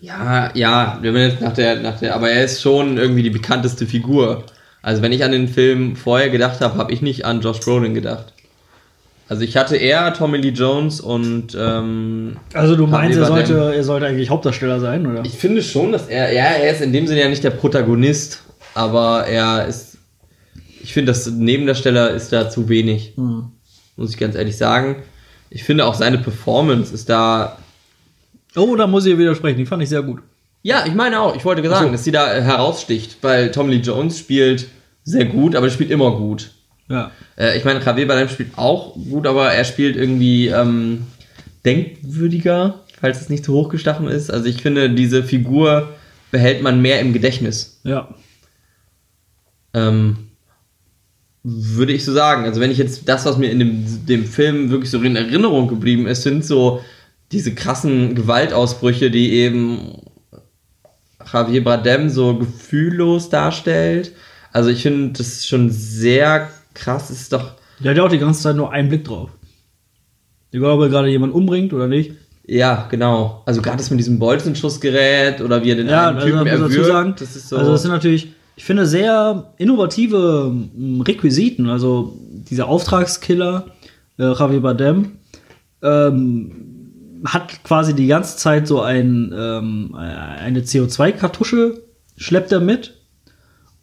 [0.00, 3.30] ja, ja, wenn man jetzt nach der, nach der, aber er ist schon irgendwie die
[3.30, 4.46] bekannteste Figur.
[4.86, 7.92] Also wenn ich an den Film vorher gedacht habe, habe ich nicht an Josh Brolin
[7.92, 8.32] gedacht.
[9.28, 13.82] Also ich hatte eher Tommy Lee Jones und ähm, Also du meinst, er sollte, er
[13.82, 15.24] sollte eigentlich Hauptdarsteller sein, oder?
[15.24, 18.42] Ich finde schon, dass er, ja, er ist in dem Sinne ja nicht der Protagonist,
[18.74, 19.98] aber er ist,
[20.80, 23.46] ich finde, das Nebendarsteller ist da zu wenig, Hm.
[23.96, 25.02] muss ich ganz ehrlich sagen.
[25.50, 27.58] Ich finde auch seine Performance ist da,
[28.54, 29.58] Oh, da muss ich widersprechen.
[29.58, 30.20] Die fand ich sehr gut.
[30.62, 31.92] ja, ich meine auch, ich wollte sagen, so.
[31.92, 34.66] dass sie da heraussticht, weil Tom Lee Jones spielt
[35.06, 36.50] sehr gut, aber er spielt immer gut.
[36.90, 37.10] Ja.
[37.38, 41.06] Äh, ich meine, Javier Bardem spielt auch gut, aber er spielt irgendwie, ähm,
[41.66, 44.30] denkwürdiger, falls es nicht zu hochgestochen ist.
[44.30, 45.94] Also ich finde, diese Figur
[46.30, 47.80] behält man mehr im Gedächtnis.
[47.84, 48.08] Ja.
[49.74, 50.28] Ähm,
[51.42, 52.44] würde ich so sagen.
[52.44, 55.68] Also wenn ich jetzt das, was mir in dem, dem Film wirklich so in Erinnerung
[55.68, 56.80] geblieben ist, sind so
[57.32, 60.02] diese krassen Gewaltausbrüche, die eben
[61.32, 64.12] Javier Bardem so gefühllos darstellt.
[64.56, 67.10] Also ich finde das ist schon sehr krass.
[67.10, 69.28] Es ist doch Der hat ja auch die ganze Zeit nur einen Blick drauf.
[70.50, 72.12] Egal, ob er gerade jemanden umbringt oder nicht.
[72.46, 73.42] ja genau.
[73.44, 76.62] Also gerade das mit diesem Bolzenschussgerät oder wie er den Ja, einen also Typen dazu
[76.62, 76.86] erwürgt.
[76.86, 77.58] sagen, das ist so.
[77.58, 81.68] also das sind natürlich, ich finde, sehr innovative mm, Requisiten.
[81.68, 83.66] Also dieser Auftragskiller,
[84.18, 85.18] äh, Javier Bardem,
[85.82, 91.82] ähm, hat quasi die ganze Zeit so ein, ähm, eine CO2-Kartusche,
[92.16, 92.94] schleppt er mit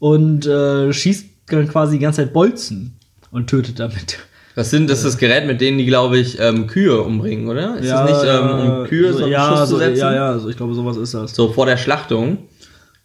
[0.04, 2.98] und äh, schießt dann quasi die ganze Zeit Bolzen
[3.32, 4.20] und tötet damit.
[4.54, 7.78] das sind das ist das Gerät, mit denen die glaube ich ähm, Kühe umbringen, oder?
[7.78, 10.00] Ist das nicht ähm, um Kühe so, so einen ja, Schuss so, zu setzen?
[10.02, 11.34] ja, ja, so, ich glaube, sowas ist das.
[11.34, 12.40] So vor der Schlachtung.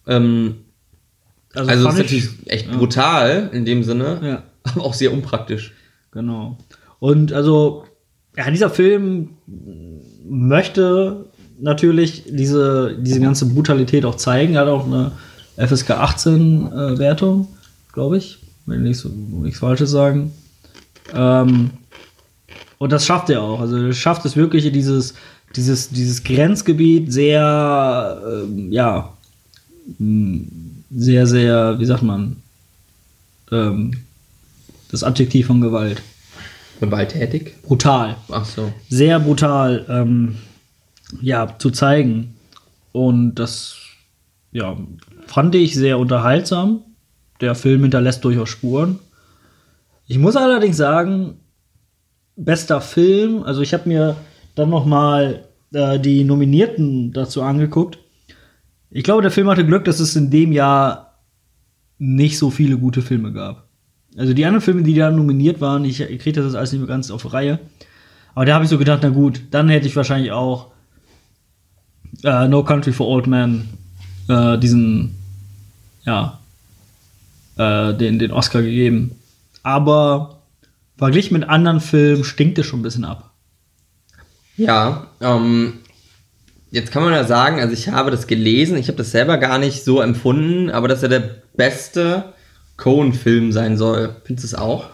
[0.08, 0.56] Ähm,
[1.54, 4.42] also das fand ist natürlich echt brutal in dem Sinne, Ja.
[4.64, 5.74] aber auch sehr unpraktisch.
[6.10, 6.58] Genau.
[6.98, 7.84] Und also,
[8.36, 9.36] ja, dieser Film
[10.28, 11.26] möchte
[11.60, 14.54] natürlich diese, diese ganze Brutalität auch zeigen.
[14.54, 15.12] Er hat auch eine
[15.58, 17.48] FSK 18 äh, Wertung,
[17.92, 20.32] glaube ich, wenn ich so, nichts Falsches sagen.
[21.14, 21.70] Ähm,
[22.78, 23.60] und das schafft er auch.
[23.60, 25.14] Also er schafft es wirklich dieses,
[25.56, 29.12] dieses, dieses Grenzgebiet sehr, ähm, ja,
[29.98, 30.44] mh,
[30.90, 32.36] sehr, sehr, wie sagt man,
[33.50, 33.92] ähm,
[34.90, 36.02] das Adjektiv von Gewalt.
[36.80, 37.60] Gewalttätig?
[37.62, 38.16] Brutal.
[38.30, 38.72] Ach so.
[38.88, 40.36] Sehr brutal, ähm,
[41.20, 42.34] ja, zu zeigen.
[42.92, 43.76] Und das,
[44.52, 44.76] ja,
[45.28, 46.82] fand ich sehr unterhaltsam.
[47.40, 48.98] Der Film hinterlässt durchaus Spuren.
[50.06, 51.34] Ich muss allerdings sagen,
[52.34, 54.16] bester Film, also ich habe mir
[54.54, 57.98] dann noch mal äh, die Nominierten dazu angeguckt.
[58.90, 61.18] Ich glaube, der Film hatte Glück, dass es in dem Jahr
[61.98, 63.68] nicht so viele gute Filme gab.
[64.16, 67.10] Also die anderen Filme, die da nominiert waren, ich kriege das alles nicht mehr ganz
[67.10, 67.58] auf Reihe.
[68.34, 70.72] Aber da habe ich so gedacht, na gut, dann hätte ich wahrscheinlich auch
[72.24, 73.68] äh, No Country for Old Men
[74.28, 75.17] äh, diesen,
[76.04, 76.38] ja,
[77.56, 79.18] äh, den, den Oscar gegeben.
[79.62, 80.40] Aber
[80.96, 83.30] verglichen mit anderen Filmen stinkt es schon ein bisschen ab.
[84.56, 85.74] Ja, ähm,
[86.70, 89.58] jetzt kann man ja sagen, also ich habe das gelesen, ich habe das selber gar
[89.58, 92.32] nicht so empfunden, aber dass er der beste
[92.76, 94.16] Cohen-Film sein soll.
[94.24, 94.86] Findest du es auch?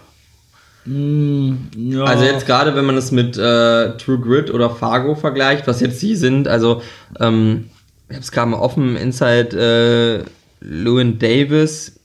[0.84, 2.04] Mm, ja.
[2.04, 6.00] Also jetzt gerade, wenn man es mit äh, True Grit oder Fargo vergleicht, was jetzt
[6.02, 6.82] die sind, also
[7.18, 7.70] ähm,
[8.08, 10.30] ich habe es gerade mal offen, Inside äh,
[10.64, 12.00] Llewyn Davis,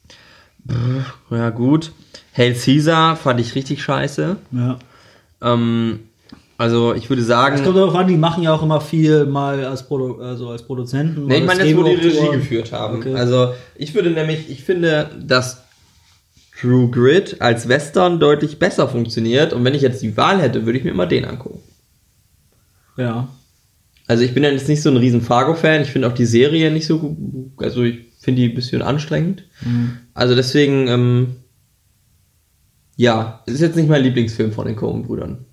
[0.69, 1.91] Pff, ja gut,
[2.35, 4.35] Hail Caesar fand ich richtig scheiße.
[4.51, 4.79] Ja.
[5.41, 5.99] Ähm,
[6.57, 9.63] also ich würde Es sagen, kommt darauf an, die machen ja auch immer viel mal
[9.63, 11.25] als, Produ also als Produzenten.
[11.25, 12.39] nee, ich meine jetzt, wo die Regie Drehbuchautoren.
[12.39, 12.97] geführt haben.
[12.97, 13.15] Okay.
[13.15, 15.63] Also ich würde nämlich, ich finde, dass
[16.59, 20.77] True Grit als Western deutlich besser funktioniert und wenn ich jetzt die Wahl hätte, würde
[20.77, 21.59] ich mir immer den angucken.
[22.97, 23.29] Ja.
[24.07, 25.83] Also ich bin ja jetzt nicht so ein riesen Fargo-Fan.
[25.83, 27.17] Ich finde auch die Serie nicht so gut.
[27.57, 29.43] Also ich finde die ein bisschen anstrengend.
[30.13, 31.35] Also deswegen, ähm,
[32.95, 35.45] ja, es ist jetzt nicht mein Lieblingsfilm von den Coen-Brüdern.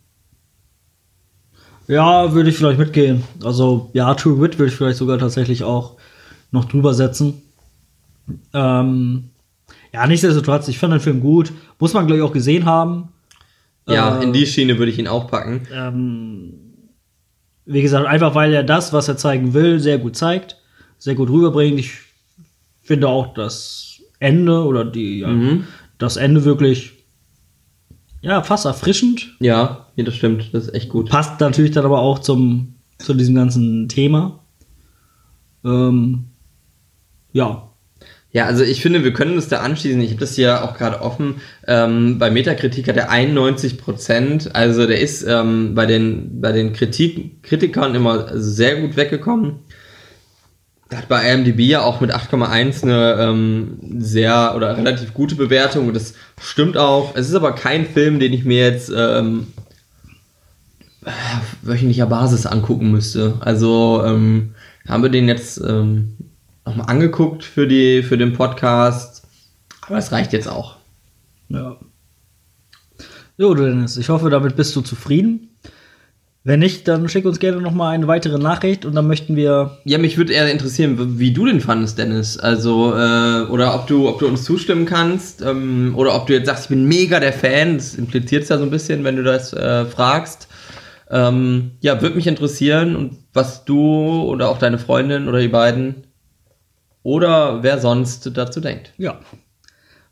[1.88, 3.22] Ja, würde ich vielleicht mitgehen.
[3.44, 5.96] Also, ja, True Wit würde ich vielleicht sogar tatsächlich auch
[6.50, 7.42] noch drüber setzen.
[8.52, 9.30] Ähm,
[9.92, 11.52] ja, nichtsdestotrotz, ich fand den Film gut.
[11.78, 13.10] Muss man, glaube ich, auch gesehen haben.
[13.88, 15.68] Ja, Äh, in die Schiene würde ich ihn auch packen.
[15.72, 16.54] Ähm,
[17.66, 20.56] wie gesagt, einfach weil er das, was er zeigen will, sehr gut zeigt,
[20.98, 21.78] sehr gut rüberbringt.
[21.78, 21.92] Ich
[22.86, 25.64] finde auch das Ende oder die, ja, Mhm.
[25.98, 26.92] das Ende wirklich,
[28.22, 29.34] ja, fast erfrischend.
[29.40, 30.50] Ja, ja, das stimmt.
[30.52, 31.08] Das ist echt gut.
[31.10, 34.40] Passt natürlich dann aber auch zum, zu diesem ganzen Thema.
[35.64, 36.24] Ähm,
[37.32, 37.62] ja,
[38.32, 40.00] Ja, also ich finde, wir können uns da anschließen.
[40.02, 41.36] Ich habe das hier auch gerade offen.
[41.66, 44.54] Ähm, bei Metakritik hat er 91 Prozent.
[44.54, 49.60] Also der ist ähm, bei den, bei den Kritik, Kritikern immer sehr gut weggekommen.
[50.94, 55.88] Hat bei IMDb ja auch mit 8,1 eine ähm, sehr oder relativ gute Bewertung.
[55.88, 57.16] Und das stimmt auch.
[57.16, 59.48] Es ist aber kein Film, den ich mir jetzt ähm,
[61.62, 63.34] wöchentlicher Basis angucken müsste.
[63.40, 64.54] Also ähm,
[64.86, 66.16] haben wir den jetzt ähm,
[66.64, 69.26] nochmal angeguckt für, die, für den Podcast.
[69.82, 70.76] Aber es reicht jetzt auch.
[71.48, 71.76] ja.
[73.38, 75.50] Jo, Dennis, ich hoffe, damit bist du zufrieden.
[76.46, 79.78] Wenn nicht, dann schick uns gerne noch mal eine weitere Nachricht und dann möchten wir
[79.82, 82.38] Ja, mich würde eher interessieren, wie du den fandest, Dennis.
[82.38, 86.46] Also, äh, oder ob du, ob du uns zustimmen kannst, ähm, oder ob du jetzt
[86.46, 87.78] sagst, ich bin mega der Fan.
[87.78, 90.46] Das impliziert es ja so ein bisschen, wenn du das äh, fragst.
[91.10, 96.04] Ähm, ja, würde mich interessieren und was du oder auch deine Freundin oder die beiden
[97.02, 98.92] oder wer sonst dazu denkt.
[98.98, 99.18] Ja.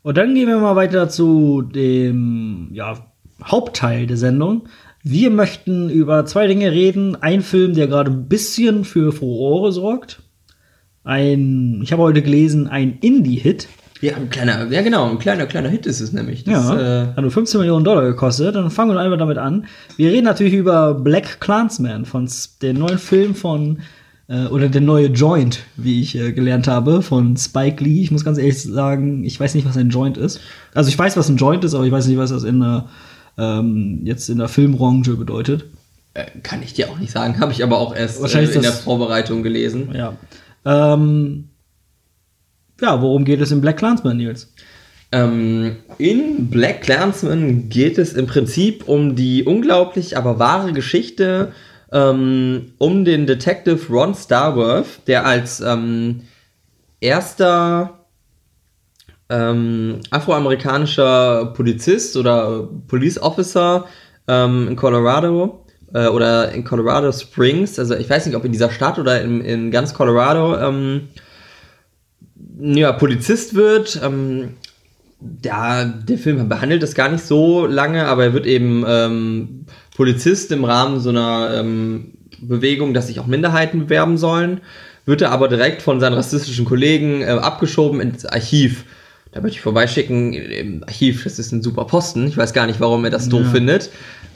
[0.01, 2.97] Und dann gehen wir mal weiter zu dem ja,
[3.41, 4.67] Hauptteil der Sendung.
[5.07, 7.15] Wir möchten über zwei Dinge reden.
[7.21, 10.23] Ein Film, der gerade ein bisschen für Furore sorgt.
[11.03, 13.67] Ein, ich habe heute gelesen, ein Indie-Hit.
[14.01, 16.43] Ja, ein kleiner, ja genau, ein kleiner, kleiner Hit ist es nämlich.
[16.43, 18.55] Das, ja, äh, hat nur 15 Millionen Dollar gekostet.
[18.55, 19.67] Dann fangen wir einfach damit an.
[19.95, 22.27] Wir reden natürlich über Black Clansman, von
[22.63, 23.81] dem neuen Film von,
[24.27, 28.01] äh, oder der neue Joint, wie ich äh, gelernt habe, von Spike Lee.
[28.01, 30.39] Ich muss ganz ehrlich sagen, ich weiß nicht, was ein Joint ist.
[30.73, 32.89] Also ich weiß, was ein Joint ist, aber ich weiß nicht, was das in der,
[33.37, 35.65] ähm, jetzt in der Filmbranche bedeutet.
[36.15, 38.71] äh, kann ich dir auch nicht sagen, habe ich aber auch erst äh, in der
[38.71, 39.89] Vorbereitung gelesen.
[39.93, 40.13] Ja.
[40.65, 41.49] Ähm,
[42.81, 44.53] ja, worum geht es in Black Clansman, Nils?
[45.11, 51.53] Ähm, in Black Clansman geht es im Prinzip um die unglaublich, aber wahre Geschichte
[51.91, 56.23] ähm, um den Detective Ron Starworth, der als ähm,
[56.99, 57.94] erster
[59.29, 63.85] ähm, afroamerikanischer Polizist oder Police Officer
[64.27, 68.71] ähm, in Colorado äh, oder in Colorado Springs, also ich weiß nicht, ob in dieser
[68.71, 71.09] Stadt oder in, in ganz Colorado, ähm,
[72.59, 73.99] ja, Polizist wird.
[74.03, 74.55] Ähm,
[75.43, 79.65] ja, der Film behandelt das gar nicht so lange, aber er wird eben ähm,
[79.95, 84.61] Polizist im Rahmen so einer ähm, Bewegung, dass sich auch Minderheiten bewerben sollen.
[85.05, 88.85] Wird er aber direkt von seinen rassistischen Kollegen äh, abgeschoben ins Archiv.
[89.35, 92.25] Da möchte ich vorbeischicken, im Archiv, das ist ein super Posten.
[92.27, 93.51] Ich weiß gar nicht, warum er das doof Ja.
[93.51, 93.89] findet.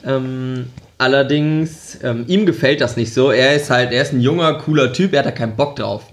[0.06, 0.66] Ähm,
[0.98, 3.30] allerdings, ähm, ihm gefällt das nicht so.
[3.30, 6.04] Er ist halt, er ist ein junger, cooler Typ, er hat da keinen Bock drauf.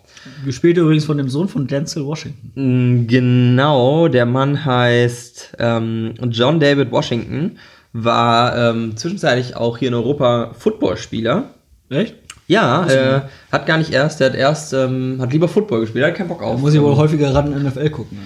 [0.46, 2.52] Gespielt übrigens von dem Sohn von Denzel Washington.
[2.56, 7.58] Mm, Genau, der Mann heißt ähm, John David Washington,
[7.92, 11.50] war ähm, zwischenzeitlich auch hier in Europa Footballspieler.
[11.90, 12.16] Echt?
[12.48, 13.22] Ja, äh,
[13.52, 16.40] hat gar nicht erst, der hat erst, ähm, hat lieber Football gespielt, hat keinen Bock
[16.40, 16.60] Da auf.
[16.62, 18.18] muss ich wohl ähm, häufiger ran in NFL gucken.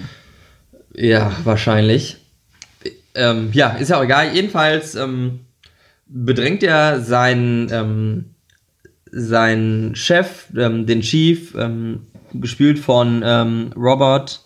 [1.02, 2.18] Ja, wahrscheinlich.
[3.16, 4.36] Ähm, ja, ist ja auch egal.
[4.36, 5.39] Jedenfalls ähm,
[6.06, 8.26] bedrängt er seinen, ähm,
[9.12, 14.41] seinen Chef, ähm, den Chief, ähm, gespielt von ähm, Robert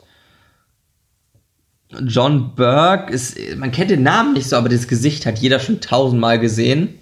[2.05, 3.11] John Burke.
[3.11, 6.99] Ist, man kennt den Namen nicht so, aber das Gesicht hat jeder schon tausendmal gesehen.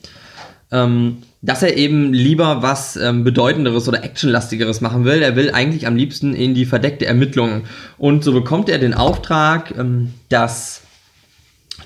[0.73, 5.21] Ähm, dass er eben lieber was ähm, Bedeutenderes oder Actionlastigeres machen will.
[5.21, 7.63] Er will eigentlich am liebsten in die verdeckte Ermittlung.
[7.97, 10.81] Und so bekommt er den Auftrag, ähm, das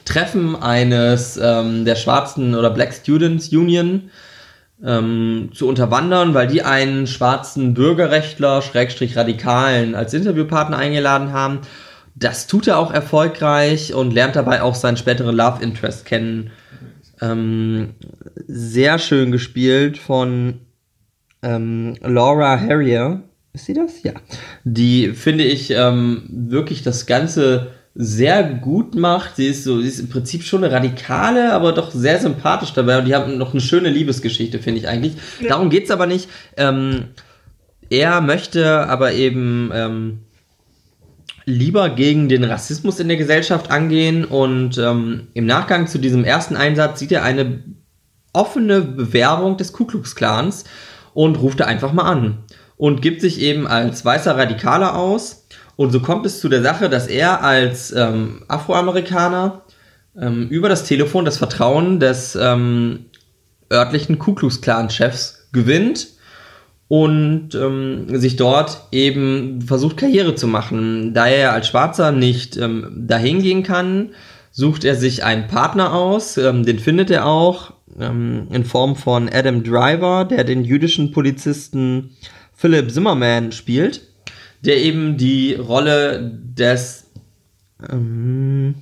[0.06, 4.12] Treffen eines ähm, der schwarzen oder Black Students Union
[4.86, 11.62] ähm, zu unterwandern, weil die einen schwarzen Bürgerrechtler, Schrägstrich Radikalen, als Interviewpartner eingeladen haben.
[12.14, 16.52] Das tut er auch erfolgreich und lernt dabei auch seinen späteren Love Interest kennen.
[17.22, 17.96] Ähm,
[18.48, 20.60] sehr schön gespielt von
[21.42, 23.24] ähm, Laura Harrier.
[23.54, 24.04] Ist sie das?
[24.04, 24.14] Ja.
[24.64, 29.38] Die finde ich ähm, wirklich das Ganze sehr gut macht.
[29.38, 33.00] Sie ist so, sie ist im Prinzip schon eine radikale, aber doch sehr sympathisch dabei.
[33.00, 35.14] Und die haben noch eine schöne Liebesgeschichte, finde ich eigentlich.
[35.48, 36.30] Darum geht's aber nicht.
[36.58, 37.06] Ähm,
[37.90, 40.20] er möchte aber eben ähm,
[41.48, 46.58] lieber gegen den Rassismus in der Gesellschaft angehen und ähm, im Nachgang zu diesem ersten
[46.58, 47.64] Einsatz sieht er eine
[48.34, 50.66] offene Bewerbung des Ku Klux Klans
[51.14, 52.40] und ruft da einfach mal an
[52.76, 55.48] und gibt sich eben als weißer Radikaler aus.
[55.78, 59.62] Und so kommt es zu der Sache, dass er als ähm, Afroamerikaner
[60.20, 63.06] ähm, über das Telefon das Vertrauen des ähm,
[63.72, 66.10] örtlichen Ku Klux Klan Chefs gewinnt
[66.88, 71.14] und ähm, sich dort eben versucht Karriere zu machen.
[71.14, 74.12] Da er als Schwarzer nicht ähm, dahin gehen kann,
[74.52, 79.30] sucht er sich einen Partner aus, ähm, den findet er auch ähm, in Form von
[79.30, 82.12] Adam Driver, der den jüdischen Polizisten
[82.54, 84.02] Philip Zimmerman spielt,
[84.66, 87.06] der eben die Rolle des
[87.92, 88.76] ähm,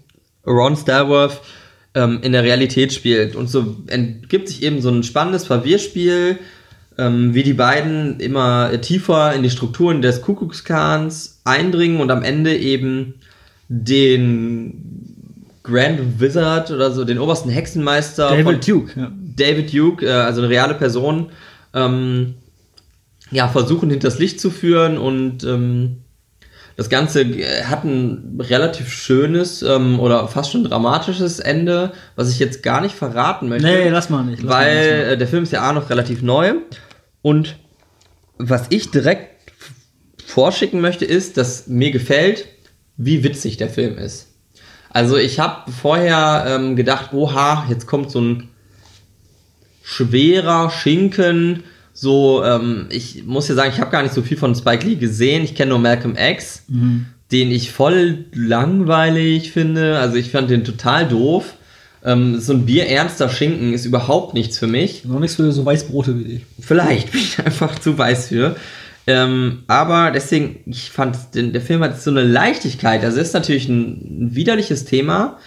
[0.46, 1.42] Ron Starworth
[1.96, 3.36] ähm, in der Realität spielt.
[3.36, 6.38] Und so entgibt sich eben so ein spannendes Verwirrspiel,
[6.98, 12.12] ähm, wie die beiden immer tiefer in die Strukturen des Ku Klux Klans eindringen und
[12.12, 13.16] am Ende eben
[13.68, 19.12] den Grand Wizard oder so, den obersten Hexenmeister David Duke, ja.
[19.36, 21.28] David Duke, äh, also eine reale Person,
[21.74, 22.36] ähm,
[23.32, 25.98] ja, versuchen hinters Licht zu führen und ähm,
[26.78, 32.40] das Ganze äh, hat ein relativ schönes ähm, oder fast schon dramatisches Ende, was ich
[32.40, 33.68] jetzt gar nicht verraten möchte.
[33.68, 34.44] Nee, lass mal nicht.
[34.44, 35.14] Lass weil mal, lass mal.
[35.14, 36.56] äh, der Film ist ja A noch relativ neu
[37.22, 37.56] und
[38.38, 39.54] was ich direkt
[40.26, 42.46] vorschicken möchte, ist, dass mir gefällt,
[42.98, 44.28] wie witzig der Film ist.
[44.90, 48.50] Also ich habe vorher ähm, gedacht, oha, jetzt kommt so ein
[49.84, 51.64] schwerer Schinken.
[51.98, 54.96] So, ähm, ich muss ja sagen, ich habe gar nicht so viel von Spike Lee
[54.96, 55.44] gesehen.
[55.46, 57.06] Ich kenne nur Malcolm X, Mhm.
[57.32, 59.98] den ich voll langweilig finde.
[59.98, 61.54] Also ich fand den total doof.
[62.04, 65.06] Ähm, so ein bierernster Schinken ist überhaupt nichts für mich.
[65.06, 66.42] Noch nichts für so Weißbrote wie dich.
[66.60, 68.58] Vielleicht bin ich einfach zu weiß für.
[69.08, 73.06] Ähm, aber deswegen, ich fand, den, der Film hat so eine Leichtigkeit.
[73.06, 75.38] Also ist natürlich ein, ein widerliches Thema.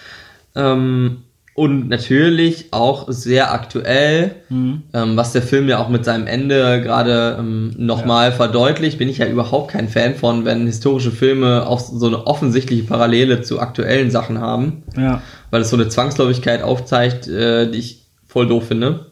[0.55, 1.17] Ähm,
[1.59, 4.83] und natürlich auch sehr aktuell, Mhm.
[4.93, 8.97] ähm, was der Film ja auch mit seinem Ende gerade ähm, nochmal verdeutlicht.
[8.97, 13.41] Bin ich ja überhaupt kein Fan von, wenn historische Filme auch so eine offensichtliche Parallele
[13.41, 15.21] zu aktuellen Sachen haben Ja.
[15.51, 19.07] weil es so eine Zwangsläufigkeit aufzeigt, äh, die ich voll doof finde.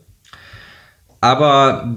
[1.20, 1.94] Aber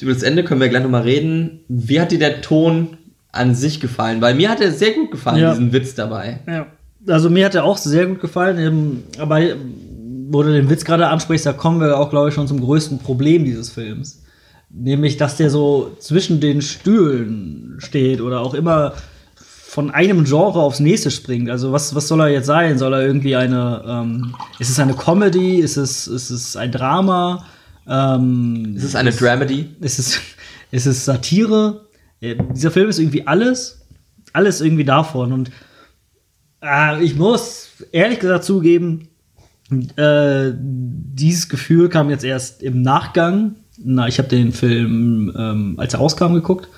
[0.00, 1.60] über das Ende können wir gleich nochmal reden.
[1.68, 2.98] Wie hat dir der Ton
[3.32, 4.20] an sich gefallen?
[4.20, 5.50] Weil mir hat er sehr gut gefallen, Ja.
[5.52, 6.40] diesen Witz dabei.
[6.46, 6.66] Ja.
[7.06, 9.40] Also mir hat er auch sehr gut gefallen, eben, aber
[10.28, 12.98] wo du den Witz gerade ansprichst, da kommen wir auch, glaube ich, schon zum größten
[12.98, 14.22] Problem dieses Films.
[14.70, 18.94] Nämlich, dass der so zwischen den Stühlen steht oder auch immer
[19.36, 21.50] von einem Genre aufs nächste springt.
[21.50, 22.78] Also was, was soll er jetzt sein?
[22.78, 25.56] Soll er irgendwie eine, ähm, ist es eine Comedy?
[25.56, 27.44] Ist es, ist es ein Drama?
[27.88, 29.68] Ähm, Ist es eine Dramedy?
[29.80, 30.20] ist es,
[30.70, 31.86] ist es Satire?
[32.20, 33.86] Äh, dieser Film ist irgendwie alles,
[34.32, 35.32] alles irgendwie davon.
[35.32, 35.50] Und
[36.64, 39.08] äh, ich muss ehrlich gesagt zugeben,
[39.96, 43.56] äh, dieses Gefühl kam jetzt erst im Nachgang.
[43.82, 46.68] Na, ich habe den Film, ähm, als er rauskam, geguckt.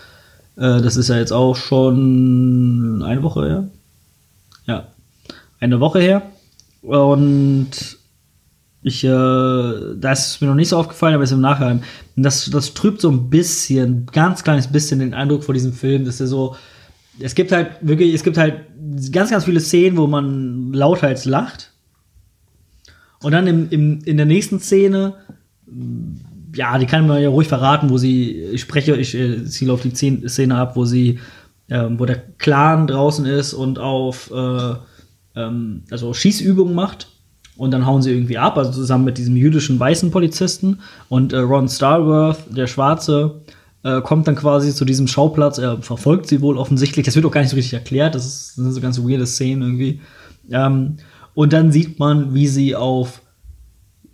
[0.56, 3.68] Äh, das ist ja jetzt auch schon eine Woche her.
[4.66, 4.86] Ja,
[5.60, 6.22] eine Woche her.
[6.82, 7.98] Und
[8.82, 11.82] ich, äh, da ist es mir noch nicht so aufgefallen, aber ist im Nachhinein.
[12.14, 16.20] Das, das trübt so ein bisschen, ganz kleines bisschen den Eindruck vor diesem Film, dass
[16.20, 16.56] er so,
[17.20, 18.62] es gibt halt wirklich, es gibt halt
[19.12, 21.72] ganz, ganz viele Szenen, wo man lauthals lacht.
[23.22, 25.14] Und dann im, im, in der nächsten Szene,
[26.54, 29.82] ja, die kann man ja ruhig verraten, wo sie, ich spreche, ich äh, ziele auf
[29.82, 31.18] die Szene ab, wo sie,
[31.68, 34.74] ähm, wo der Clan draußen ist und auf, äh,
[35.34, 37.08] ähm, also Schießübungen macht.
[37.56, 40.80] Und dann hauen sie irgendwie ab, also zusammen mit diesem jüdischen weißen Polizisten.
[41.08, 43.40] Und äh, Ron Starworth, der Schwarze,
[43.86, 45.58] äh, kommt dann quasi zu diesem Schauplatz.
[45.58, 47.06] Er verfolgt sie wohl offensichtlich.
[47.06, 48.16] Das wird auch gar nicht so richtig erklärt.
[48.16, 50.00] Das, ist, das sind so ganz weirde Szenen irgendwie.
[50.50, 50.96] Ähm,
[51.34, 53.22] und dann sieht man, wie sie auf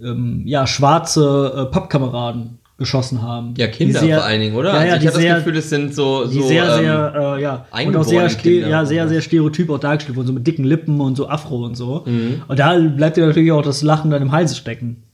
[0.00, 3.54] ähm, ja, schwarze äh, Pappkameraden geschossen haben.
[3.56, 4.70] Ja, Kinder sehr- vor allen Dingen, oder?
[4.70, 6.80] Ja, also ja, ich die habe das Gefühl, es sind so, die so sehr, ähm,
[6.80, 10.32] sehr, äh, ja, und auch sehr, Kinder ja, sehr, sehr stereotyp auch dargestellt wurden, so
[10.32, 12.02] mit dicken Lippen und so Afro und so.
[12.04, 12.42] Mhm.
[12.48, 15.04] Und da bleibt dir natürlich auch das Lachen dann im Halse stecken.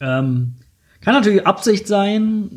[0.00, 0.54] Ähm,
[1.00, 2.48] kann natürlich Absicht sein,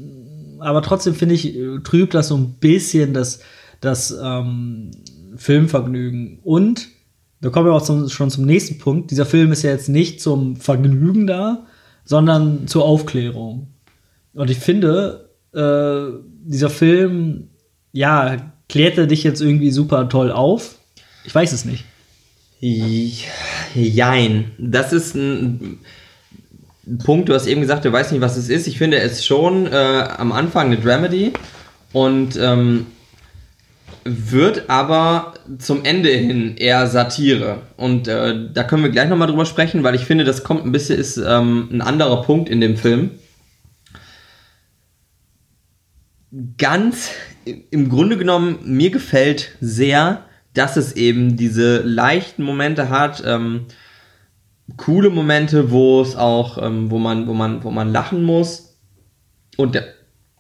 [0.60, 3.39] aber trotzdem finde ich, äh, trübt das so ein bisschen das,
[3.82, 4.91] das ähm,
[5.36, 6.39] Filmvergnügen.
[6.43, 6.88] Und
[7.41, 9.12] da kommen wir auch zum, schon zum nächsten Punkt.
[9.12, 11.66] Dieser Film ist ja jetzt nicht zum Vergnügen da,
[12.03, 13.68] sondern zur Aufklärung.
[14.34, 17.49] Und ich finde, äh, dieser Film,
[17.91, 18.38] ja,
[18.70, 20.76] klärt er dich jetzt irgendwie super toll auf?
[21.26, 21.86] Ich weiß es nicht.
[22.60, 24.51] Jein.
[24.58, 25.80] Das ist ein
[27.04, 28.68] Punkt, du hast eben gesagt, du weißt nicht, was es ist.
[28.68, 29.76] Ich finde es schon äh,
[30.18, 31.34] am Anfang eine Dramedy
[31.94, 32.88] und ähm,
[34.04, 37.64] wird aber zum Ende hin eher Satire.
[37.76, 40.72] Und äh, da können wir gleich nochmal drüber sprechen, weil ich finde, das kommt ein
[40.72, 43.12] bisschen, ist ähm, ein anderer Punkt in dem Film.
[46.58, 47.12] Ganz
[47.72, 50.24] im Grunde genommen, mir gefällt sehr,
[50.54, 53.66] dass es eben diese leichten Momente hat, ähm,
[54.76, 58.78] coole Momente, wo es auch, ähm, wo man, wo man, wo man lachen muss.
[59.55, 59.84] Und da-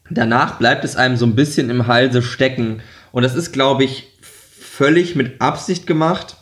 [0.09, 2.81] danach bleibt es einem so ein bisschen im Halse stecken.
[3.11, 6.35] Und das ist, glaube ich, völlig mit Absicht gemacht.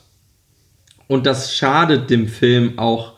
[1.08, 3.14] Und das schadet dem Film auch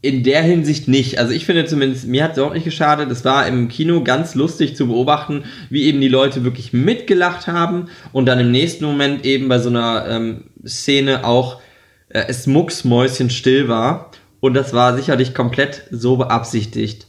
[0.00, 1.18] in der Hinsicht nicht.
[1.18, 3.10] Also ich finde zumindest, mir hat es auch nicht geschadet.
[3.10, 7.88] Es war im Kino ganz lustig zu beobachten, wie eben die Leute wirklich mitgelacht haben
[8.12, 11.60] und dann im nächsten Moment eben bei so einer ähm, Szene auch
[12.08, 14.10] äh, es mucksmäuschenstill war.
[14.40, 17.06] Und das war sicherlich komplett so beabsichtigt.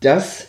[0.00, 0.46] Das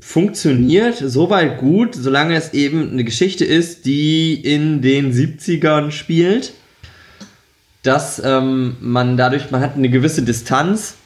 [0.00, 6.52] funktioniert soweit gut, solange es eben eine Geschichte ist, die in den 70ern spielt
[7.82, 10.96] dass ähm, man dadurch, man hat eine gewisse Distanz,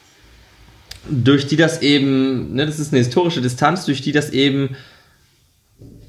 [1.09, 4.75] durch die das eben, ne, das ist eine historische Distanz, durch die das eben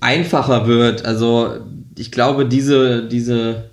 [0.00, 1.04] einfacher wird.
[1.04, 1.60] Also
[1.98, 3.70] ich glaube, diese, diese,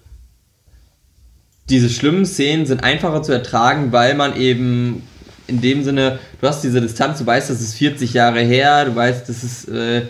[1.70, 5.04] diese schlimmen Szenen sind einfacher zu ertragen, weil man eben
[5.48, 8.96] in dem Sinne, du hast diese Distanz, du weißt, das ist 40 Jahre her, du
[8.96, 10.04] weißt, dass es äh,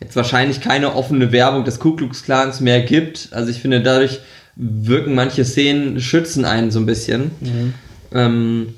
[0.00, 3.28] jetzt wahrscheinlich keine offene Werbung des Ku Klux Klans mehr gibt.
[3.32, 4.20] Also ich finde, dadurch
[4.56, 7.30] wirken manche Szenen, schützen einen so ein bisschen.
[8.12, 8.74] Ähm,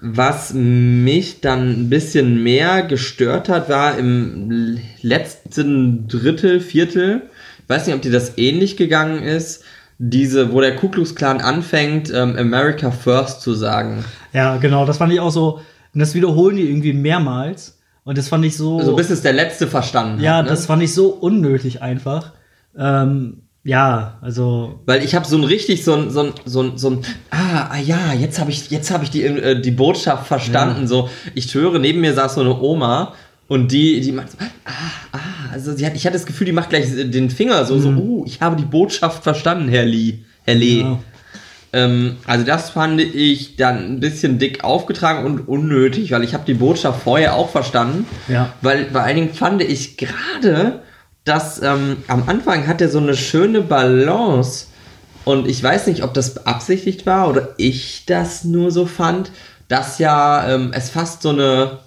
[0.00, 7.22] was mich dann ein bisschen mehr gestört hat, war im letzten Drittel, Viertel,
[7.68, 9.64] weiß nicht, ob dir das ähnlich gegangen ist,
[9.98, 14.04] diese, wo der Ku Klux Klan anfängt, ähm, America First zu sagen.
[14.32, 15.60] Ja, genau, das fand ich auch so.
[15.94, 17.78] Und das wiederholen die irgendwie mehrmals.
[18.02, 18.78] Und das fand ich so.
[18.78, 20.44] Also bis es der Letzte verstanden ja, hat.
[20.44, 20.50] ne?
[20.50, 22.32] das fand ich so unnötig einfach.
[22.76, 24.80] Ähm, ja, also.
[24.84, 27.70] Weil ich habe so ein richtig so ein so ein so ein, so ein ah,
[27.70, 30.86] ah ja, jetzt habe ich jetzt habe ich die äh, die Botschaft verstanden.
[30.86, 33.14] So, ich höre neben mir saß so eine Oma
[33.48, 34.70] und die die macht so, ah
[35.12, 35.18] ah,
[35.52, 38.24] also sie hat ich hatte das Gefühl, die macht gleich den Finger so so, oh,
[38.26, 40.80] ich habe die Botschaft verstanden, Herr Lee, Herr Lee.
[40.80, 40.98] Ja.
[41.74, 46.44] Ähm, also das fand ich dann ein bisschen dick aufgetragen und unnötig, weil ich habe
[46.46, 48.06] die Botschaft vorher auch verstanden.
[48.28, 48.52] Ja.
[48.62, 50.82] Weil vor allen Dingen fand ich gerade,
[51.24, 54.66] dass ähm, am Anfang hat er so eine schöne Balance
[55.24, 59.32] und ich weiß nicht, ob das beabsichtigt war oder ich das nur so fand,
[59.68, 61.78] dass ja ähm, es fast so eine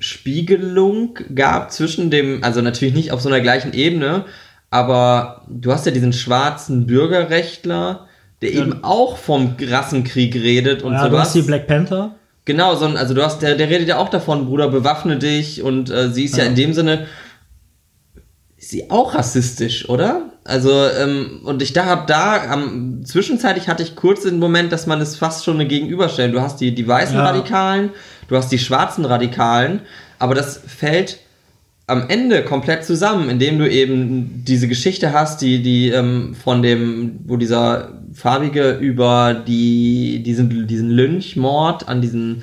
[0.00, 4.24] Spiegelung gab zwischen dem, also natürlich nicht auf so einer gleichen Ebene,
[4.70, 8.06] aber du hast ja diesen schwarzen Bürgerrechtler,
[8.42, 8.62] der Ja.
[8.62, 12.14] eben auch vom Rassenkrieg redet und ja, so du hast die Black Panther.
[12.46, 15.90] Genau, so, also du hast, der, der redet ja auch davon, Bruder, bewaffne dich und
[15.90, 16.44] äh, sie ist ja.
[16.44, 16.50] Ja.
[16.50, 17.06] in dem Sinne,
[18.56, 20.32] ist sie auch rassistisch, oder?
[20.44, 24.86] Also, ähm, und ich da hab da, am, zwischenzeitlich hatte ich kurz den Moment, dass
[24.86, 27.16] man es fast schon eine Gegenüberstellung, du hast die, die weißen.
[27.16, 27.90] Radikalen,
[28.30, 29.80] du hast die schwarzen Radikalen,
[30.18, 31.18] aber das fällt
[31.86, 37.18] am Ende komplett zusammen, indem du eben diese Geschichte hast, die, die ähm, von dem,
[37.26, 42.42] wo dieser Farbige über die, diesen, diesen Lynchmord an diesen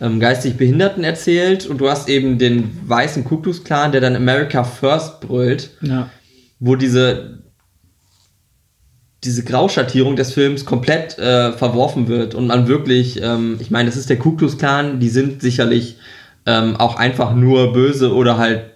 [0.00, 4.16] ähm, geistig Behinderten erzählt und du hast eben den weißen Ku Klux Klan, der dann
[4.16, 6.08] America First brüllt, Ja.
[6.58, 7.42] wo diese
[9.26, 13.96] diese Grauschattierung des Films komplett äh, verworfen wird und man wirklich, ähm, ich meine, das
[13.96, 15.98] ist der Ku Klux Klan, die sind sicherlich
[16.46, 18.70] ähm, auch einfach nur böse oder halt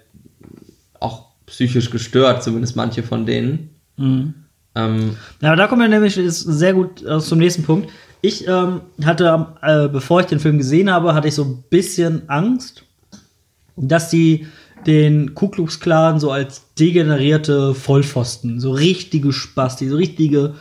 [0.99, 3.69] auch psychisch gestört, zumindest manche von denen.
[3.97, 4.33] Mhm.
[4.75, 7.89] Ähm, Ja, aber da kommen wir nämlich sehr gut äh, zum nächsten Punkt.
[8.21, 12.29] Ich ähm, hatte, äh, bevor ich den Film gesehen habe, hatte ich so ein bisschen
[12.29, 12.83] Angst,
[13.75, 14.47] dass die
[14.85, 20.55] den Ku Klux Klan so als degenerierte Vollpfosten, so richtige Spasti, so richtige,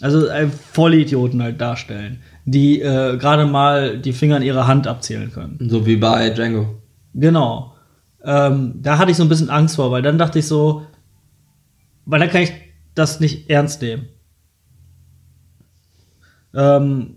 [0.00, 0.26] also
[0.72, 5.58] Vollidioten halt darstellen, die äh, gerade mal die Finger in ihrer Hand abzählen können.
[5.68, 6.82] so wie bei Django.
[7.14, 7.74] Genau.
[8.24, 10.86] Ähm, da hatte ich so ein bisschen Angst vor, weil dann dachte ich so,
[12.04, 12.52] weil dann kann ich
[12.94, 14.06] das nicht ernst nehmen.
[16.54, 17.16] Ähm,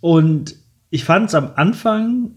[0.00, 0.56] und
[0.90, 2.32] ich fand es am Anfang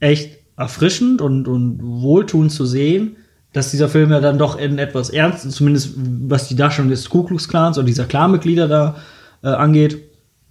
[0.00, 3.16] echt erfrischend und, und wohltuend zu sehen,
[3.52, 7.22] dass dieser Film ja dann doch in etwas ernst, zumindest was die Darstellung des Ku
[7.22, 8.96] Klux Klans und dieser Clanmitglieder da
[9.42, 9.98] äh, angeht,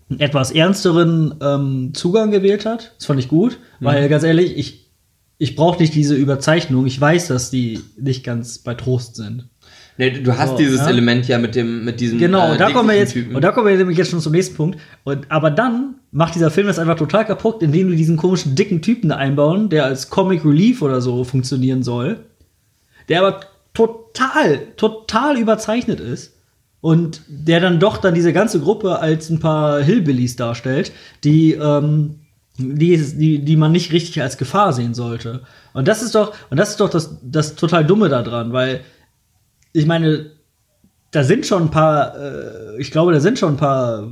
[0.10, 2.93] einen etwas ernsteren ähm, Zugang gewählt hat.
[2.97, 4.91] Das fand ich gut, weil ganz ehrlich, ich,
[5.38, 6.86] ich brauche nicht diese Überzeichnung.
[6.86, 9.47] Ich weiß, dass die nicht ganz bei Trost sind.
[9.98, 10.88] Nee, du hast So, dieses ja.
[10.88, 13.36] Element ja mit dem mit diesem Genau, äh, da kommen wir jetzt, Typen.
[13.36, 14.80] und da kommen wir nämlich jetzt schon zum nächsten Punkt.
[15.04, 18.82] Und, aber dann macht dieser Film das einfach total kaputt, indem du diesen komischen dicken
[18.82, 22.20] Typen da einbauen, der als Comic Relief oder so funktionieren soll,
[23.10, 23.42] der aber
[23.74, 26.38] total, total überzeichnet ist.
[26.82, 30.92] Und der dann doch dann diese ganze Gruppe als ein paar Hillbillies darstellt,
[31.24, 32.16] die, ähm,
[32.58, 35.42] die, die, die man nicht richtig als Gefahr sehen sollte.
[35.74, 38.82] Und das ist doch, und das ist doch das, das total Dumme daran, weil
[39.74, 40.32] ich meine,
[41.11, 44.07] da sind schon ein paar, äh, ich glaube, da sind schon ein paar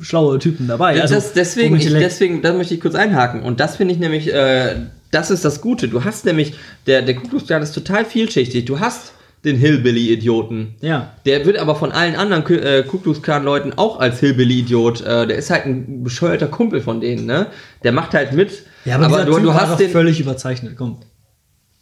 [0.00, 1.00] schlaue Typen dabei.
[1.00, 3.42] Also, das, deswegen, ich, deswegen, da möchte ich kurz einhaken.
[3.42, 4.74] Und das finde ich nämlich, äh,
[5.10, 5.88] das ist das Gute.
[5.88, 6.54] Du hast nämlich,
[6.86, 8.64] der, der Ku Klux Klan ist total vielschichtig.
[8.64, 9.12] Du hast
[9.44, 10.74] den Hillbilly-Idioten.
[10.82, 11.14] ja.
[11.26, 15.00] Der wird aber von allen anderen Ku- äh, Ku Klux Klan-Leuten auch als Hillbilly-Idiot.
[15.04, 17.46] Äh, der ist halt ein bescheuerter Kumpel von denen, ne?
[17.82, 18.62] Der macht halt mit.
[18.84, 19.90] Ja, aber, dieser du, typ du hast den.
[19.90, 20.74] völlig überzeichnet.
[20.76, 20.98] Komm.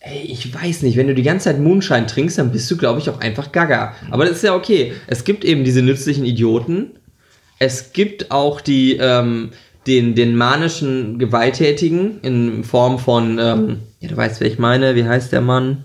[0.03, 3.01] Ey, ich weiß nicht, wenn du die ganze Zeit Moonshine trinkst, dann bist du, glaube
[3.01, 3.95] ich, auch einfach gaga.
[4.11, 4.95] Aber das ist ja okay.
[5.07, 6.93] Es gibt eben diese nützlichen Idioten.
[7.59, 9.51] Es gibt auch die, ähm,
[9.87, 15.05] den, den manischen Gewalttätigen in Form von, ähm, ja, du weißt, wer ich meine, wie
[15.05, 15.85] heißt der Mann?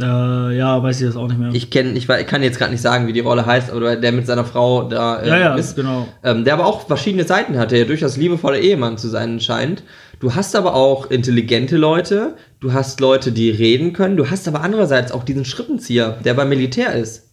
[0.00, 1.50] Äh, ja, weiß ich das auch nicht mehr.
[1.52, 4.12] Ich kenne, ich, ich kann jetzt gerade nicht sagen, wie die Rolle heißt, aber der
[4.12, 5.76] mit seiner Frau da äh, ja, ja, ist.
[5.76, 6.08] genau.
[6.24, 9.82] Ähm, der aber auch verschiedene Seiten hat, der ja durchaus liebevoller Ehemann zu sein scheint.
[10.18, 14.62] Du hast aber auch intelligente Leute, du hast Leute, die reden können, du hast aber
[14.62, 17.30] andererseits auch diesen Schrippenzieher, der beim Militär ist.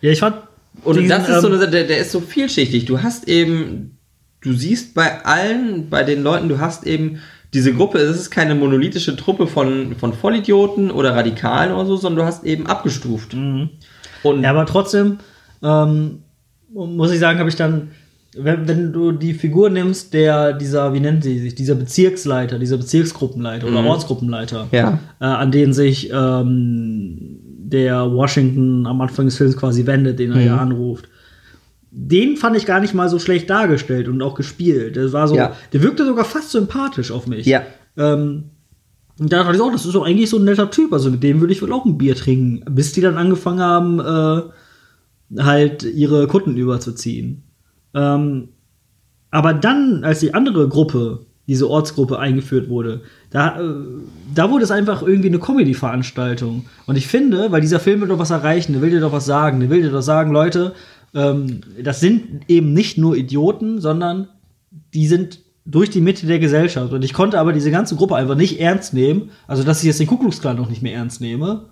[0.00, 0.36] Ja, ich fand.
[0.84, 2.86] Und diesen, das ist so ähm, eine, der, der ist so vielschichtig.
[2.86, 3.98] Du hast eben,
[4.40, 7.20] du siehst bei allen, bei den Leuten, du hast eben
[7.52, 12.20] diese Gruppe, es ist keine monolithische Truppe von, von Vollidioten oder Radikalen oder so, sondern
[12.20, 13.34] du hast eben abgestuft.
[13.34, 15.18] Und Ja, aber trotzdem,
[15.62, 16.18] ähm,
[16.72, 17.88] muss ich sagen, habe ich dann,
[18.36, 22.76] wenn, wenn du die Figur nimmst, der dieser, wie nennt sie sich, dieser Bezirksleiter, dieser
[22.76, 23.88] Bezirksgruppenleiter oder Mhm.
[23.88, 25.00] Ortsgruppenleiter, Ja.
[25.20, 27.18] äh, an den sich ähm,
[27.62, 30.46] der Washington am Anfang des Films quasi wendet, den er Mhm.
[30.46, 31.08] ja anruft.
[31.92, 34.96] Den fand ich gar nicht mal so schlecht dargestellt und auch gespielt.
[34.96, 35.56] Der war so, Ja.
[35.72, 37.46] der wirkte sogar fast sympathisch auf mich.
[37.46, 37.62] Ja.
[37.96, 38.44] Ähm,
[39.18, 40.92] und da dachte ich auch, das ist doch eigentlich so ein netter Typ.
[40.92, 42.62] Also mit dem würde ich wohl auch ein Bier trinken.
[42.74, 47.42] Bis die dann angefangen haben, äh, halt ihre Kunden überzuziehen.
[47.94, 48.48] Ähm,
[49.30, 53.74] aber dann, als die andere Gruppe, diese Ortsgruppe eingeführt wurde, da, äh,
[54.34, 56.66] da wurde es einfach irgendwie eine Comedy-Veranstaltung.
[56.86, 59.26] Und ich finde, weil dieser Film will doch was erreichen, der will dir doch was
[59.26, 60.72] sagen, der will dir doch sagen, Leute,
[61.14, 64.28] ähm, das sind eben nicht nur Idioten, sondern
[64.94, 66.92] die sind durch die Mitte der Gesellschaft.
[66.92, 69.30] Und ich konnte aber diese ganze Gruppe einfach nicht ernst nehmen.
[69.46, 71.66] Also, dass ich jetzt den Ku Klux Klan noch nicht mehr ernst nehme.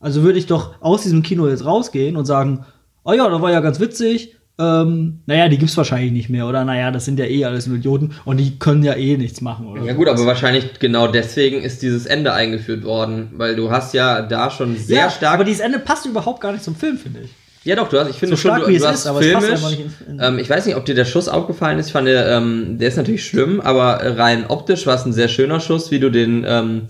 [0.00, 2.64] Also würde ich doch aus diesem Kino jetzt rausgehen und sagen,
[3.04, 4.36] oh ja, das war ja ganz witzig.
[4.58, 6.46] Ähm, naja, die gibt's wahrscheinlich nicht mehr.
[6.46, 9.40] Oder naja, das sind ja eh alles nur Idioten und die können ja eh nichts
[9.40, 9.66] machen.
[9.66, 13.94] Oder Ja gut, aber wahrscheinlich genau deswegen ist dieses Ende eingeführt worden, weil du hast
[13.94, 16.98] ja da schon sehr ja, stark Aber dieses Ende passt überhaupt gar nicht zum Film,
[16.98, 17.30] finde ich.
[17.64, 19.60] Ja, doch, du hast, ich finde So schon, du, du ist, hast passt filmisch,
[20.06, 22.78] in- in- ähm, ich weiß nicht, ob dir der Schuss aufgefallen ist, ich fand, ähm,
[22.78, 26.10] der ist natürlich schlimm, aber rein optisch war es ein sehr schöner Schuss, wie du
[26.10, 26.82] den, ähm,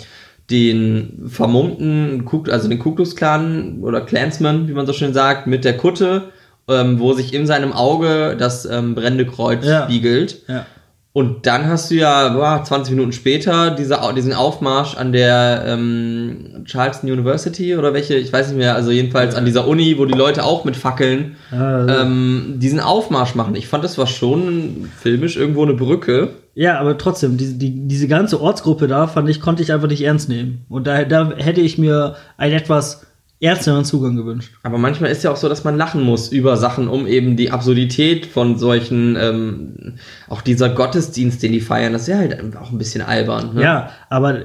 [0.51, 5.65] den vermummten, also den Ku Klux Klan oder Clansman, wie man so schön sagt, mit
[5.65, 6.31] der Kutte,
[6.69, 9.85] ähm, wo sich in seinem Auge das ähm, brennende Kreuz Ja.
[9.85, 10.43] spiegelt.
[10.49, 10.67] Ja.
[11.15, 16.65] Und dann hast du ja boah, 20 Minuten später diese, diesen Aufmarsch an der ähm,
[16.65, 20.17] Charleston University oder welche, ich weiß nicht mehr, also jedenfalls an dieser Uni, wo die
[20.17, 23.55] Leute auch mit Fackeln Ja, ähm, diesen Aufmarsch machen.
[23.57, 26.31] Ich fand, das war schon filmisch irgendwo eine Brücke.
[26.55, 30.03] Ja, aber trotzdem, die, die, diese ganze Ortsgruppe da, fand ich, konnte ich einfach nicht
[30.03, 30.65] ernst nehmen.
[30.71, 33.07] Und da, da hätte ich mir einen etwas
[33.43, 34.55] ernsteren Zugang gewünscht.
[34.63, 37.51] Aber manchmal ist ja auch so, dass man lachen muss über Sachen, um eben die
[37.51, 39.95] Absurdität von solchen, ähm,
[40.29, 43.57] auch dieser Gottesdienst, den die feiern, das ist ja halt auch ein bisschen albern.
[43.57, 43.63] Ne?
[43.63, 44.45] Ja, aber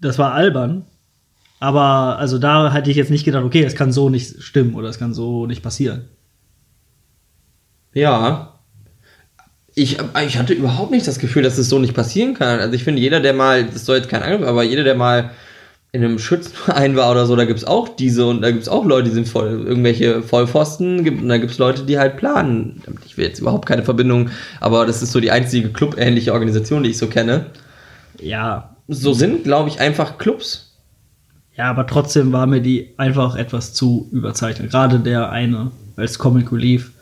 [0.00, 0.84] das war albern.
[1.58, 4.86] Aber also da hätte ich jetzt nicht gedacht, okay, das kann so nicht stimmen oder
[4.86, 6.04] das kann so nicht passieren.
[7.92, 8.60] Ja.
[9.74, 12.60] Ich, ich hatte überhaupt nicht das Gefühl, dass es so nicht passieren kann.
[12.60, 15.32] Also ich finde, jeder, der mal, das soll jetzt kein Angriff, aber jeder, der mal
[15.92, 19.08] in einem Schützenverein war oder so, da gibt's auch diese und da gibt's auch Leute,
[19.08, 22.82] die sind voll, irgendwelche Vollpfosten gibt, und da gibt's Leute, die halt planen.
[23.06, 24.28] Ich will jetzt überhaupt keine Verbindung,
[24.60, 27.46] aber das ist so die einzige clubähnliche Organisation, die ich so kenne.
[28.20, 30.76] Ja, So sind, glaube ich, einfach Clubs.
[31.56, 34.70] ja, aber trotzdem war mir die einfach etwas zu überzeichnet.
[34.70, 36.92] Gerade der eine als Comic Relief.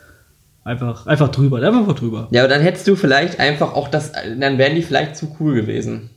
[0.63, 2.27] Einfach, einfach drüber, der war einfach drüber.
[2.31, 5.55] Ja, aber dann hättest du vielleicht einfach auch das, dann wären die vielleicht zu cool
[5.55, 6.09] gewesen.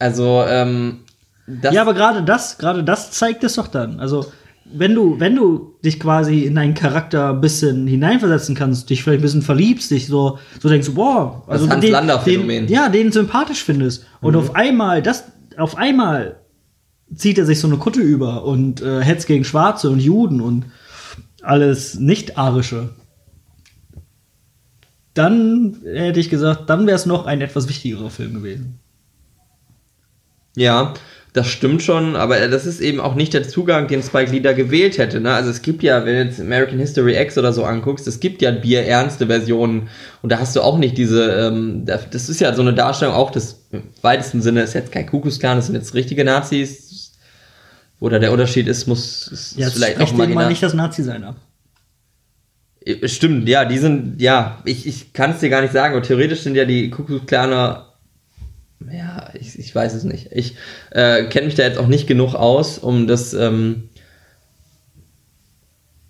[0.00, 1.03] Also, ähm,
[1.46, 4.00] das ja, aber gerade das, gerade das zeigt es doch dann.
[4.00, 4.26] Also,
[4.64, 9.20] wenn du, wenn du dich quasi in einen Charakter ein bisschen hineinversetzen kannst, dich vielleicht
[9.20, 12.66] ein bisschen verliebst, dich so, so denkst, wow, also Das Hans-Lander-Phänomen.
[12.66, 14.06] den, ja, den sympathisch findest.
[14.22, 15.24] Und auf einmal, das,
[15.58, 16.40] auf einmal
[17.14, 20.64] zieht er sich so eine Kutte über und äh, hetzt gegen Schwarze und Juden und
[21.42, 22.90] alles nicht-arische.
[25.12, 28.80] Dann hätte ich gesagt, dann wäre es noch ein etwas wichtigerer Film gewesen.
[30.56, 30.94] Ja,
[31.34, 34.52] das stimmt schon, aber das ist eben auch nicht der Zugang, den Spike Lee da
[34.52, 35.20] gewählt hätte.
[35.20, 35.34] Ne?
[35.34, 38.40] Also es gibt ja, wenn du jetzt American History X oder so anguckst, es gibt
[38.40, 39.88] ja bierernste Versionen
[40.22, 43.32] und da hast du auch nicht diese, ähm, das ist ja so eine Darstellung auch
[43.32, 47.12] des im weitesten Sinne, ist jetzt kein Kuckucksklan, das sind jetzt richtige Nazis.
[47.98, 50.48] Oder der Unterschied ist, muss ist Jetzt vielleicht auch mal marginal.
[50.48, 51.36] nicht das Nazi-Sein ab.
[53.06, 56.42] Stimmt, ja, die sind, ja, ich, ich kann es dir gar nicht sagen, aber theoretisch
[56.42, 57.93] sind ja die Kuckucksklaner, ja,
[59.40, 60.28] ich, ich weiß es nicht.
[60.32, 60.56] Ich
[60.90, 63.88] äh, kenne mich da jetzt auch nicht genug aus, um das, ähm,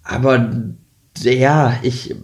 [0.03, 0.51] aber
[1.19, 2.15] ja, ich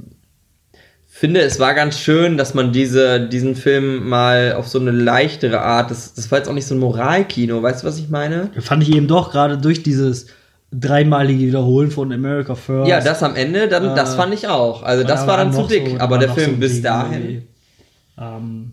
[1.09, 5.61] finde, es war ganz schön, dass man diese, diesen Film mal auf so eine leichtere
[5.61, 8.51] Art, das, das war jetzt auch nicht so ein Moralkino, weißt du, was ich meine?
[8.59, 10.27] Fand ich eben doch gerade durch dieses
[10.73, 12.89] dreimalige Wiederholen von America First.
[12.89, 14.83] Ja, das am Ende, dann, das Äh, fand ich auch.
[14.83, 17.43] Also das da war dann zu dick, so- aber der Film so bis dahin.
[18.19, 18.73] Ähm,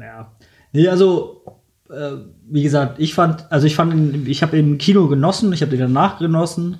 [0.00, 0.32] ja.
[0.74, 1.42] Nee, also,
[1.88, 2.16] äh,
[2.50, 5.80] wie gesagt, ich fand, also ich fand, ich habe im Kino genossen, ich habe den
[5.80, 6.78] danach genossen.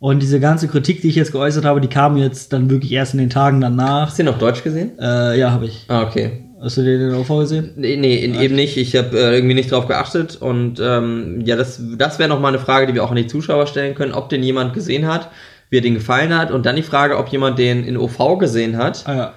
[0.00, 3.14] Und diese ganze Kritik, die ich jetzt geäußert habe, die kam jetzt dann wirklich erst
[3.14, 4.08] in den Tagen danach.
[4.08, 4.98] Hast du den auf Deutsch gesehen?
[4.98, 5.84] Äh, ja, habe ich.
[5.88, 6.44] Ah, okay.
[6.60, 7.70] Hast du den in OV gesehen?
[7.76, 8.76] Nee, nee in- eben nicht.
[8.76, 10.36] Ich habe äh, irgendwie nicht drauf geachtet.
[10.40, 13.66] Und ähm, ja, das, das wäre nochmal eine Frage, die wir auch an die Zuschauer
[13.66, 15.30] stellen können, ob den jemand gesehen hat,
[15.70, 16.50] wie er den gefallen hat.
[16.50, 19.04] Und dann die Frage, ob jemand den in OV gesehen hat.
[19.06, 19.34] Ah ja.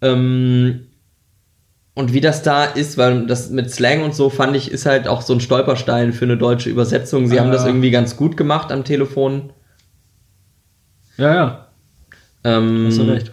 [0.00, 0.86] Ähm,
[1.94, 5.06] und wie das da ist, weil das mit Slang und so fand ich, ist halt
[5.08, 7.28] auch so ein Stolperstein für eine deutsche Übersetzung.
[7.28, 7.42] Sie Ah.
[7.42, 9.52] haben das irgendwie ganz gut gemacht am Telefon.
[11.16, 11.68] Ja, ja,
[12.42, 13.32] Ähm, hast du recht.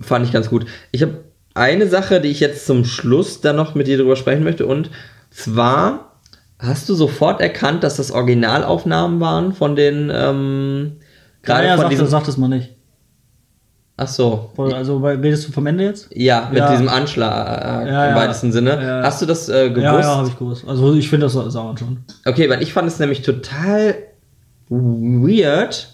[0.00, 0.66] Fand ich ganz gut.
[0.92, 1.24] Ich habe
[1.54, 4.66] eine Sache, die ich jetzt zum Schluss dann noch mit dir drüber sprechen möchte.
[4.66, 4.90] Und
[5.30, 6.20] zwar
[6.58, 10.96] hast du sofort erkannt, dass das Originalaufnahmen waren von den ähm,
[11.42, 12.06] gerade ja, ja, von sag, diesem.
[12.06, 12.70] sag das mal nicht.
[14.02, 14.50] Ach so.
[14.56, 16.08] Also redest du vom Ende jetzt?
[16.14, 16.70] Ja, mit Ja.
[16.70, 18.16] diesem Anschlag Ja, im ja.
[18.16, 19.02] weitesten Sinne.
[19.04, 19.84] Hast du das äh, gewusst?
[19.84, 20.64] Ja, ja, habe ich gewusst.
[20.66, 21.98] Also ich finde das sauer schon.
[22.24, 23.94] Okay, weil ich fand es nämlich total
[24.70, 25.88] weird,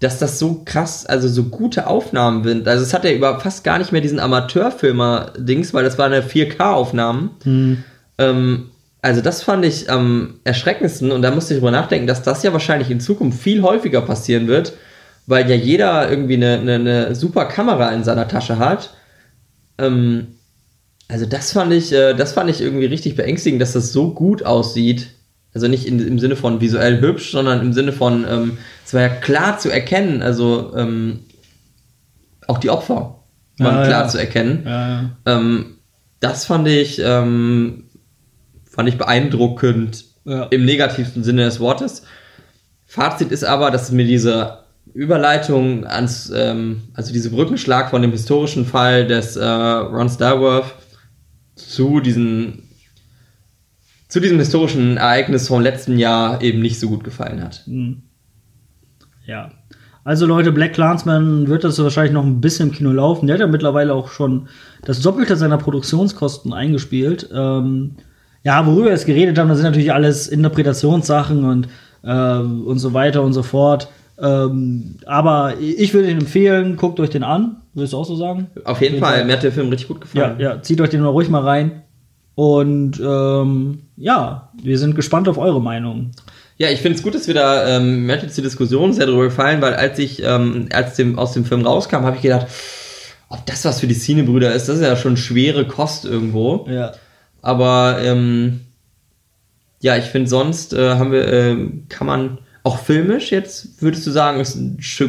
[0.00, 2.66] dass das so krass, also so gute Aufnahmen sind.
[2.66, 6.22] Also es hat ja über fast gar nicht mehr diesen Amateurfilmer-Dings, weil das war eine
[6.22, 7.30] 4K-Aufnahmen.
[8.18, 8.64] Ähm,
[9.02, 12.52] also das fand ich am erschreckendsten und da musste ich drüber nachdenken, dass das ja
[12.54, 14.72] wahrscheinlich in Zukunft viel häufiger passieren wird,
[15.26, 18.94] weil ja jeder irgendwie eine, eine, eine super Kamera in seiner Tasche hat.
[19.78, 20.28] Ähm,
[21.08, 24.44] also das fand ich, äh, das fand ich irgendwie richtig beängstigend, dass das so gut
[24.44, 25.08] aussieht.
[25.54, 29.02] Also nicht in, im Sinne von visuell hübsch, sondern im Sinne von, ähm, es war
[29.02, 31.20] ja klar zu erkennen, also ähm,
[32.48, 33.18] auch die Opfer
[33.58, 34.08] waren Ja, klar ja.
[34.08, 34.62] zu erkennen.
[34.64, 35.10] Ja.
[35.26, 35.76] Ähm,
[36.20, 37.84] das fand ich, ähm,
[38.64, 42.04] fand ich beeindruckend im negativsten Sinne des Wortes.
[42.86, 44.61] Fazit ist aber, dass mir diese
[44.94, 50.74] Überleitung ans, ähm, also diese Brückenschlag von dem historischen Fall des äh, Ron Starworth
[51.54, 52.68] zu diesen
[54.08, 57.64] zu diesem historischen Ereignis vom letzten Jahr eben nicht so gut gefallen hat.
[59.24, 59.52] Ja.
[60.04, 63.26] Also Leute, Black Clansman wird das wahrscheinlich noch ein bisschen im Kino laufen.
[63.26, 64.48] Der hat ja mittlerweile auch schon
[64.84, 67.30] das Doppelte seiner Produktionskosten eingespielt.
[67.32, 67.92] Ähm,
[68.42, 71.68] ja, worüber wir jetzt geredet haben, das sind natürlich alles Interpretationssachen und,
[72.04, 73.88] ähm, und so weiter und so fort.
[74.18, 77.56] Ähm, aber ich würde ihn empfehlen, guckt euch den an.
[77.74, 78.48] Würdest du auch so sagen?
[78.64, 79.24] Auf jeden Jeden Fall, Fall.
[79.24, 80.40] mir hat der Film richtig gut Ja, gefallen.
[80.40, 81.82] ja, zieht euch den mal ruhig mal rein.
[82.34, 86.10] Und ähm, ja, wir sind gespannt auf eure Meinung.
[86.58, 89.06] Ja, ich finde es gut, dass wir da, ähm, mir hat jetzt die Diskussion sehr
[89.06, 92.46] darüber gefallen, weil als ich, ähm, als dem, aus dem Film rauskam, habe ich gedacht,
[93.28, 96.66] ob das was für die Cinebrüder ist, das ist ja schon schwere Kost irgendwo.
[96.70, 96.92] Ja.
[97.40, 98.60] Aber ähm,
[99.80, 104.10] ja, ich finde sonst äh, haben wir, ähm, kann man auch filmisch jetzt, würdest du
[104.12, 104.56] sagen, ist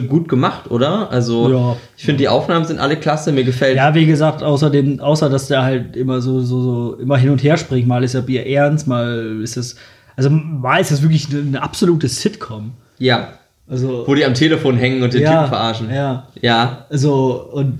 [0.10, 1.12] gut gemacht, oder?
[1.12, 1.76] Also Ja.
[1.96, 3.78] ich finde die Aufnahmen sind alle klasse, mir gefällt.
[3.78, 7.44] Ja, wie gesagt, außerdem, außer dass der halt immer so, so, so immer hin und
[7.44, 7.88] her springt.
[7.88, 9.76] Mal ist er Bier ernst, mal ist es.
[10.16, 12.72] Also mal ist es wirklich eine, eine absolute Sitcom.
[13.00, 13.30] ja.
[13.66, 14.04] Also.
[14.06, 15.90] Wo die am Telefon hängen und den ja, Typen verarschen.
[15.90, 16.28] Ja.
[16.42, 16.86] ja.
[16.90, 17.80] Also, und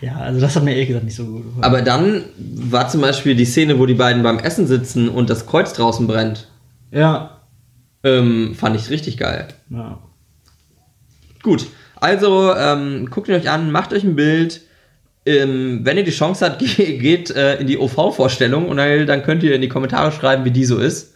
[0.00, 1.64] ja, also das hat mir ehrlich gesagt nicht so gut gefallen.
[1.64, 5.44] Aber dann war zum Beispiel die Szene, wo die beiden beim Essen sitzen und das
[5.46, 6.46] Kreuz draußen brennt.
[6.92, 7.30] ja.
[8.04, 9.48] Ähm, fand ich richtig geil.
[9.70, 9.98] ja.
[11.42, 11.66] Gut,
[11.96, 14.62] also ähm, guckt ihn euch an, macht euch ein Bild.
[15.24, 19.22] Ähm, wenn ihr die Chance habt, ge geht äh, in die OV-Vorstellung und dann, dann
[19.22, 21.14] könnt ihr in die Kommentare schreiben, wie die so ist.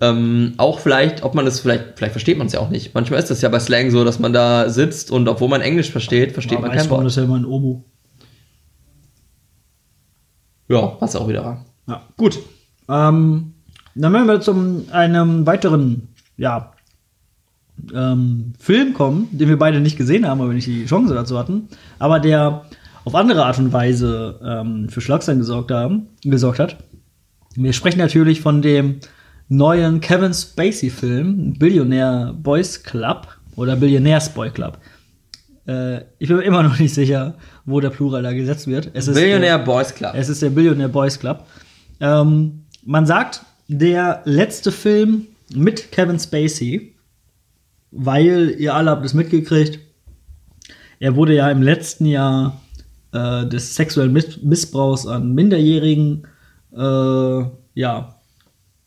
[0.00, 2.94] Ähm, auch vielleicht, ob man das vielleicht, vielleicht versteht man es ja auch nicht.
[2.94, 5.90] Manchmal ist das ja bei Slang so, dass man da sitzt und obwohl man Englisch
[5.90, 7.04] versteht, versteht man kein Wort.
[7.04, 7.82] das ist ja immer ein Omu.
[10.68, 11.64] Ja, passt auch wieder.
[11.86, 12.02] Ja.
[12.16, 12.38] Gut.
[12.88, 13.54] Ähm,
[13.94, 16.72] dann werden wir zum einem weiteren, ja,
[17.94, 21.38] ähm, Film kommen, den wir beide nicht gesehen haben, weil wir nicht die Chance dazu
[21.38, 22.64] hatten, aber der
[23.04, 26.76] auf andere Art und Weise ähm, für Schlagzeilen gesorgt, haben, gesorgt hat.
[27.54, 29.00] Wir sprechen natürlich von dem
[29.48, 34.78] neuen Kevin Spacey-Film, Billionaire Boys Club oder Billionaires Boy Club.
[35.66, 37.34] Äh, ich bin mir immer noch nicht sicher,
[37.66, 38.90] wo der Plural da gesetzt wird.
[38.94, 40.12] Es ist, Billionaire äh, Boys Club.
[40.14, 41.46] es ist der Billionaire Boys Club.
[42.00, 46.94] Ähm, man sagt, der letzte Film mit Kevin Spacey,
[47.90, 49.78] weil ihr alle habt es mitgekriegt,
[51.00, 52.60] er wurde ja im letzten Jahr
[53.12, 56.26] äh, des sexuellen Miss Missbrauchs an Minderjährigen
[56.72, 57.44] äh,
[57.74, 58.14] ja,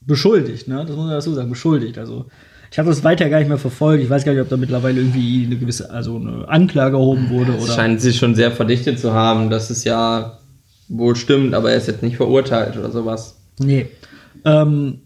[0.01, 0.77] beschuldigt, ne?
[0.85, 1.97] Das muss man dazu sagen, beschuldigt.
[1.97, 2.25] Also
[2.71, 4.03] ich habe das weiter gar nicht mehr verfolgt.
[4.03, 7.53] Ich weiß gar nicht, ob da mittlerweile irgendwie eine gewisse, also eine Anklage erhoben wurde
[7.53, 7.73] Es oder.
[7.73, 10.39] scheint sich schon sehr verdichtet zu haben, dass es ja
[10.89, 13.39] wohl stimmt, aber er ist jetzt nicht verurteilt oder sowas.
[13.59, 13.87] Nee.
[14.45, 15.01] Ähm,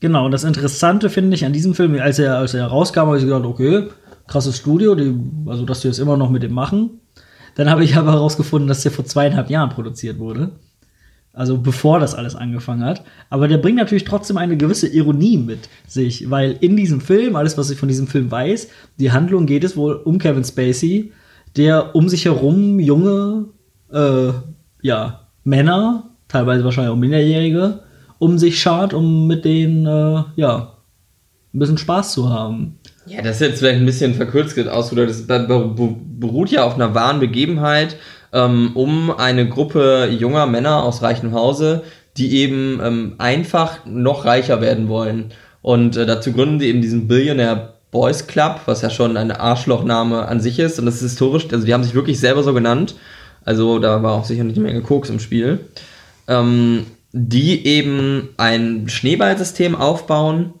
[0.00, 3.18] genau, und das Interessante finde ich an diesem Film, als er, als er rauskam, habe
[3.18, 3.88] ich gedacht, okay,
[4.26, 5.14] krasses Studio, die,
[5.46, 7.00] also dass die das immer noch mit dem machen.
[7.56, 10.52] Dann habe ich aber herausgefunden, dass der vor zweieinhalb Jahren produziert wurde.
[11.32, 13.04] Also bevor das alles angefangen hat.
[13.28, 17.56] Aber der bringt natürlich trotzdem eine gewisse Ironie mit sich, weil in diesem Film, alles
[17.56, 18.68] was ich von diesem Film weiß,
[18.98, 21.12] die Handlung geht es wohl um Kevin Spacey,
[21.56, 23.46] der um sich herum junge,
[23.92, 24.32] äh,
[24.82, 27.80] ja, Männer, teilweise wahrscheinlich auch Minderjährige,
[28.20, 30.76] um sich schart, um mit denen, äh, ja,
[31.52, 32.78] ein bisschen Spaß zu haben.
[33.06, 35.10] Ja, das ist jetzt vielleicht ein bisschen verkürzt ausgedrückt.
[35.10, 37.96] Das be- be- beruht ja auf einer wahren Begebenheit
[38.32, 41.82] ähm, um eine Gruppe junger Männer aus reichem Hause,
[42.16, 45.32] die eben ähm, einfach noch reicher werden wollen.
[45.62, 50.28] Und äh, dazu gründen sie eben diesen Billionaire Boys Club, was ja schon ein Arschlochname
[50.28, 50.78] an sich ist.
[50.78, 52.94] Und das ist historisch, also die haben sich wirklich selber so genannt.
[53.44, 55.58] Also da war auch sicher nicht eine Menge Koks im Spiel.
[56.28, 60.54] Ähm, die eben ein Schneeballsystem aufbauen,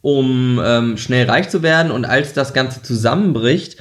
[0.00, 1.90] um ähm, schnell reich zu werden.
[1.90, 3.76] Und als das Ganze zusammenbricht,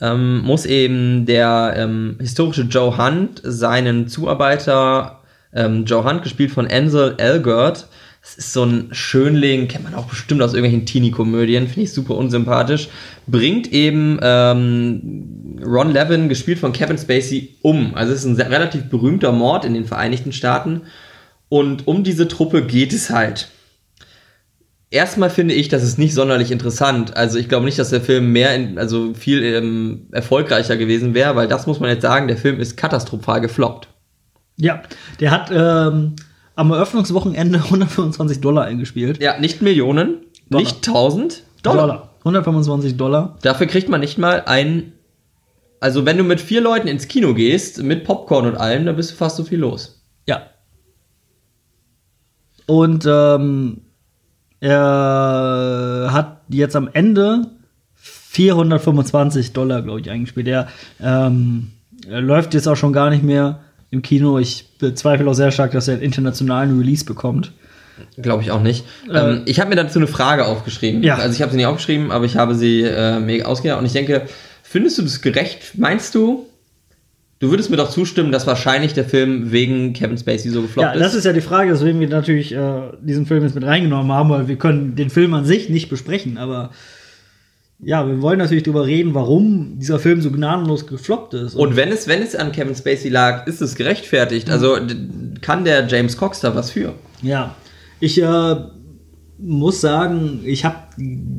[0.00, 5.22] ähm, muss eben der ähm, historische Joe Hunt seinen Zuarbeiter,
[5.52, 7.88] ähm, Joe Hunt, gespielt von Ansel Elgert,
[8.22, 12.14] das ist so ein Schönling, kennt man auch bestimmt aus irgendwelchen Teenie-Komödien, finde ich super
[12.14, 12.88] unsympathisch,
[13.26, 17.96] bringt eben ähm, Ron Levin, gespielt von Kevin Spacey, um.
[17.96, 20.82] Also es ist ein sehr, relativ berühmter Mord in den Vereinigten Staaten.
[21.48, 23.48] Und um diese Truppe geht es halt.
[24.90, 27.16] Erstmal finde ich, das ist nicht sonderlich interessant.
[27.16, 31.34] Also ich glaube nicht, dass der Film mehr, in, also viel ähm, erfolgreicher gewesen wäre,
[31.34, 33.88] weil das muss man jetzt sagen, der Film ist katastrophal gefloppt.
[34.56, 34.82] Ja,
[35.18, 36.14] der hat ähm,
[36.54, 39.22] am Eröffnungswochenende 125 Dollar eingespielt.
[39.22, 40.18] Ja, nicht Millionen,
[40.48, 40.64] Dollar.
[40.64, 41.86] nicht 1000 Dollar.
[41.86, 42.08] Dollar.
[42.20, 43.38] 125 Dollar.
[43.42, 44.92] Dafür kriegt man nicht mal ein.
[45.80, 49.10] Also wenn du mit vier Leuten ins Kino gehst, mit Popcorn und allem, dann bist
[49.10, 50.04] du fast so viel los.
[50.28, 50.42] Ja.
[52.66, 53.80] Und ähm,
[54.60, 57.50] er hat jetzt am Ende
[57.94, 60.46] 425 Dollar, glaube ich, eingespielt.
[60.46, 60.68] Er,
[61.00, 61.72] ähm,
[62.08, 63.60] er läuft jetzt auch schon gar nicht mehr
[63.90, 64.38] im Kino.
[64.38, 67.52] Ich bezweifle auch sehr stark, dass er einen internationalen Release bekommt.
[68.16, 68.84] Glaube ich auch nicht.
[69.08, 71.02] Äh, ähm, ich habe mir dazu eine Frage aufgeschrieben.
[71.02, 71.16] Ja.
[71.16, 73.92] Also ich habe sie nicht aufgeschrieben, aber ich habe sie äh, mir ausgedacht und ich
[73.92, 74.22] denke,
[74.62, 75.78] findest du das gerecht?
[75.78, 76.46] Meinst du,
[77.38, 80.98] du würdest mir doch zustimmen, dass wahrscheinlich der Film wegen Kevin Spacey so gefloppt Ja,
[80.98, 84.30] das ist ja die Frage, weswegen wir natürlich äh, diesen Film jetzt mit reingenommen haben,
[84.30, 86.70] weil wir können den Film an sich nicht besprechen, aber
[87.84, 91.54] ja, wir wollen natürlich darüber reden, warum dieser Film so gnadenlos gefloppt ist.
[91.56, 94.48] Und wenn es, wenn es an Kevin Spacey lag, ist es gerechtfertigt.
[94.50, 94.94] Also d-
[95.40, 96.94] kann der James Cox da was für?
[97.22, 97.54] Ja,
[98.00, 98.56] ich äh,
[99.38, 100.76] muss sagen, ich habe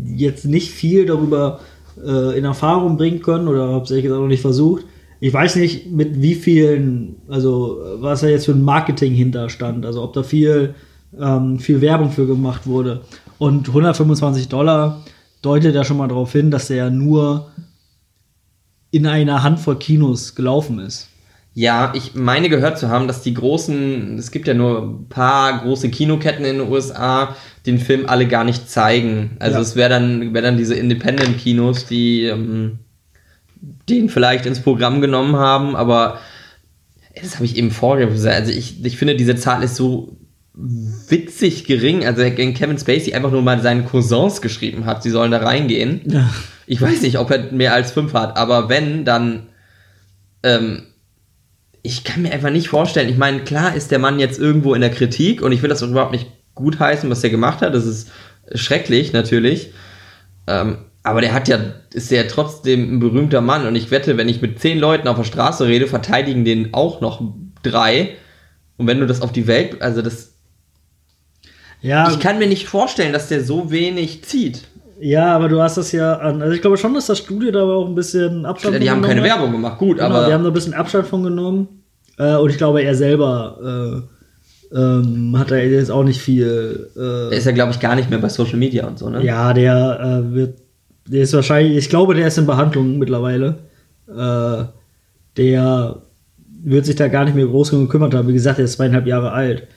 [0.06, 1.60] jetzt nicht viel darüber
[2.06, 4.86] äh, in Erfahrung bringen können oder habe es ehrlich gesagt auch nicht versucht.
[5.22, 10.03] Ich weiß nicht, mit wie vielen, also was da jetzt für ein Marketing hinterstand, also
[10.03, 10.76] ob da viel,
[11.18, 12.99] ähm, viel Werbung für gemacht wurde.
[13.38, 15.02] Und 125 Dollar
[15.44, 17.52] deutet ja schon mal darauf hin, dass der ja nur
[18.90, 21.10] in einer Handvoll Kinos gelaufen ist.
[21.56, 25.61] Ja, ich meine gehört zu haben, dass die großen, es gibt ja nur ein paar
[25.61, 27.36] große Kinoketten in den USA,
[27.68, 29.38] den Film alle gar nicht zeigen.
[29.40, 29.61] Also Ja.
[29.61, 32.80] es wäre dann, wär dann diese Independent-Kinos, die ähm,
[33.88, 36.20] den vielleicht ins Programm genommen haben, aber
[37.22, 38.36] das habe ich eben gesagt.
[38.36, 40.18] Also ich, ich finde, diese Zahl ist so
[40.53, 42.05] witzig gering.
[42.05, 46.01] Also gegen Kevin Spacey einfach nur mal seinen Cousins geschrieben hat, sie sollen da reingehen.
[46.05, 46.30] Ja.
[46.65, 49.47] Ich weiß nicht, ob er mehr als fünf hat, aber wenn, dann.
[50.43, 50.84] Ähm,
[51.85, 53.09] ich kann mir einfach nicht vorstellen.
[53.09, 55.81] Ich meine, klar ist der Mann jetzt irgendwo in der Kritik und ich will das
[55.81, 57.75] überhaupt nicht gutheißen, was er gemacht hat.
[57.75, 58.09] Das ist
[58.55, 59.73] schrecklich, natürlich.
[60.47, 61.59] Ähm, aber der hat ja,
[61.93, 65.17] ist ja trotzdem ein berühmter Mann und ich wette, wenn ich mit zehn Leuten auf
[65.17, 67.21] der Straße rede, verteidigen den auch noch
[67.61, 68.15] drei.
[68.77, 70.32] Und wenn du das auf die Welt, also das,
[71.84, 74.64] Ja, ich kann mir nicht vorstellen, dass der so wenig zieht.
[74.99, 76.41] Ja, aber du hast das ja an.
[76.41, 79.01] Also ich glaube schon, dass das Studio da aber auch ein bisschen Abstand Die haben
[79.01, 79.38] keine genommen hat.
[79.39, 80.27] Werbung gemacht, gut, Genau, aber.
[80.27, 81.68] die haben da ein bisschen Abstand von genommen.
[82.18, 84.05] Äh, und ich glaube, er selber
[84.72, 86.89] äh, ähm, hat da jetzt auch nicht viel.
[86.95, 89.23] Der Äh, ist ja, glaube ich, gar nicht mehr bei Social Media und so, ne?
[89.23, 89.99] ja, der
[90.30, 90.60] äh, wird.
[91.05, 91.76] Der ist wahrscheinlich.
[91.76, 93.57] Ich glaube, der ist in Behandlung mittlerweile.
[94.07, 94.64] Äh,
[95.35, 96.01] der
[96.64, 98.27] wird sich da gar nicht mehr groß drum gekümmert haben.
[98.30, 99.68] Wie gesagt, er ist zweieinhalb Jahre alt.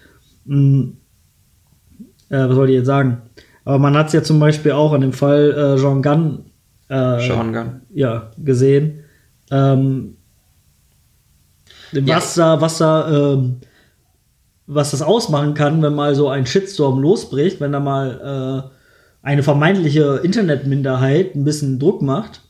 [0.47, 0.99] Hm.
[2.29, 3.23] Äh, was soll ich jetzt sagen?
[3.65, 6.47] Aber man hat es ja zum Beispiel auch an dem Fall äh, Jean Gunn
[6.89, 7.83] äh, Sean Gunn.
[7.93, 9.05] ja, gesehen.
[9.51, 10.17] Ähm,
[11.93, 13.61] was da, was da, ähm,
[14.67, 19.43] was das ausmachen kann, wenn mal so ein Shitstorm losbricht, wenn da mal äh, eine
[19.43, 22.43] vermeintliche Internetminderheit ein bisschen Druck macht.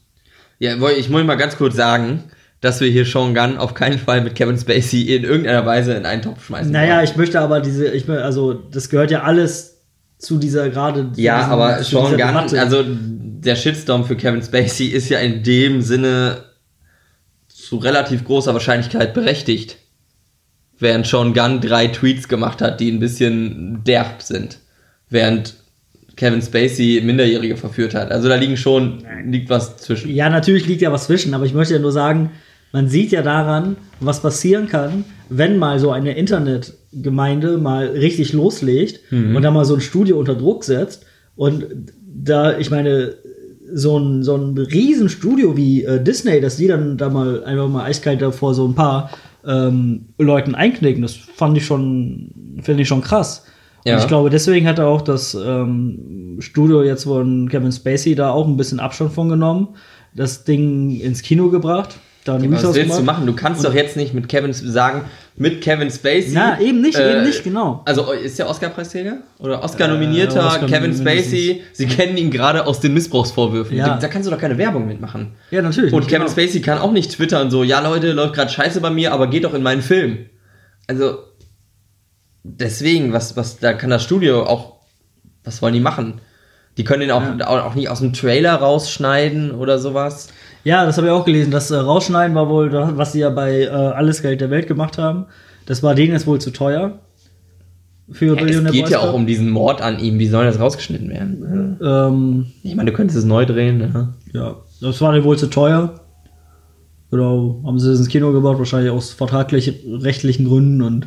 [0.59, 2.25] Ja, ich muss mal ganz kurz sagen,
[2.61, 6.07] dass wir hier Sean Gunn auf keinen Fall mit Kevin Spacey in irgendeiner Weise in
[6.07, 7.05] einen Topf schmeißen Naja, wollen.
[7.05, 9.83] ich möchte aber diese, ich mö- also das gehört ja alles
[10.19, 11.11] zu dieser gerade.
[11.17, 12.61] Ja, diesem- aber Sean Gunn, Debatte.
[12.61, 16.39] also der Shitstorm für Kevin Spacey ist ja in dem Sinne
[17.49, 19.77] zu relativ großer Wahrscheinlichkeit berechtigt.
[20.79, 24.59] Während Sean Gunn drei Tweets gemacht hat, die ein bisschen derb sind.
[25.09, 25.55] Während
[26.17, 28.11] Kevin Spacey Minderjährige verführt hat.
[28.11, 30.11] Also da liegen schon, liegt was zwischen.
[30.15, 32.31] Ja, natürlich liegt ja was zwischen, aber ich möchte ja nur sagen,
[32.77, 39.01] man sieht ja daran, was passieren kann, wenn mal so eine Internetgemeinde mal richtig loslegt
[39.35, 41.07] und da mal so ein Studio unter Druck setzt.
[41.37, 41.65] Und
[42.07, 43.15] da, ich meine,
[43.73, 47.85] so ein, so ein Riesenstudio wie äh, Disney, dass die dann da mal einfach mal
[47.85, 49.09] eiskalt davor so ein paar
[49.47, 52.31] ähm, Leuten einknicken, das fand ich schon,
[52.61, 53.45] finde ich schon krass.
[53.87, 53.99] Und Ja.
[53.99, 58.47] ich glaube, deswegen hat er auch das ähm, Studio jetzt von Kevin Spacey da auch
[58.47, 59.69] ein bisschen Abstand von genommen,
[60.15, 61.97] das Ding ins Kino gebracht.
[62.27, 63.25] Dann Was Release willst du machen?
[63.25, 65.05] Du kannst doch jetzt nicht mit Kevin sagen,
[65.37, 66.33] mit Kevin Spacey.
[66.33, 67.83] Na, eben nicht, äh, eben nicht, genau.
[67.85, 69.19] Also ist der Oscar-Preisträger?
[69.39, 70.93] Oder Oscar-nominierter Äh, Oscar Kevin.
[70.93, 71.63] Spacey?
[71.73, 73.77] Sie kennen ihn gerade aus den Missbrauchsvorwürfen.
[73.77, 73.87] Ja.
[73.89, 75.35] Da, da kannst du doch keine Werbung mitmachen.
[75.53, 75.93] Ja, natürlich.
[75.93, 76.33] Und Kevin genau.
[76.33, 79.45] Spacey kann auch nicht twittern so, ja Leute, läuft gerade scheiße bei mir, aber geht
[79.45, 80.27] doch in meinen Film.
[80.89, 81.19] Also
[82.43, 84.81] deswegen, was, was, da kann das Studio auch,
[85.45, 86.21] was wollen die machen?
[86.77, 90.29] Die können den auch, auch, auch nicht aus dem Trailer rausschneiden oder sowas.
[90.67, 91.53] Ja, das habe ich auch gelesen.
[91.53, 94.67] Das äh, Rausschneiden war wohl, das, was sie ja bei äh, Alles Geld der Welt
[94.67, 95.27] gemacht haben.
[95.65, 96.99] Das war denen jetzt wohl zu teuer.
[98.11, 100.19] Für Ja, es geht Boys ja auch um diesen Mord an ihm.
[100.19, 101.79] Wie soll das rausgeschnitten werden?
[101.81, 103.79] Ähm, Ich meine, du könntest es neu drehen.
[103.79, 104.15] Ne?
[104.33, 106.01] ja, das war denen wohl zu teuer.
[107.13, 111.07] Genau, haben sie es ins Kino gebaut, wahrscheinlich aus vertraglich rechtlichen Gründen und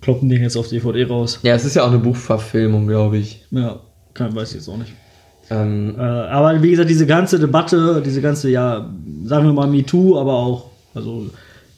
[0.00, 1.38] kloppen den jetzt auf DVD raus.
[1.44, 3.46] Ja, es ist ja auch eine Buchverfilmung, glaube ich.
[3.52, 3.78] Ja,
[4.14, 4.92] kann, weiß ich jetzt auch nicht.
[5.50, 8.90] Ähm, Äh, aber wie gesagt, diese ganze Debatte, diese ganze, ja,
[9.24, 11.30] sagen wir mal MeToo, aber auch, also,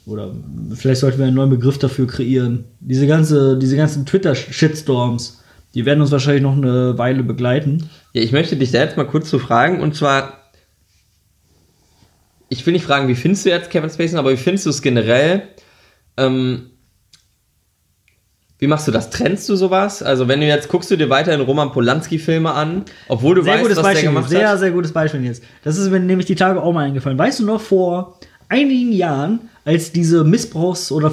[0.07, 0.33] oder
[0.75, 2.65] vielleicht sollten wir einen neuen Begriff dafür kreieren.
[2.81, 5.43] Diese ganze, diese ganzen Twitter-Shitstorms,
[5.75, 7.89] die werden uns wahrscheinlich noch eine Weile begleiten.
[8.13, 10.51] Ja, ich möchte dich da jetzt mal kurz zu fragen und zwar,
[12.49, 14.83] ich will nicht fragen, wie findest du jetzt Kevin Spacey, aber wie findest du es
[14.83, 15.43] generell?
[16.17, 16.70] Ähm,
[18.61, 19.11] wie machst du das?
[19.11, 20.03] Trennst du sowas?
[20.03, 23.55] Also wenn du jetzt guckst du dir weiterhin Roman Polanski Filme an, obwohl du Sehr
[23.55, 24.59] weißt, gutes was der Beispiel, gemacht sehr, hat?
[24.61, 25.43] sehr gutes Beispiel jetzt.
[25.65, 27.19] Das ist mir nämlich die Tage auch mal eingefallen.
[27.19, 28.19] Weißt du noch, vor
[28.49, 31.11] einigen Jahren, als diese Missbrauchs- oder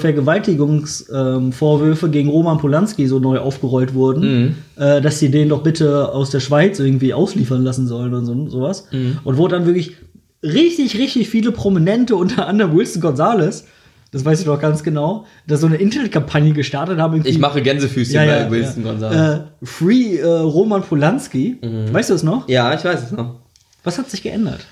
[0.91, 4.55] Vergewaltigungsvorwürfe gegen Roman Polanski so neu aufgerollt wurden, Mhm.
[4.83, 8.49] äh, dass sie den doch bitte aus der Schweiz irgendwie ausliefern lassen sollen und so,
[8.49, 8.87] sowas.
[8.91, 9.19] Mhm.
[9.23, 9.95] Und wo dann wirklich
[10.43, 13.65] richtig, richtig viele Prominente, unter anderem Wilson Gonzalez,
[14.11, 17.21] das weiß ich doch ganz genau, da so eine Internetkampagne gestartet haben.
[17.25, 18.91] Ich mache Gänsefüßchen ja, bei ja, Wilson ja.
[18.91, 19.39] Gonzalez.
[19.61, 21.57] Äh, Free äh, Roman Polanski.
[21.91, 22.47] Weißt du es noch?
[22.47, 23.35] ja, ich weiß es noch.
[23.83, 24.65] Was hat sich geändert?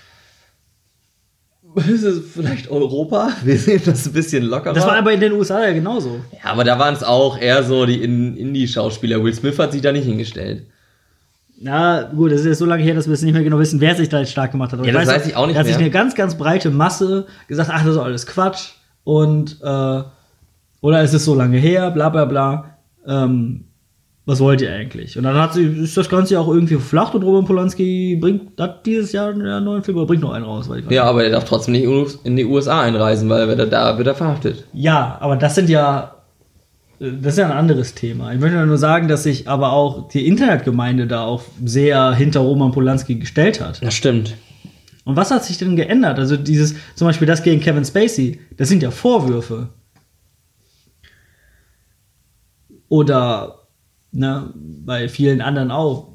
[1.75, 3.31] Ist es vielleicht Europa?
[3.43, 4.73] Wir sehen das ein bisschen lockerer.
[4.73, 6.21] Das war aber in den USA ja genauso.
[6.31, 9.21] ja, aber da waren es auch eher so die In- Indie-Schauspieler.
[9.23, 10.63] Will Smith hat sich da nicht hingestellt.
[11.59, 13.81] Na gut, das ist jetzt so lange her, dass wir jetzt nicht mehr genau wissen,
[13.81, 14.79] wer sich da jetzt stark gemacht hat.
[14.79, 16.69] Aber Ja, das noch, weiß ich auch nicht Da hat sich eine ganz, ganz breite
[16.69, 18.71] Masse gesagt, ach, das ist alles Quatsch.
[19.05, 20.03] Und, äh,
[20.81, 22.75] oder es ist so lange her, bla bla bla.
[23.07, 23.65] Ähm,
[24.25, 25.17] was wollt ihr eigentlich?
[25.17, 28.59] Und dann hat sie, ist das Ganze ja auch irgendwie verflacht und Roman Polanski bringt,
[28.59, 30.67] hat dieses Jahr einen neuen Film oder bringt noch einen raus.
[30.89, 31.85] Ja, aber er darf trotzdem nicht
[32.23, 34.65] in die USA einreisen, weil wenn er da wird er verhaftet.
[34.73, 36.15] Ja, aber das sind ja,
[36.99, 38.33] das ist ja ein anderes Thema.
[38.33, 42.71] Ich möchte nur sagen, dass sich aber auch die Internetgemeinde da auch sehr hinter Roman
[42.71, 43.83] Polanski gestellt hat.
[43.83, 44.33] Das stimmt.
[45.05, 46.19] Und was hat sich denn geändert?
[46.19, 49.69] Also dieses, zum Beispiel das gegen Kevin Spacey, das sind ja Vorwürfe.
[52.89, 53.67] Oder,
[54.11, 56.09] ne, bei vielen anderen auch.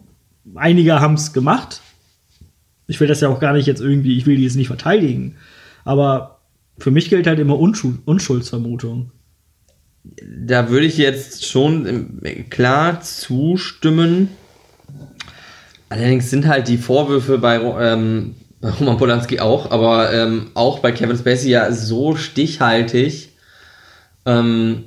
[0.55, 1.81] Einige haben es gemacht.
[2.89, 5.37] Ich will das ja auch gar nicht jetzt irgendwie, ich will die jetzt nicht verteidigen.
[5.85, 6.41] Aber
[6.79, 9.13] für mich gilt halt immer Unschuld, Unschuldsvermutung.
[10.03, 14.31] Da würde ich jetzt schon ähm, klar zustimmen.
[15.89, 21.17] Allerdings sind halt die Vorwürfe bei, ähm, Roman Polanski auch, aber ähm, auch bei Kevin
[21.17, 23.31] Spacey ja so stichhaltig.
[24.27, 24.85] Ähm,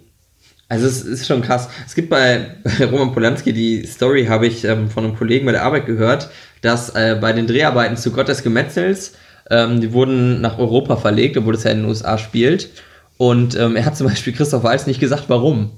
[0.70, 1.70] also es ist schon krass.
[1.86, 5.52] Es gibt bei, bei Roman Polanski die Story, habe ich ähm, von einem Kollegen bei
[5.52, 6.30] der Arbeit gehört,
[6.62, 9.14] dass äh, bei den Dreharbeiten zu Gott des Gemetzels,
[9.50, 12.70] ähm, die wurden nach Europa verlegt, obwohl es ja in den USA spielt.
[13.18, 15.72] Und ähm, er hat zum Beispiel Christoph Waltz nicht gesagt, warum.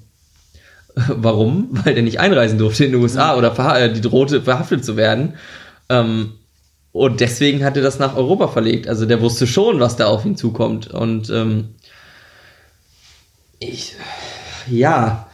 [1.10, 1.68] Warum?
[1.72, 4.96] Weil der nicht einreisen durfte in die USA oder verha äh, die drohte verhaftet zu
[4.96, 5.34] werden.
[5.90, 6.36] Ähm,
[6.96, 8.88] und deswegen hat er das nach Europa verlegt.
[8.88, 10.88] Also der wusste schon, was da auf ihn zukommt.
[10.88, 11.76] Und ähm,
[13.60, 13.96] ich,
[14.70, 15.28] ja,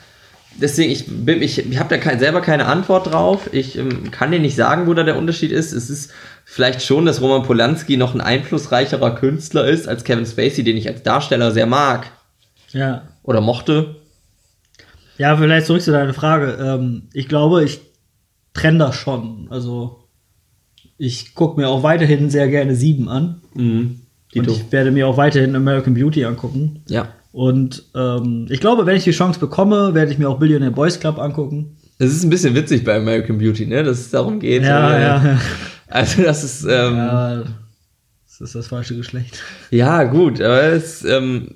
[0.59, 3.49] deswegen, ich, bin- ich, ich habe da kein, selber keine Antwort drauf.
[3.51, 5.71] Ich ähm, kann dir nicht sagen, wo da der Unterschied ist.
[5.71, 6.11] Es ist
[6.45, 10.88] vielleicht schon, dass Roman Polanski noch ein einflussreicherer Künstler ist als Kevin Spacey, den ich
[10.88, 12.07] als Darsteller sehr mag
[12.71, 13.03] Ja.
[13.21, 13.97] oder mochte.
[15.19, 16.57] Ja, vielleicht zurück zu deiner Frage.
[16.59, 17.81] Ähm, ich glaube, ich
[18.55, 19.47] trenne das schon.
[19.51, 20.01] Also,
[21.02, 23.41] ich gucke mir auch weiterhin sehr gerne Sieben an.
[23.56, 24.02] Mhm.
[24.36, 26.84] Und ich werde mir auch weiterhin American Beauty angucken.
[26.88, 27.07] Ja.
[27.32, 30.99] Und ähm, ich glaube, wenn ich die Chance bekomme, werde ich mir auch Billionaire Boys
[30.99, 31.76] Club angucken.
[31.98, 33.84] Es ist ein bisschen witzig bei American Beauty, ne?
[33.84, 34.61] Dass es darum geht.
[34.61, 35.41] Ja, äh, ja, ja.
[35.88, 37.34] Also das ist, ähm, ja.
[37.40, 37.44] ja.
[38.28, 39.41] Das ist das falsche Geschlecht.
[40.03, 41.49] gut, aber es ähm,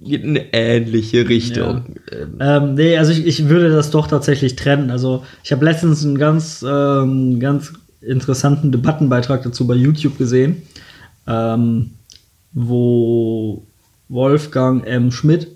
[0.00, 1.84] geht in eine ähnliche Richtung.
[2.10, 4.90] Ähm, Ähm, nee, also ich, ich würde das doch tatsächlich trennen.
[4.90, 7.72] Also ich habe letztens einen ganz, ähm, ganz
[8.08, 10.62] interessanten Debattenbeitrag dazu bei YouTube gesehen,
[11.26, 11.92] ähm,
[12.52, 13.66] wo
[14.08, 15.10] Wolfgang M.
[15.10, 15.48] Schmidt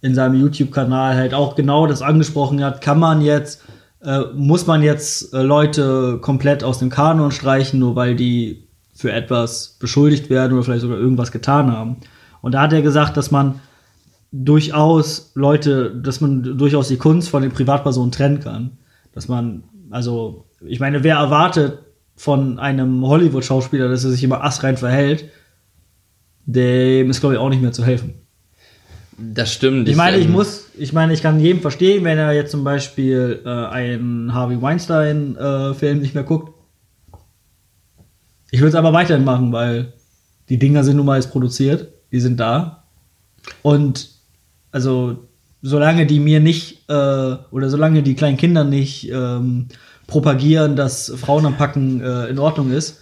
[0.00, 2.80] in seinem YouTube-Kanal halt auch genau das angesprochen hat.
[2.80, 3.62] Kann man jetzt,
[4.02, 9.12] äh, muss man jetzt äh, Leute komplett aus dem Kanon streichen, nur weil die für
[9.12, 11.96] etwas beschuldigt werden oder vielleicht sogar irgendwas getan haben.
[12.40, 13.60] Und da hat er gesagt, dass man
[14.32, 18.78] durchaus Leute, dass man durchaus die Kunst von den Privatpersonen trennen kann.
[19.12, 21.78] Dass man, also, ich meine, wer erwartet
[22.16, 25.30] von einem Hollywood-Schauspieler, dass er sich immer assrein verhält,
[26.44, 28.14] dem ist, glaube ich, auch nicht mehr zu helfen.
[29.18, 29.88] Das stimmt.
[29.88, 33.42] Ich meine, ich muss, ich meine, ich kann jedem verstehen, wenn er jetzt zum Beispiel
[33.44, 36.58] äh, einen Harvey Weinstein-Film nicht mehr guckt.
[38.50, 39.92] Ich würde es aber weiterhin machen, weil
[40.48, 42.84] die Dinger sind nun mal jetzt produziert, die sind da.
[43.62, 44.10] Und
[44.70, 45.28] also,
[45.60, 46.92] solange die mir nicht, äh,
[47.50, 49.68] oder solange die kleinen Kinder nicht ähm,
[50.12, 52.98] propagieren, dass Frauen am Packen äh, in Ordnung ist,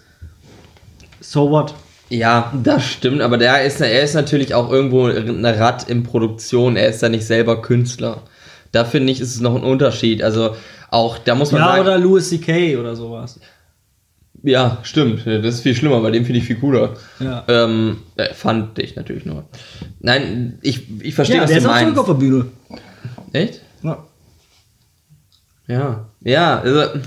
[1.20, 1.74] so what?
[2.08, 6.76] Ja, das stimmt, aber der ist, er ist natürlich auch irgendwo ein Rad in Produktion,
[6.76, 8.22] er ist ja nicht selber Künstler.
[8.72, 10.22] Da finde ich, ist es noch ein Unterschied.
[10.22, 10.54] Also
[10.90, 11.82] auch, da muss man Ja, sagen.
[11.82, 12.76] oder Louis C.K.
[12.76, 13.40] oder sowas.
[14.42, 15.26] Ja, stimmt.
[15.26, 16.96] Das ist viel schlimmer, bei dem finde ich viel cooler.
[17.18, 17.44] Ja.
[17.48, 19.44] Ähm, äh, fand ich natürlich nur.
[19.98, 21.98] Nein, ich, ich verstehe, Ja, was der du ist auch zurück meinst.
[22.00, 22.46] auf der Bühne.
[23.32, 23.60] Echt?
[23.82, 24.04] Ja.
[25.66, 26.09] Ja.
[26.22, 27.00] Ja, also.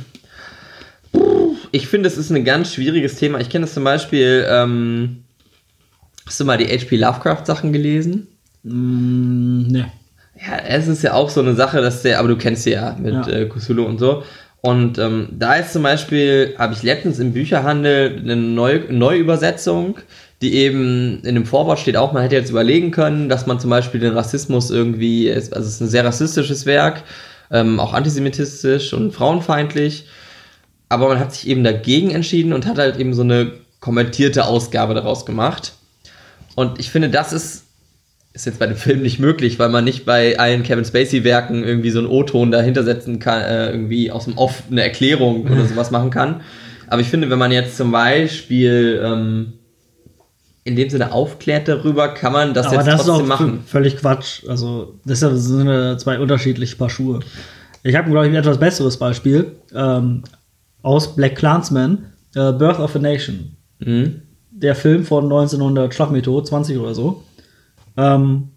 [1.71, 3.39] Ich finde, es ist ein ganz schwieriges Thema.
[3.39, 4.45] Ich kenne das zum Beispiel.
[4.47, 5.23] Ähm,
[6.25, 6.97] hast du mal die H.P.
[6.97, 8.27] Lovecraft-Sachen gelesen?
[8.63, 9.91] Mm, ne.
[10.39, 12.95] Ja, es ist ja auch so eine Sache, dass der, aber du kennst sie ja
[12.99, 13.27] mit Ja.
[13.27, 14.23] Äh, Cthulhu und so.
[14.61, 19.97] Und ähm, da ist zum Beispiel, habe ich letztens im Bücherhandel eine Neu Neuübersetzung,
[20.41, 23.69] die eben in dem Vorwort steht auch, man hätte jetzt überlegen können, dass man zum
[23.69, 27.03] Beispiel den Rassismus irgendwie, also es ist ein sehr rassistisches Werk,
[27.53, 30.07] ähm, auch antisemitistisch und frauenfeindlich,
[30.89, 34.93] aber man hat sich eben dagegen entschieden und hat halt eben so eine kommentierte Ausgabe
[34.93, 35.73] daraus gemacht.
[36.55, 37.63] Und ich finde, das ist
[38.33, 41.91] ist jetzt bei dem Film nicht möglich, weil man nicht bei allen Kevin Spacey-Werken irgendwie
[41.91, 45.91] so einen O-Ton dahinter setzen kann, äh, irgendwie aus dem Off eine Erklärung oder sowas
[45.91, 46.41] machen kann.
[46.87, 49.53] Aber ich finde, wenn man jetzt zum Beispiel ähm,
[50.65, 53.63] in dem Sinne aufklärt darüber, kann man das Aber jetzt das ist trotzdem auch machen.
[53.65, 54.43] völlig Quatsch.
[54.47, 57.19] Also, das sind ja zwei unterschiedliche Paar Schuhe.
[57.83, 60.23] Ich habe, glaube ich, ein etwas besseres Beispiel ähm,
[60.81, 63.57] aus Black Clansman, äh, Birth of a Nation.
[63.79, 64.21] Mhm.
[64.51, 67.23] Der Film von 1900, Schlag mich tot, 20 oder so.
[67.97, 68.49] Ähm,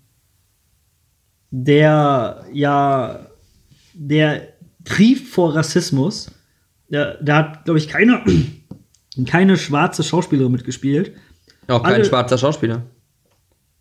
[1.51, 3.27] der ja,
[3.95, 4.43] der
[4.85, 6.31] trieft vor Rassismus.
[6.89, 8.23] Der, der hat, glaube ich, keine,
[9.27, 11.13] keine schwarze Schauspielerin mitgespielt.
[11.69, 12.83] Auch kein Alle- schwarzer Schauspieler.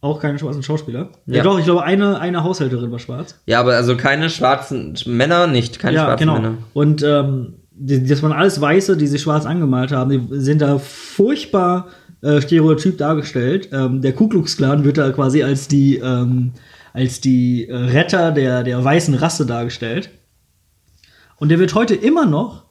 [0.01, 1.09] Auch keine schwarzen Schauspieler.
[1.25, 1.43] Ja, Ja.
[1.43, 3.39] doch, ich glaube, eine, eine Haushälterin war schwarz.
[3.47, 6.33] Ja, aber also keine schwarzen Männer nicht, keine ja, schwarzen genau.
[6.39, 6.57] Männer.
[6.73, 10.11] Und ähm, das waren alles Weiße, die sich schwarz angemalt haben.
[10.11, 11.87] Die sind da furchtbar
[12.21, 13.69] äh, stereotyp dargestellt.
[13.71, 16.51] Ähm, der Ku Klux Klan wird da quasi als die, ähm,
[16.93, 20.09] als die äh, Retter der, der weißen Rasse dargestellt.
[21.37, 22.63] Und der wird heute immer noch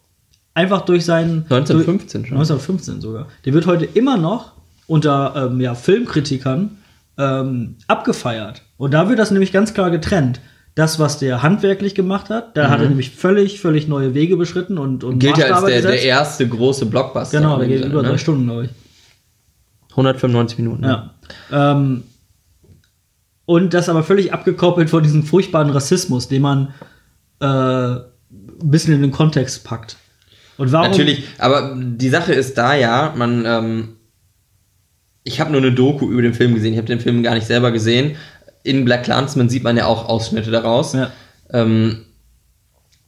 [0.54, 2.36] einfach durch seinen 1915 schon.
[2.36, 3.26] 1915 sogar.
[3.44, 4.52] Der wird heute immer noch
[4.86, 6.78] unter ähm, ja, Filmkritikern
[7.18, 8.62] ähm, abgefeiert.
[8.76, 10.40] Und da wird das nämlich ganz klar getrennt.
[10.74, 14.76] Das, was der handwerklich gemacht hat, da hat er nämlich völlig, völlig neue Wege beschritten
[14.76, 15.18] und, und Mhm.
[15.20, 17.38] Gilt ja als der, der erste große Blockbuster.
[17.38, 18.18] Genau, der geht Sinne, über drei ne?
[18.18, 18.70] Stunden, glaube ich.
[19.90, 20.80] 195 Minuten.
[20.80, 21.10] ne?
[21.50, 21.70] Ja.
[21.72, 22.02] Ähm,
[23.46, 26.74] und das aber völlig abgekoppelt von diesem furchtbaren Rassismus, den man
[27.40, 28.10] äh, ein
[28.62, 29.96] bisschen in den Kontext packt.
[30.56, 30.90] Und warum?
[30.90, 33.88] Natürlich, aber die Sache ist da ja, man, ähm,
[35.24, 37.46] ich habe nur eine Doku über den Film gesehen, ich habe den Film gar nicht
[37.46, 38.16] selber gesehen.
[38.62, 40.92] In Black Clansman sieht man ja auch Ausschnitte daraus.
[40.92, 41.10] Ja.
[41.52, 42.04] Ähm,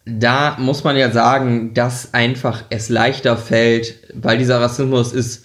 [0.07, 5.45] da muss man ja sagen, dass einfach es leichter fällt, weil dieser Rassismus ist,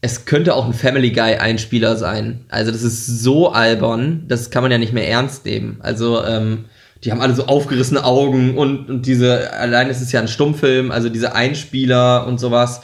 [0.00, 2.44] es könnte auch ein Family Guy Einspieler sein.
[2.48, 5.78] Also das ist so albern, das kann man ja nicht mehr ernst nehmen.
[5.80, 6.66] Also ähm,
[7.04, 10.90] die haben alle so aufgerissene Augen und, und diese, allein ist es ja ein Stummfilm,
[10.90, 12.80] also diese Einspieler und sowas.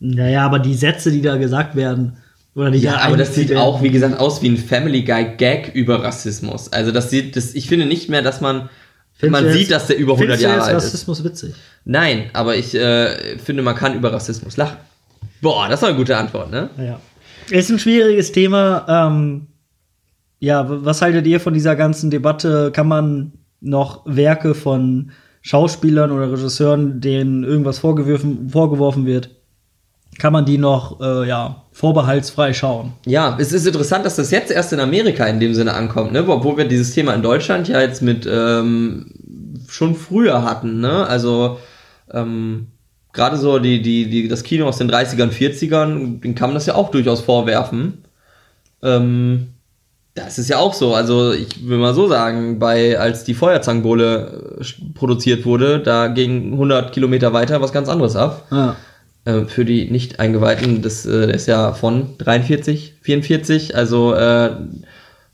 [0.00, 2.16] Naja, aber die Sätze, die da gesagt werden,
[2.54, 5.02] oder die Ja, da aber das sieht werden- auch, wie gesagt, aus wie ein Family
[5.02, 6.72] Guy Gag über Rassismus.
[6.72, 8.68] Also das sieht, das, ich finde nicht mehr, dass man,
[9.14, 10.84] Findest man sieht, jetzt- dass der über 100 findest du Jahre alt ist.
[10.84, 11.54] Rassismus witzig.
[11.84, 14.76] Nein, aber ich äh, finde, man kann über Rassismus lachen.
[15.40, 16.70] Boah, das war eine gute Antwort, ne?
[16.78, 17.00] Ja.
[17.50, 18.86] Ist ein schwieriges Thema.
[18.88, 19.48] Ähm,
[20.38, 22.70] ja, was haltet ihr von dieser ganzen Debatte?
[22.72, 25.10] Kann man noch Werke von
[25.42, 29.30] Schauspielern oder Regisseuren, denen irgendwas vorgeworfen, vorgeworfen wird,
[30.18, 32.92] kann man die noch äh, ja, vorbehaltsfrei schauen?
[33.06, 36.24] Ja, es ist interessant, dass das jetzt erst in Amerika in dem Sinne ankommt, ne?
[36.26, 39.12] Obwohl wir dieses Thema in Deutschland ja jetzt mit ähm,
[39.68, 41.06] schon früher hatten, ne?
[41.06, 41.58] Also
[42.12, 42.68] ähm,
[43.12, 46.66] gerade so die, die, die, das Kino aus den 30ern, 40ern, den kann man das
[46.66, 48.04] ja auch durchaus vorwerfen.
[48.82, 49.48] Ähm,
[50.14, 50.94] Das ist ja auch so.
[50.94, 54.64] Also ich will mal so sagen, bei als die Feuerzangenbowle äh,
[54.94, 58.46] produziert wurde, da ging 100 Kilometer weiter was ganz anderes ab.
[58.52, 58.76] Ja.
[59.24, 63.74] Äh, für die nicht eingeweihten, das äh, ist ja von 43, 44.
[63.74, 64.50] Also äh,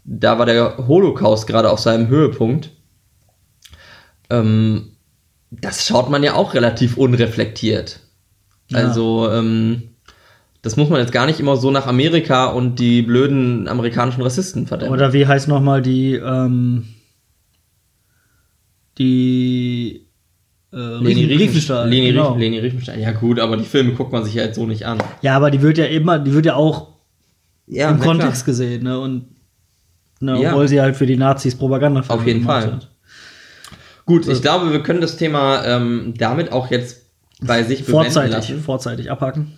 [0.05, 2.71] da war der Holocaust gerade auf seinem Höhepunkt.
[4.31, 4.93] Ähm,
[5.51, 8.01] das schaut man ja auch relativ unreflektiert.
[8.69, 8.79] Ja.
[8.79, 9.91] Also ähm,
[10.62, 14.69] das muss man jetzt gar nicht immer so nach Amerika und die blöden amerikanischen Rassisten
[14.69, 14.93] verdämmen.
[14.93, 16.95] Oder wie heißt nochmal die, ähm,
[18.99, 20.10] die
[20.72, 21.88] äh, Leni Riefenstahl, Riefenstahl.
[21.88, 22.36] Leni, genau.
[22.36, 22.98] Leni Riefenstahl.
[23.01, 24.98] Ja gut, aber die Filme guckt man sich ja jetzt so nicht an.
[25.22, 26.88] Ja, aber die wird ja immer, die wird ja auch
[27.66, 28.52] Ja, im Kontext klar.
[28.52, 28.98] gesehen, ne?
[28.98, 29.26] Und
[30.20, 30.51] ne, Ja.
[30.51, 32.72] obwohl sie halt für die Nazis Propaganda Auf jeden Fall.
[32.72, 32.88] hat.
[34.06, 37.02] Gut, ich glaube, wir können das Thema ähm, damit auch jetzt
[37.42, 38.60] bei sich Vorzeitig, lassen.
[38.60, 39.52] vorzeitig abhaken.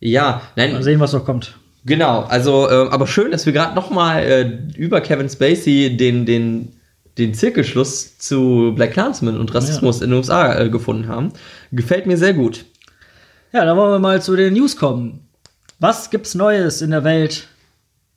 [0.00, 1.56] Ja, Mal nein, sehen, was noch kommt.
[1.84, 2.20] genau.
[2.24, 6.72] Also, äh, aber schön, dass wir gerade noch mal äh, über Kevin Spacey den den
[7.18, 11.32] den Zirkelschluss zu Black Clansman und Rassismus in den USA äh, gefunden haben.
[11.72, 12.64] Gefällt mir sehr gut.
[13.52, 15.26] Ja, dann wollen wir mal zu den News kommen.
[15.78, 17.48] Was gibt's Neues in der Welt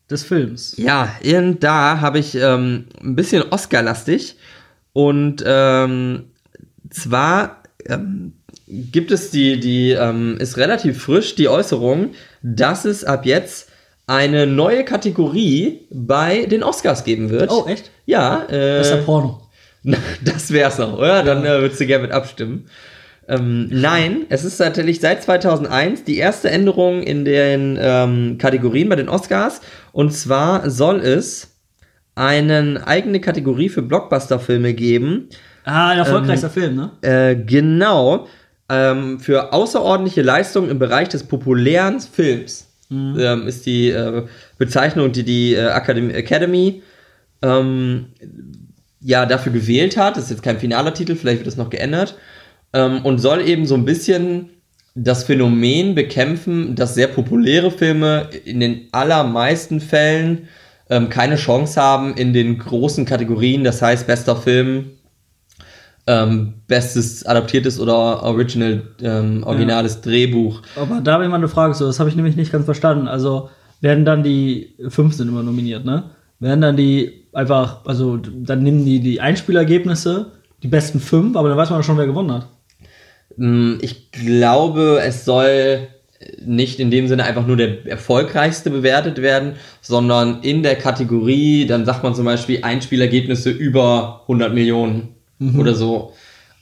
[0.09, 0.75] des Films?
[0.77, 4.35] Ja, irgend da habe ich ähm, ein bisschen Oscar-lastig.
[4.91, 6.25] Und ähm,
[6.89, 8.33] zwar ähm,
[8.67, 12.11] gibt es die, die ähm, ist relativ frisch, die Äußerung,
[12.41, 13.69] dass es ab jetzt
[14.07, 17.51] eine neue Kategorie bei den Oscars geben wird.
[17.51, 17.91] Oh, echt?
[18.09, 19.39] Ja, äh, Das ist ja Porno.
[20.25, 21.21] das wär's noch, oder?
[21.21, 22.65] Dann äh, würdest du gerne mit abstimmen.
[23.27, 28.95] Ähm, nein, es ist tatsächlich seit 2001 die erste Änderung in den ähm, Kategorien bei
[28.95, 29.61] den Oscars.
[29.91, 31.55] Und zwar soll es
[32.15, 35.29] eine eigene Kategorie für Blockbuster-Filme geben.
[35.63, 36.91] Ah, ein erfolgreichster Film, ne?
[37.01, 38.25] Äh, genau.
[38.69, 44.23] Ähm, für außerordentliche Leistungen im Bereich des populären Films ähm, ist die äh,
[44.57, 46.81] Bezeichnung, die die äh, Academy, Academy
[47.41, 48.07] ähm,
[49.01, 50.17] ja dafür gewählt hat.
[50.17, 52.17] Das ist jetzt kein finaler Titel, vielleicht wird das noch geändert.
[52.73, 54.49] Ähm, und soll eben so ein bisschen
[54.95, 60.47] das Phänomen bekämpfen, dass sehr populäre Filme in den allermeisten Fällen
[60.89, 64.91] ähm, keine Chance haben in den großen Kategorien, das heißt bester Film,
[66.07, 70.63] ähm, bestes adaptiertes oder original, ähm, originales Drehbuch.
[70.75, 71.85] Aber da habe ich mal eine Frage zu.
[71.85, 73.07] Das habe ich nämlich nicht ganz verstanden.
[73.07, 73.49] Also
[73.79, 76.09] werden dann die fünf sind immer nominiert, ne?
[76.39, 80.31] Werden dann die einfach, also dann nehmen die die Einspielergebnisse,
[80.63, 82.47] die besten fünf, aber dann weiß man schon, wer gewonnen hat.
[83.37, 85.87] Mm, Ich glaube, es soll
[86.45, 91.85] nicht in dem Sinne einfach nur der erfolgreichste bewertet werden, sondern in der Kategorie, dann
[91.85, 95.09] sagt man zum Beispiel Einspielergebnisse über 100 Millionen
[95.57, 96.11] oder so.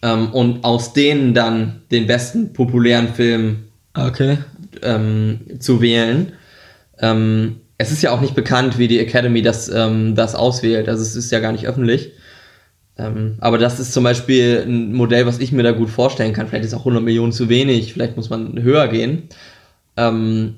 [0.04, 3.64] Ähm, und aus denen dann den besten populären Film
[3.96, 4.38] Okay.
[4.84, 6.34] ähm, zu wählen.
[7.00, 10.90] Ähm, es ist ja auch nicht bekannt, wie die Academy das, ähm, das auswählt.
[10.90, 12.12] Also es ist ja gar nicht öffentlich.
[12.98, 16.48] Ähm, aber das ist zum Beispiel ein Modell, was ich mir da gut vorstellen kann.
[16.48, 17.94] Vielleicht ist auch 100 Millionen zu wenig.
[17.94, 19.24] Vielleicht muss man höher gehen.
[19.96, 20.56] Ähm,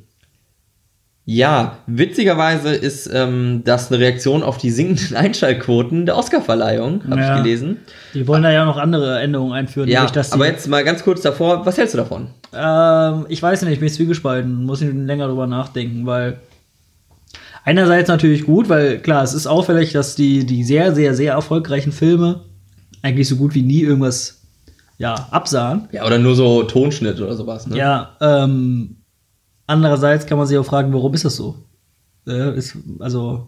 [1.26, 7.36] ja, witzigerweise ist ähm, das eine Reaktion auf die sinkenden Einschaltquoten der Oscarverleihung, habe Ja.
[7.38, 7.78] ich gelesen.
[8.14, 9.90] Die wollen da ja noch andere Änderungen einführen.
[9.90, 12.28] Ja, aber jetzt mal ganz kurz davor, was hältst du davon?
[12.56, 16.38] Ähm, ich weiß nicht, ich bin zwiegespalten, muss ich länger drüber nachdenken, weil
[17.66, 21.92] einerseits natürlich gut, weil klar, es ist auffällig, dass die, die sehr, sehr, sehr erfolgreichen
[21.92, 22.46] Filme
[23.02, 24.42] eigentlich so gut wie nie irgendwas
[24.98, 25.88] ja, absahen.
[25.92, 27.78] Ja, oder nur so Tonschnitt oder sowas, ne?
[27.78, 28.98] Ja, ähm,
[29.68, 31.56] andererseits kann man sich auch fragen, warum ist das so?
[32.28, 33.48] Äh, ist, also,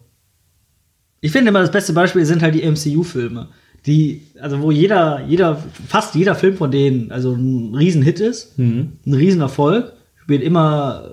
[1.19, 3.49] ich finde immer, das beste Beispiel sind halt die MCU-Filme.
[3.85, 5.57] Die, also wo jeder, jeder,
[5.87, 8.93] fast jeder Film von denen, also ein Riesenhit ist, Mhm.
[9.05, 11.09] ein Riesenerfolg, spielt immer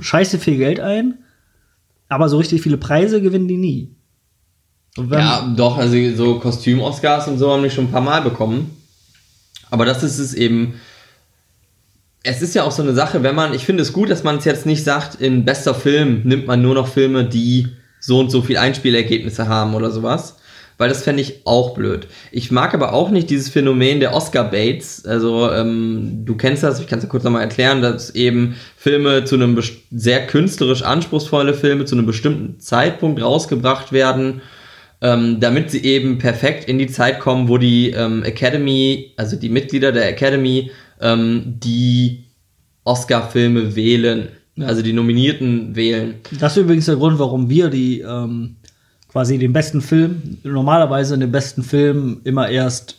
[0.00, 1.18] scheiße viel Geld ein,
[2.12, 3.96] aber so richtig viele Preise gewinnen die nie.
[4.96, 8.76] Ja, doch, also so Kostüm-Oscars und so haben die schon ein paar Mal bekommen.
[9.70, 10.74] Aber das ist es eben.
[12.22, 14.36] Es ist ja auch so eine Sache, wenn man, ich finde es gut, dass man
[14.36, 17.68] es jetzt nicht sagt, in bester Film nimmt man nur noch Filme, die
[17.98, 20.36] so und so viel Einspielergebnisse haben oder sowas.
[20.78, 22.06] Weil das fände ich auch blöd.
[22.30, 25.06] Ich mag aber auch nicht dieses Phänomen der Oscar-Baits.
[25.06, 29.24] Also, ähm, du kennst das, ich kann es ja kurz nochmal erklären, dass eben Filme
[29.24, 29.58] zu einem
[29.90, 34.40] sehr künstlerisch anspruchsvolle Filme zu einem bestimmten Zeitpunkt rausgebracht werden
[35.02, 39.48] ähm, damit sie eben perfekt in die Zeit kommen, wo die ähm, Academy, also die
[39.48, 40.70] Mitglieder der Academy,
[41.00, 42.24] ähm, die
[42.84, 44.28] Oscar-Filme wählen,
[44.60, 46.14] also die Nominierten wählen.
[46.38, 48.56] Das ist übrigens der Grund, warum wir die ähm,
[49.12, 52.96] quasi den besten Film, normalerweise den besten Film immer erst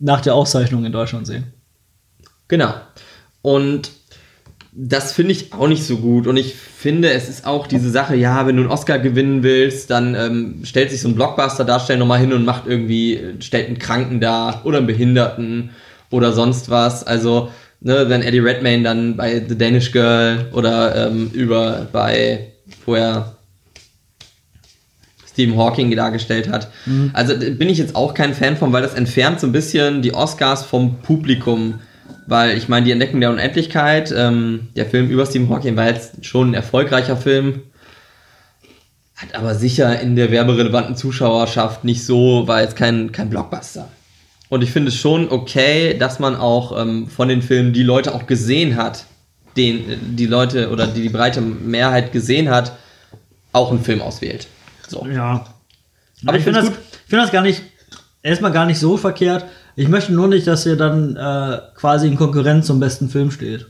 [0.00, 1.52] nach der Auszeichnung in Deutschland sehen.
[2.48, 2.74] Genau.
[3.42, 3.92] Und
[4.72, 6.26] das finde ich auch nicht so gut.
[6.26, 9.90] Und ich finde, es ist auch diese Sache, ja, wenn du einen Oscar gewinnen willst,
[9.90, 14.20] dann ähm, stellt sich so ein Blockbuster-Darsteller nochmal hin und macht irgendwie, stellt einen Kranken
[14.20, 15.70] dar oder einen Behinderten
[16.10, 17.04] oder sonst was.
[17.06, 22.52] Also, ne, wenn Eddie Redmayne dann bei The Danish Girl oder ähm, über bei,
[22.86, 23.36] wo er
[25.32, 26.68] Stephen Hawking dargestellt hat.
[26.86, 27.10] Mhm.
[27.12, 30.14] Also bin ich jetzt auch kein Fan von, weil das entfernt so ein bisschen die
[30.14, 31.80] Oscars vom Publikum.
[32.26, 36.24] Weil ich meine, die Entdeckung der Unendlichkeit, ähm, der Film über Stephen Hawking war jetzt
[36.24, 37.62] schon ein erfolgreicher Film,
[39.16, 43.88] hat aber sicher in der werberelevanten Zuschauerschaft nicht so, war jetzt kein, kein Blockbuster.
[44.48, 48.14] Und ich finde es schon okay, dass man auch ähm, von den Filmen die Leute
[48.14, 49.06] auch gesehen hat,
[49.56, 52.72] den die Leute oder die die breite Mehrheit gesehen hat,
[53.52, 54.46] auch einen Film auswählt.
[54.92, 55.06] So.
[55.06, 55.44] Ja.
[56.26, 56.68] Aber ich finde das,
[57.08, 57.62] find das gar nicht,
[58.22, 59.46] erstmal gar nicht so verkehrt.
[59.74, 63.66] Ich möchte nur nicht, dass er dann äh, quasi in Konkurrenz zum besten Film steht.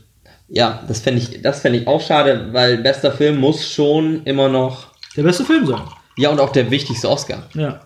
[0.49, 4.87] Ja, das fände ich, fänd ich auch schade, weil bester Film muss schon immer noch.
[5.15, 5.81] Der beste Film sein.
[6.17, 7.43] Ja, und auch der wichtigste Oscar.
[7.53, 7.79] Ja.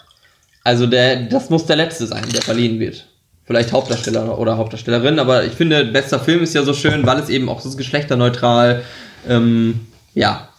[0.63, 3.07] Also der, das muss der letzte sein, der verliehen wird.
[3.45, 7.29] Vielleicht Hauptdarsteller oder Hauptdarstellerin, aber ich finde, bester Film ist ja so schön, weil es
[7.29, 8.83] eben auch so geschlechterneutral,
[9.29, 10.49] ähm, ja.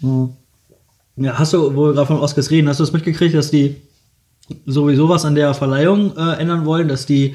[0.00, 0.34] Mhm.
[1.16, 3.76] Ja, hast du, wo wir gerade von Oscars reden, hast du es mitgekriegt, dass die
[4.66, 7.34] sowieso was an der Verleihung äh, ändern wollen, dass die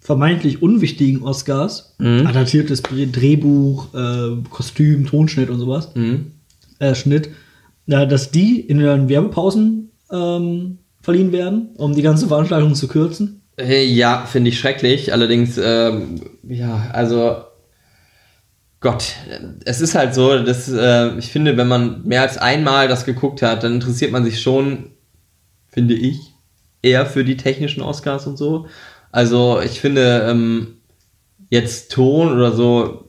[0.00, 2.26] vermeintlich unwichtigen Oscars, mhm.
[2.26, 6.32] adaptiertes Drehbuch, äh, Kostüm, Tonschnitt und sowas, mhm.
[6.78, 7.30] äh, Schnitt,
[7.86, 13.42] ja, dass die in den Werbepausen ähm, verliehen werden, um die ganze Veranstaltung zu kürzen.
[13.60, 15.12] Ja, finde ich schrecklich.
[15.12, 17.36] Allerdings, ähm, ja, also
[18.80, 19.14] Gott,
[19.64, 23.42] es ist halt so, dass äh, ich finde, wenn man mehr als einmal das geguckt
[23.42, 24.92] hat, dann interessiert man sich schon,
[25.68, 26.18] finde ich,
[26.80, 28.66] eher für die technischen Oscars und so.
[29.10, 30.76] Also ich finde ähm,
[31.50, 33.08] jetzt Ton oder so,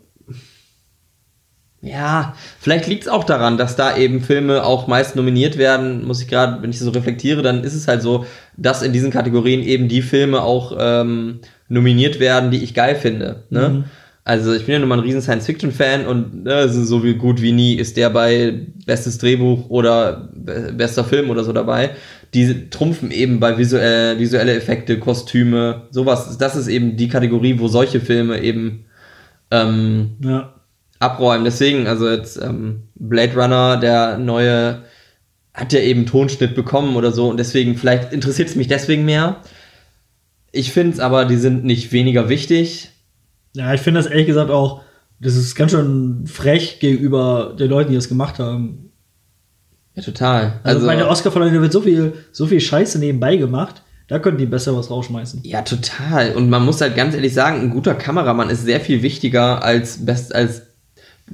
[1.81, 6.05] ja, vielleicht liegt es auch daran, dass da eben Filme auch meist nominiert werden.
[6.05, 8.25] Muss ich gerade, wenn ich so reflektiere, dann ist es halt so,
[8.57, 11.39] dass in diesen Kategorien eben die Filme auch ähm,
[11.69, 13.43] nominiert werden, die ich geil finde.
[13.49, 13.69] Ne?
[13.69, 13.83] Mhm.
[14.29, 17.51] Also ich bin ja nun mal ein riesen Science-Fiction-Fan und ne, so wie gut wie
[17.51, 20.29] nie ist der bei bestes Drehbuch oder
[20.71, 21.95] bester Film oder so dabei.
[22.35, 26.37] Die trumpfen eben bei visuell, visuelle Effekte, Kostüme, sowas.
[26.37, 28.85] Das ist eben die Kategorie, wo solche Filme eben
[29.49, 30.53] ähm, ja.
[30.99, 31.43] abräumen.
[31.43, 34.83] Deswegen, also jetzt ähm, Blade Runner, der neue,
[35.55, 39.37] hat ja eben Tonschnitt bekommen oder so und deswegen, vielleicht interessiert es mich deswegen mehr.
[40.51, 42.91] Ich finde es aber, die sind nicht weniger wichtig
[43.53, 44.81] ja, ich finde das ehrlich gesagt auch,
[45.19, 48.91] das ist ganz schön frech gegenüber den Leuten, die das gemacht haben.
[49.95, 50.59] Ja, total.
[50.63, 53.83] Also, also bei der Oscar-Verleihung wird so viel, so viel Scheiße nebenbei gemacht.
[54.07, 55.41] Da könnten die besser was rausschmeißen.
[55.43, 56.31] Ja, total.
[56.31, 60.05] Und man muss halt ganz ehrlich sagen, ein guter Kameramann ist sehr viel wichtiger als
[60.05, 60.63] best, als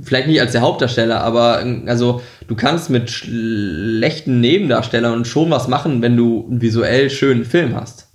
[0.01, 6.01] vielleicht nicht als der Hauptdarsteller, aber also du kannst mit schlechten Nebendarstellern schon was machen,
[6.01, 8.07] wenn du einen visuell schönen Film hast.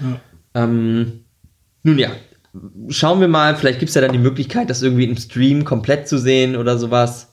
[0.00, 0.20] Ja.
[0.62, 1.24] Ähm,
[1.84, 2.10] nun ja,
[2.88, 6.08] schauen wir mal, vielleicht gibt es ja dann die Möglichkeit, das irgendwie im Stream komplett
[6.08, 7.28] zu sehen oder sowas.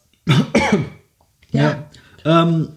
[1.51, 1.85] ja.
[2.23, 2.43] ja.
[2.43, 2.69] Ähm,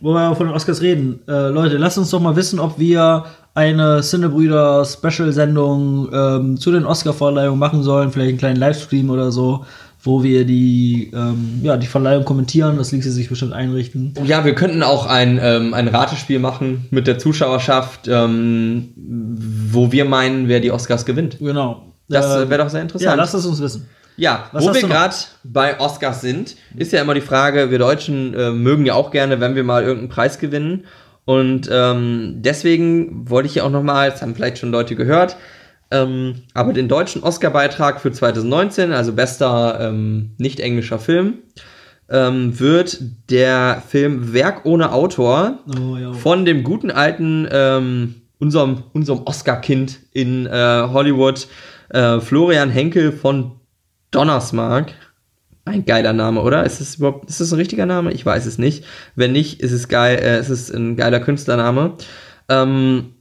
[0.00, 1.20] wo wir von den Oscars reden.
[1.26, 3.24] Äh, Leute, lasst uns doch mal wissen, ob wir
[3.54, 8.12] eine Cinebrüder-Special-Sendung ähm, zu den Oscar-Verleihungen machen sollen.
[8.12, 9.64] Vielleicht einen kleinen Livestream oder so
[10.08, 12.78] wo wir die, ähm, ja, die Verleihung kommentieren.
[12.78, 14.14] Das ließe sich bestimmt einrichten.
[14.24, 20.06] Ja, wir könnten auch ein, ähm, ein Ratespiel machen mit der Zuschauerschaft, ähm, wo wir
[20.06, 21.38] meinen, wer die Oscars gewinnt.
[21.38, 21.92] Genau.
[22.08, 23.04] Das äh, wäre doch sehr interessant.
[23.04, 23.86] Ja, lass es uns wissen.
[24.16, 25.14] Ja, Was wo wir gerade
[25.44, 29.40] bei Oscars sind, ist ja immer die Frage, wir Deutschen äh, mögen ja auch gerne,
[29.40, 30.86] wenn wir mal irgendeinen Preis gewinnen.
[31.26, 35.36] Und ähm, deswegen wollte ich ja auch nochmal, das haben vielleicht schon Leute gehört,
[35.90, 41.38] ähm, aber den deutschen Oscar-Beitrag für 2019, also bester ähm, nicht englischer Film,
[42.10, 43.00] ähm, wird
[43.30, 46.12] der Film Werk ohne Autor oh, ja.
[46.12, 51.48] von dem guten alten, ähm, unserem, unserem Oscar-Kind in äh, Hollywood,
[51.90, 53.52] äh, Florian Henkel von
[54.10, 54.92] Donnersmark.
[55.64, 56.64] Ein geiler Name, oder?
[56.64, 58.12] Ist es überhaupt, ist das ein richtiger Name?
[58.12, 58.84] Ich weiß es nicht.
[59.16, 61.94] Wenn nicht, ist es geil, äh, ist es ein geiler Künstlername.
[62.48, 63.12] Ähm,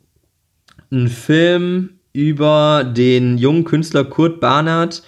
[0.89, 5.03] ein Film über den jungen Künstler Kurt Barnard,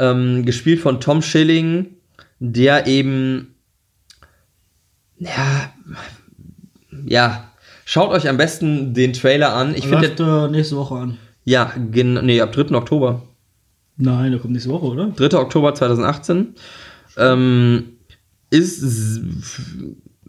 [0.00, 1.94] ähm, gespielt von Tom Schilling,
[2.40, 3.54] der eben,
[5.16, 5.72] ja,
[7.06, 7.52] ja,
[7.84, 9.76] schaut euch am besten den Trailer an.
[9.76, 11.18] Ich finde nächste Woche an.
[11.44, 12.74] Ja, nee, ab 3.
[12.74, 13.22] Oktober.
[13.96, 15.12] Nein, der kommt nächste Woche, oder?
[15.14, 15.38] 3.
[15.38, 16.54] Oktober 2018.
[17.16, 17.96] Ähm,
[18.50, 19.20] ist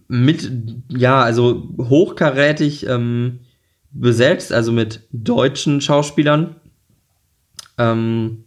[0.08, 0.52] mit,
[0.90, 3.40] ja, also hochkarätig ähm,
[3.92, 6.56] besetzt, also mit deutschen Schauspielern.
[7.78, 8.46] Ähm,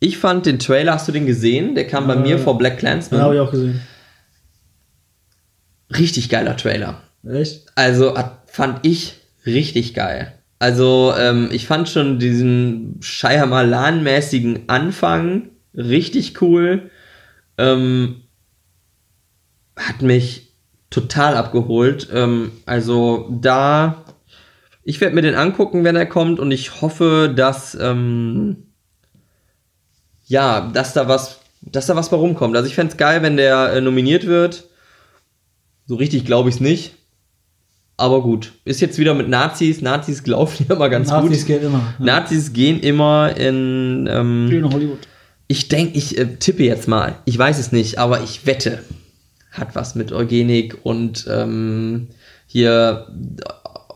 [0.00, 1.74] Ich fand den Trailer, hast du den gesehen?
[1.74, 3.34] Der kam bei Äh, mir vor Black Den habe Clansman.
[3.34, 3.80] ich auch gesehen.
[5.96, 7.02] Richtig geiler Trailer.
[7.26, 7.66] Echt?
[7.74, 8.14] Also
[8.46, 9.14] fand ich
[9.46, 10.32] richtig geil.
[10.58, 16.90] Also ähm, ich fand schon diesen Shyamalan-mäßigen Anfang richtig cool.
[17.58, 18.22] Ähm,
[19.76, 20.54] hat mich
[20.90, 22.08] total abgeholt.
[22.12, 24.03] Ähm, also da,
[24.84, 28.68] ich werde mir den angucken, wenn er kommt und ich hoffe, dass ähm,
[30.26, 32.56] ja, dass da was, dass da was bei rumkommt.
[32.56, 34.64] Also ich fände es geil, wenn der äh, nominiert wird.
[35.86, 36.94] So richtig glaube ich es nicht.
[37.96, 38.52] Aber gut.
[38.64, 39.80] Ist jetzt wieder mit Nazis.
[39.80, 41.46] Nazis laufen ja immer ganz Nazis gut.
[41.46, 41.94] geht immer.
[41.98, 42.04] Ja.
[42.04, 44.08] Nazis gehen immer in.
[44.10, 44.98] Ähm, in Hollywood.
[45.46, 47.16] ich denke, ich äh, tippe jetzt mal.
[47.24, 48.82] Ich weiß es nicht, aber ich wette.
[49.52, 52.08] Hat was mit Eugenik und ähm,
[52.46, 53.06] hier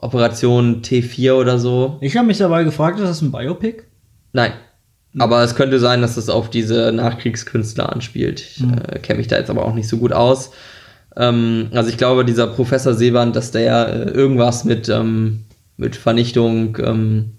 [0.00, 1.98] Operation T4 oder so.
[2.00, 3.84] Ich habe mich dabei gefragt, ist das ein Biopic?
[4.32, 4.52] Nein.
[5.18, 8.40] Aber es könnte sein, dass es auf diese Nachkriegskünstler anspielt.
[8.40, 10.50] Ich äh, kenne mich da jetzt aber auch nicht so gut aus.
[11.16, 15.44] Ähm, also ich glaube, dieser Professor Seeband, dass der äh, irgendwas mit, ähm,
[15.76, 17.32] mit Vernichtung, ähm,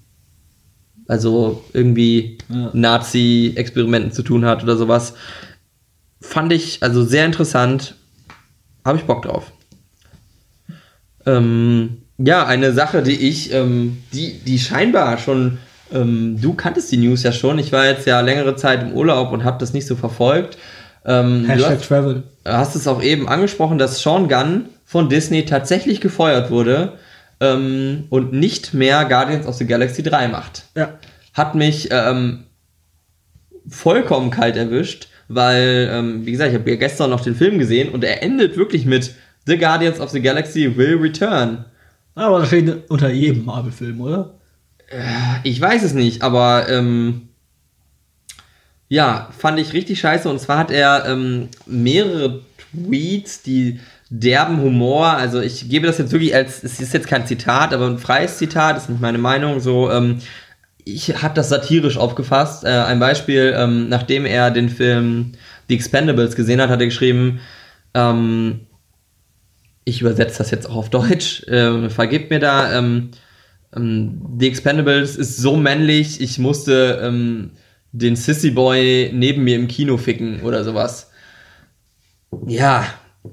[1.07, 2.71] also irgendwie Ja.
[2.73, 5.13] Nazi-Experimenten zu tun hat oder sowas.
[6.21, 7.95] Fand ich also sehr interessant.
[8.83, 9.51] Habe ich Bock drauf.
[11.25, 15.57] Ähm, ja, eine Sache, die ich, ähm, die, die scheinbar schon,
[15.91, 17.57] ähm, du kanntest die News ja schon.
[17.59, 20.57] Ich war jetzt ja längere Zeit im Urlaub und habe das nicht so verfolgt.
[21.05, 22.23] Ähm, du Hashtag hast, Travel.
[22.45, 26.93] hast es auch eben angesprochen, dass Sean Gunn von Disney tatsächlich gefeuert wurde
[27.39, 30.99] ähm, und nicht mehr Guardians of the Galaxy 3 macht Ja.
[31.33, 32.43] hat mich ähm,
[33.69, 37.89] vollkommen kalt erwischt, weil, ähm, wie gesagt, ich habe ja gestern noch den Film gesehen
[37.89, 39.13] und er endet wirklich mit
[39.45, 41.65] The Guardians of the Galaxy will return.
[42.19, 44.33] Aber das steht unter jedem Marvel-Film, oder?
[45.43, 47.29] Ich weiß es nicht, aber ähm,
[48.89, 50.27] ja, fand ich richtig scheiße.
[50.27, 52.41] Und zwar hat er ähm, mehrere
[52.73, 53.79] Tweets, die
[54.09, 57.85] derben Humor, also ich gebe das jetzt wirklich als, es ist jetzt kein Zitat, aber
[57.85, 60.17] ein freies Zitat, ist nicht meine Meinung, so, ähm,
[60.83, 62.65] ich habe das satirisch aufgefasst.
[62.65, 65.33] Äh, ein Beispiel, ähm, nachdem er den Film
[65.69, 67.39] The Expendables gesehen hat, hat er geschrieben,
[67.93, 68.61] ähm,
[69.89, 73.09] ich übersetze das jetzt auch auf Deutsch, äh, vergebt mir da, ähm,
[73.75, 77.51] ähm, The Expendables ist so männlich, ich musste ähm,
[77.91, 81.09] den Sissy Boy neben mir im Kino ficken oder sowas.
[82.47, 82.85] Ja,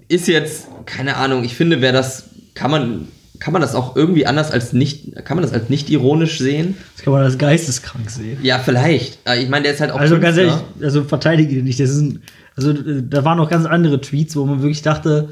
[0.08, 3.08] ist jetzt, keine Ahnung, ich finde, wer das, kann man,
[3.38, 6.76] kann man das auch irgendwie anders als nicht, kann man das als nicht ironisch sehen?
[6.94, 8.38] Das kann man als geisteskrank sehen.
[8.42, 9.18] Ja, vielleicht.
[9.28, 11.78] Äh, Ich meine, der ist halt auch Also ganz ehrlich, also verteidige ihn nicht.
[11.78, 12.22] Das ist ein,
[12.56, 15.28] also äh, da waren noch ganz andere Tweets, wo man wirklich dachte,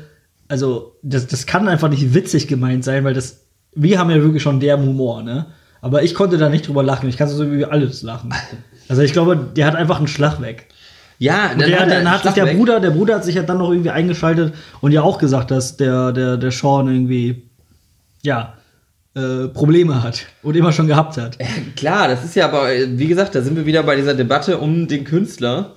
[0.48, 4.42] also das, das kann einfach nicht witzig gemeint sein, weil das, wir haben ja wirklich
[4.42, 5.46] schon derben Humor, ne?
[5.80, 7.08] Aber ich konnte da nicht drüber lachen.
[7.10, 8.32] Ich kann so über alles lachen.
[8.86, 10.68] Also ich glaube, der hat einfach einen Schlag weg.
[11.18, 12.58] Ja, Und der, hat dann hat sich der weg.
[12.58, 14.52] Bruder, der Bruder hat sich ja dann noch irgendwie eingeschaltet
[14.82, 17.48] und ja auch gesagt, dass der, der, der Sean irgendwie,
[18.22, 18.52] ja,
[19.14, 21.38] äh, Probleme hat und immer schon gehabt hat.
[21.76, 24.58] Klar, das ist ja aber, äh, wie gesagt, da sind wir wieder bei dieser Debatte
[24.58, 25.76] um den Künstler.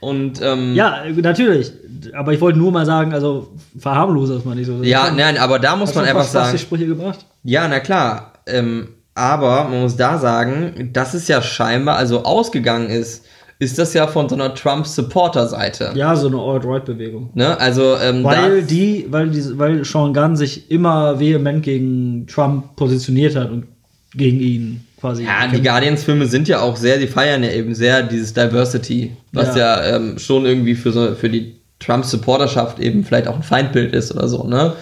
[0.00, 1.72] Und ähm, Ja, natürlich.
[2.14, 3.48] Aber ich wollte nur mal sagen, also
[3.78, 4.82] verharmlose das mal nicht so.
[4.82, 6.56] ja, nein, aber da muss Hast man einfach sagen.
[6.56, 7.26] Sprüche gebracht?
[7.42, 8.34] Ja, na klar.
[8.46, 13.24] Ähm, aber man muss da sagen, dass es ja scheinbar, also ausgegangen ist,
[13.58, 15.90] ist das ja von so einer Trump-Supporter-Seite.
[15.94, 17.30] Ja, so eine Alt-Right-Bewegung.
[17.34, 17.58] Ne?
[17.58, 23.34] Also, ähm, Weil die, weil die, weil Sean Gunn sich immer vehement gegen Trump positioniert
[23.34, 23.66] hat und
[24.14, 25.24] gegen ihn quasi.
[25.24, 25.62] Ja, die.
[25.62, 30.18] Guardians-Filme sind ja auch sehr, die feiern ja eben sehr dieses Diversity, was ja, ähm,
[30.18, 34.44] schon irgendwie für, so, für die Trump-Supporterschaft eben vielleicht auch ein Feindbild ist oder so,
[34.44, 34.74] ne?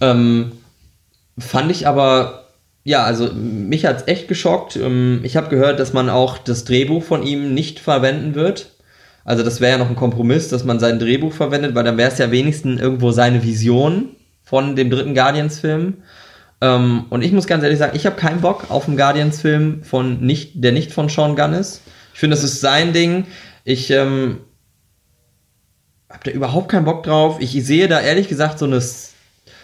[0.00, 0.52] Ähm,
[1.38, 2.46] fand ich aber,
[2.84, 4.76] ja, also mich hat's echt geschockt.
[4.76, 8.72] Ähm, ich habe gehört, dass man auch das Drehbuch von ihm nicht verwenden wird.
[9.24, 12.10] Also das wäre ja noch ein Kompromiss, dass man sein Drehbuch verwendet, weil dann wäre
[12.10, 14.10] es ja wenigstens irgendwo seine Vision
[14.44, 15.94] von dem dritten Guardians-Film.
[16.60, 20.20] Ähm, und ich muss ganz ehrlich sagen, ich habe keinen Bock auf einen Guardians-Film, von
[20.20, 21.82] nicht, der nicht von Sean Gunn ist.
[22.14, 23.26] Ich finde, das ist sein Ding.
[23.64, 24.38] Ich ähm,
[26.08, 27.36] habe da überhaupt keinen Bock drauf.
[27.40, 28.80] Ich sehe da ehrlich gesagt so eine,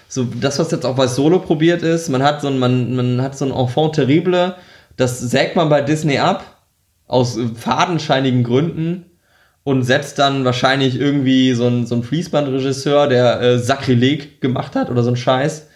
[0.08, 2.08] so das, was jetzt auch bei Solo probiert ist.
[2.10, 4.56] Man hat so ein, man, man hat so ein Enfant terrible.
[4.96, 6.44] Das sägt man bei Disney ab
[7.06, 9.06] aus äh, fadenscheinigen Gründen
[9.64, 14.90] und setzt dann wahrscheinlich irgendwie so ein, so ein Fließbandregisseur, der äh, Sakrileg gemacht hat
[14.90, 15.68] oder so ein Scheiß.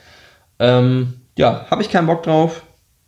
[0.59, 2.63] Ähm, ja, habe ich keinen Bock drauf.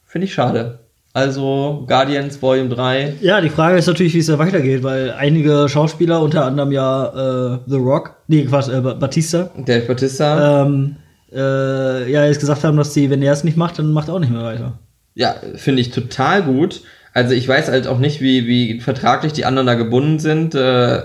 [0.04, 0.80] Finde ich schade.
[1.14, 3.14] Also Guardians Volume 3.
[3.20, 7.54] Ja, die Frage ist natürlich, wie es da weitergeht, weil einige Schauspieler, unter anderem ja
[7.54, 10.62] äh, The Rock, nee, Quatsch, äh, Batista, Dave Bautista.
[10.64, 10.96] ähm,
[11.32, 14.14] äh, ja, jetzt gesagt haben, dass die, wenn er es nicht macht, dann macht er
[14.14, 14.78] auch nicht mehr weiter.
[15.14, 16.82] Ja, finde ich total gut.
[17.14, 20.54] Also ich weiß halt auch nicht, wie, wie vertraglich die anderen da gebunden sind.
[20.54, 21.02] Äh,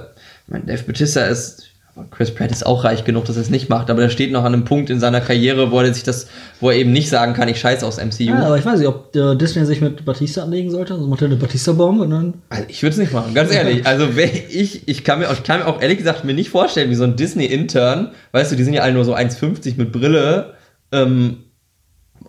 [0.47, 1.69] mein Dave Bautista ist,
[2.09, 4.43] Chris Pratt ist auch reich genug, dass er es nicht macht, aber der steht noch
[4.43, 6.27] an einem Punkt in seiner Karriere, wo er sich das,
[6.59, 8.23] wo er eben nicht sagen kann, ich scheiße aus MCU.
[8.23, 10.95] Ja, aber ich weiß nicht, ob äh, Disney sich mit Batista anlegen sollte.
[10.95, 12.33] Also macht er eine Batista-Bombe und dann.
[12.49, 13.85] Also ich würde es nicht machen, ganz ehrlich.
[13.85, 16.89] Also ich, ich, kann mir, auch- ich kann mir auch ehrlich gesagt mir nicht vorstellen,
[16.89, 20.55] wie so ein Disney-Intern, weißt du, die sind ja alle nur so 1,50 mit Brille,
[20.91, 21.37] ähm,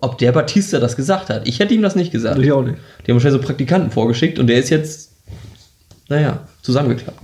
[0.02, 1.48] ob der Batista das gesagt hat.
[1.48, 2.38] Ich hätte ihm das nicht gesagt.
[2.38, 2.76] Ich auch nicht.
[3.06, 5.12] Die haben wahrscheinlich so Praktikanten vorgeschickt und der ist jetzt,
[6.10, 7.18] naja, zusammengeklappt.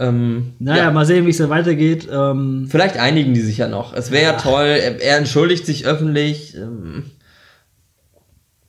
[0.00, 0.90] Ähm, Naja, ja.
[0.90, 2.08] mal sehen, wie es dann weitergeht.
[2.10, 3.92] Ähm, Vielleicht einigen die sich ja noch.
[3.92, 4.64] Es wäre ja toll.
[4.64, 6.56] Er, er entschuldigt sich öffentlich.
[6.56, 7.04] Ähm,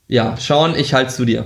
[0.08, 1.46] ja, schauen, ich halte zu dir.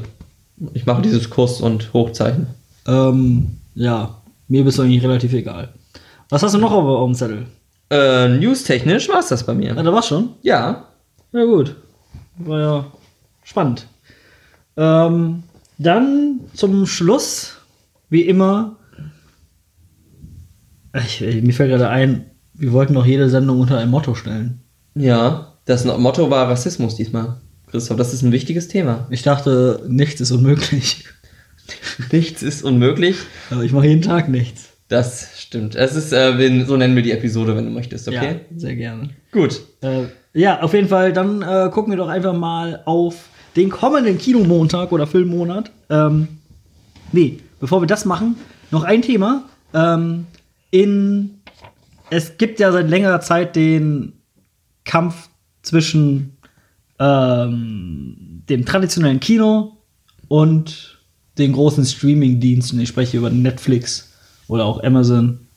[0.73, 2.47] Ich mache dieses Kurs und Hochzeichen.
[2.87, 5.69] ähm, ja, mir bist du eigentlich relativ egal.
[6.29, 7.45] Was hast du noch auf, auf dem Zettel?
[7.91, 9.83] Äh, News-technisch war es das bei Ja, mir.
[9.83, 10.29] da war's schon.
[10.41, 10.85] Ja.
[11.31, 11.75] Ja, gut.
[12.37, 12.85] War ja
[13.43, 13.85] spannend.
[14.77, 15.43] Ähm,
[15.77, 17.57] dann zum Schluss,
[18.09, 18.77] wie immer.
[20.95, 24.61] Ich, mir fällt gerade ein, wir wollten noch jede Sendung unter ein Motto stellen.
[24.95, 25.51] Ja.
[25.65, 27.37] Das Motto war Rassismus diesmal.
[27.67, 29.07] Christoph, das ist ein wichtiges Thema.
[29.09, 31.05] Ich dachte, nichts ist unmöglich.
[32.11, 33.17] Nichts ist unmöglich.
[33.49, 34.69] Aber ich mache jeden Tag nichts.
[34.87, 35.75] Das stimmt.
[35.75, 38.33] Es ist, äh, so nennen wir die Episode, wenn du möchtest, okay?
[38.33, 39.09] Ja, sehr gerne.
[39.31, 39.61] Gut.
[39.81, 40.03] Äh,
[40.33, 44.91] ja, auf jeden Fall, dann äh, gucken wir doch einfach mal auf den kommenden Kinomontag
[44.91, 45.71] oder Filmmonat.
[45.89, 46.27] Ähm,
[47.11, 48.35] nee, bevor wir das machen,
[48.69, 49.45] noch ein Thema.
[49.73, 50.27] Ähm,
[50.75, 51.41] in,
[52.09, 54.13] es gibt ja seit längerer Zeit den
[54.83, 55.29] Kampf
[55.61, 56.37] zwischen
[56.99, 59.77] ähm, dem traditionellen Kino
[60.27, 60.99] und
[61.37, 62.79] den großen Streaming-Diensten.
[62.81, 64.13] Ich spreche über Netflix
[64.47, 65.47] oder auch Amazon.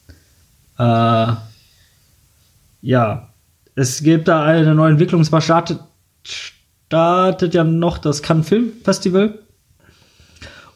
[0.78, 1.32] Äh,
[2.82, 3.34] ja,
[3.74, 5.24] es gibt da eine neue Entwicklung.
[5.24, 5.80] Zwar startet,
[6.22, 9.40] startet ja noch das Cannes Film Festival.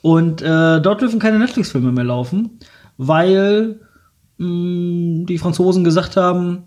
[0.03, 2.59] Und äh, dort dürfen keine Netflix-Filme mehr laufen,
[2.97, 3.81] weil
[4.43, 6.65] mh, die Franzosen gesagt haben,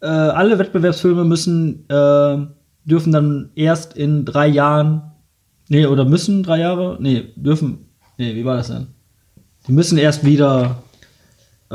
[0.00, 2.38] äh, alle Wettbewerbsfilme müssen, äh,
[2.84, 5.02] dürfen dann erst in drei Jahren,
[5.68, 8.88] nee, oder müssen drei Jahre, nee, dürfen, nee, wie war das denn?
[9.66, 10.82] Die müssen erst wieder,
[11.70, 11.74] äh,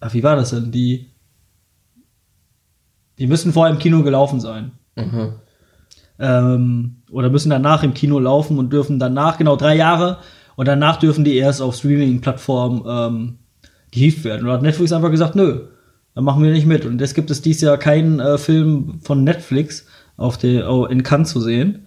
[0.00, 0.72] ach, wie war das denn?
[0.72, 1.10] Die,
[3.18, 4.72] die müssen vorher im Kino gelaufen sein.
[4.96, 5.34] Mhm.
[6.18, 10.18] Ähm, oder müssen danach im Kino laufen und dürfen danach, genau drei Jahre,
[10.56, 13.38] und danach dürfen die erst auf Streaming-Plattformen ähm,
[13.90, 14.46] gehievt werden.
[14.46, 15.66] Und hat Netflix einfach gesagt, nö,
[16.14, 16.84] da machen wir nicht mit.
[16.84, 19.86] Und jetzt gibt es dieses Jahr keinen äh, Film von Netflix
[20.16, 21.86] auf der, oh, in Cannes zu sehen.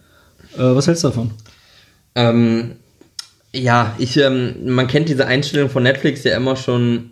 [0.56, 1.32] Äh, was hältst du davon?
[2.16, 2.76] Ähm,
[3.54, 7.12] ja, ich, ähm, man kennt diese Einstellung von Netflix ja immer schon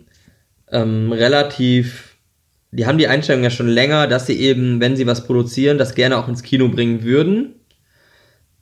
[0.70, 2.16] ähm, relativ.
[2.72, 5.94] Die haben die Einstellung ja schon länger, dass sie eben, wenn sie was produzieren, das
[5.94, 7.54] gerne auch ins Kino bringen würden.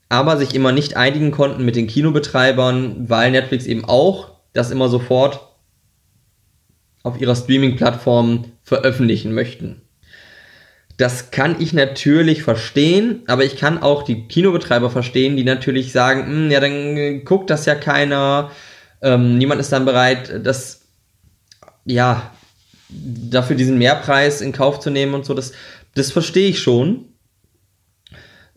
[0.08, 4.88] Aber sich immer nicht einigen konnten mit den Kinobetreibern, weil Netflix eben auch das immer
[4.88, 5.49] sofort
[7.02, 9.82] auf ihrer Streaming-Plattform veröffentlichen möchten.
[10.96, 16.26] Das kann ich natürlich verstehen, aber ich kann auch die Kinobetreiber verstehen, die natürlich sagen,
[16.26, 18.50] "Hm, ja, dann äh, guckt das ja keiner,
[19.00, 20.82] ähm, niemand ist dann bereit, das,
[21.86, 22.30] ja,
[22.90, 25.52] dafür diesen Mehrpreis in Kauf zu nehmen und so, das,
[25.94, 27.06] das verstehe ich schon.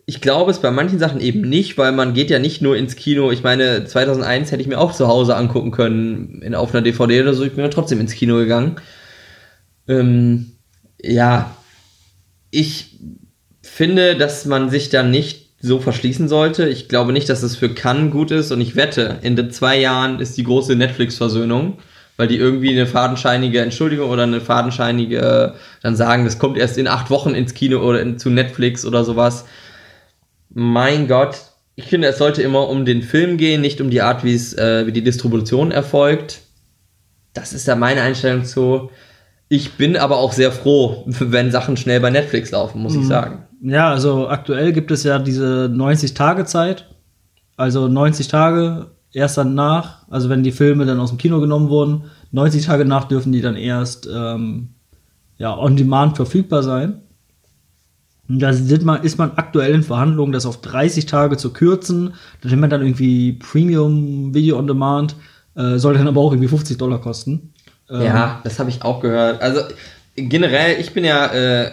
[0.06, 2.96] Ich glaube es bei manchen Sachen eben nicht, weil man geht ja nicht nur ins
[2.96, 3.30] Kino.
[3.30, 7.22] Ich meine, 2001 hätte ich mir auch zu Hause angucken können, in, auf einer DVD
[7.22, 7.44] oder so.
[7.44, 8.76] Ich bin ja trotzdem ins Kino gegangen.
[9.88, 10.52] Ähm,
[11.02, 11.56] ja,
[12.50, 12.98] ich
[13.62, 16.68] finde, dass man sich da nicht so verschließen sollte.
[16.68, 19.78] Ich glaube nicht, dass es für Cannes gut ist und ich wette, in den zwei
[19.80, 21.78] Jahren ist die große Netflix-Versöhnung,
[22.18, 26.86] weil die irgendwie eine fadenscheinige Entschuldigung oder eine fadenscheinige, dann sagen, das kommt erst in
[26.86, 29.46] acht Wochen ins Kino oder in, zu Netflix oder sowas.
[30.54, 31.36] Mein Gott,
[31.74, 34.56] ich finde, es sollte immer um den Film gehen, nicht um die Art, wie es,
[34.56, 36.42] äh, wie die Distribution erfolgt.
[37.32, 38.90] Das ist ja meine Einstellung zu.
[39.48, 43.44] Ich bin aber auch sehr froh, wenn Sachen schnell bei Netflix laufen, muss ich sagen.
[43.60, 46.86] Ja, also aktuell gibt es ja diese 90-Tage-Zeit.
[47.56, 52.04] Also 90 Tage erst danach, also wenn die Filme dann aus dem Kino genommen wurden,
[52.32, 54.70] 90 Tage nach dürfen die dann erst ähm,
[55.38, 57.03] ja, on demand verfügbar sein.
[58.28, 58.52] Da
[58.82, 62.14] man, ist man aktuell in Verhandlungen, das auf 30 Tage zu kürzen.
[62.40, 65.16] Da nimmt man dann irgendwie Premium Video on Demand,
[65.56, 67.52] äh, soll dann aber auch irgendwie 50 Dollar kosten.
[67.90, 69.42] Ähm, Ja, das habe ich auch gehört.
[69.42, 69.60] Also
[70.16, 71.72] generell, ich bin ja, äh,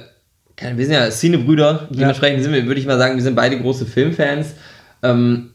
[0.76, 3.86] wir sind ja Szene-Brüder, dementsprechend sind wir, würde ich mal sagen, wir sind beide große
[3.86, 4.54] Filmfans.
[5.04, 5.52] Ähm,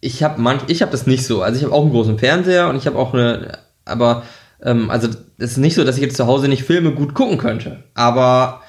[0.00, 1.42] ich habe manch, ich habe das nicht so.
[1.42, 4.24] Also ich habe auch einen großen Fernseher und ich habe auch eine, aber
[4.62, 5.08] ähm, also
[5.38, 7.84] es ist nicht so, dass ich jetzt zu Hause nicht Filme gut gucken könnte.
[7.94, 8.62] Aber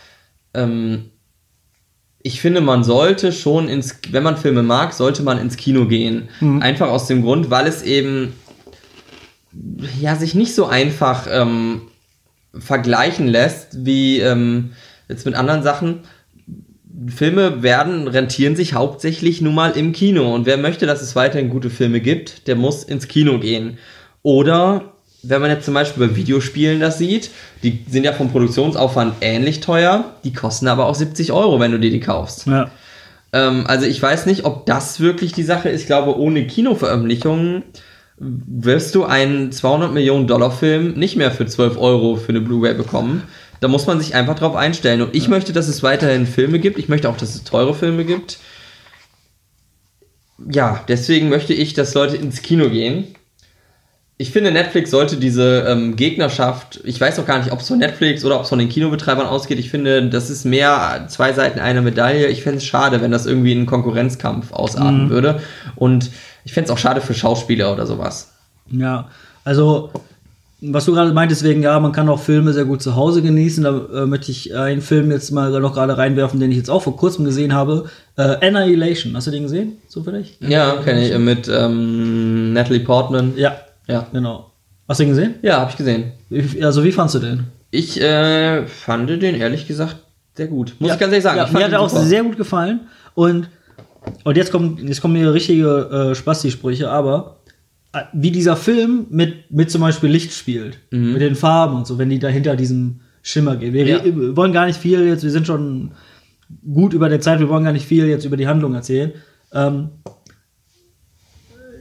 [0.53, 1.09] ähm,
[2.21, 6.29] ich finde, man sollte schon ins, wenn man Filme mag, sollte man ins Kino gehen.
[6.41, 6.61] Mhm.
[6.61, 8.33] Einfach aus dem Grund, weil es eben
[9.99, 11.81] ja sich nicht so einfach ähm,
[12.57, 14.71] vergleichen lässt wie ähm,
[15.07, 16.01] jetzt mit anderen Sachen.
[17.07, 20.33] Filme werden, rentieren sich hauptsächlich nun mal im Kino.
[20.33, 23.77] Und wer möchte, dass es weiterhin gute Filme gibt, der muss ins Kino gehen.
[24.21, 27.31] Oder wenn man jetzt zum Beispiel bei Videospielen das sieht,
[27.63, 31.79] die sind ja vom Produktionsaufwand ähnlich teuer, die kosten aber auch 70 Euro, wenn du
[31.79, 32.47] dir die kaufst.
[32.47, 32.69] Ja.
[33.33, 35.81] Ähm, also ich weiß nicht, ob das wirklich die Sache ist.
[35.81, 37.63] Ich glaube, ohne Kinoveröffentlichungen
[38.17, 42.73] wirst du einen 200 Millionen Dollar Film nicht mehr für 12 Euro für eine Blu-ray
[42.73, 43.23] bekommen.
[43.61, 45.01] Da muss man sich einfach drauf einstellen.
[45.01, 46.79] Und ich möchte, dass es weiterhin Filme gibt.
[46.79, 48.39] Ich möchte auch, dass es teure Filme gibt.
[50.49, 53.15] Ja, deswegen möchte ich, dass Leute ins Kino gehen.
[54.21, 57.77] Ich finde, Netflix sollte diese ähm, Gegnerschaft, ich weiß auch gar nicht, ob es von
[57.79, 59.59] Netflix oder ob es von den Kinobetreibern ausgeht.
[59.59, 62.27] Ich finde, das ist mehr zwei Seiten einer Medaille.
[62.27, 65.09] Ich fände es schade, wenn das irgendwie in einen Konkurrenzkampf ausarten Mhm.
[65.09, 65.39] würde.
[65.77, 66.11] Und
[66.43, 68.33] ich fände es auch schade für Schauspieler oder sowas.
[68.69, 69.07] Ja,
[69.45, 69.89] also
[70.61, 73.63] was du gerade meintest, wegen, ja, man kann auch Filme sehr gut zu Hause genießen.
[73.63, 76.81] Da äh, möchte ich einen Film jetzt mal noch gerade reinwerfen, den ich jetzt auch
[76.83, 77.85] vor kurzem gesehen habe.
[78.17, 79.15] Äh, Annihilation.
[79.15, 79.77] Hast du den gesehen?
[79.87, 80.35] Zufällig?
[80.41, 81.13] Ja, kenne ich.
[81.13, 83.31] äh, Mit ähm, Natalie Portman.
[83.37, 83.55] Ja,
[83.89, 84.07] Ja.
[84.11, 84.51] genau.
[84.87, 85.35] Hast du den gesehen?
[85.41, 86.11] Ja, habe ich gesehen.
[86.61, 87.43] Also, wie fandst du den?
[87.71, 89.97] Ich äh, fand den ehrlich gesagt
[90.35, 90.75] sehr gut.
[90.79, 91.37] Muss ich ganz ehrlich sagen.
[91.37, 92.03] Ja, mir hat er auch super.
[92.03, 92.81] sehr gut gefallen.
[93.13, 93.49] Und,
[94.23, 97.37] und jetzt kommen, jetzt kommen hier richtige äh, Spasti-Sprüche, aber
[97.93, 101.97] äh, wie dieser Film mit, mit zum Beispiel Licht spielt, mit den Farben und so,
[101.97, 103.73] wenn die da hinter diesem Schimmer gehen.
[103.73, 103.97] Wir Ja.
[103.97, 105.91] re- wollen gar nicht viel jetzt, wir sind schon
[106.73, 109.11] gut über der Zeit, wir wollen gar nicht viel jetzt über die Handlung erzählen.
[109.53, 109.89] Ähm,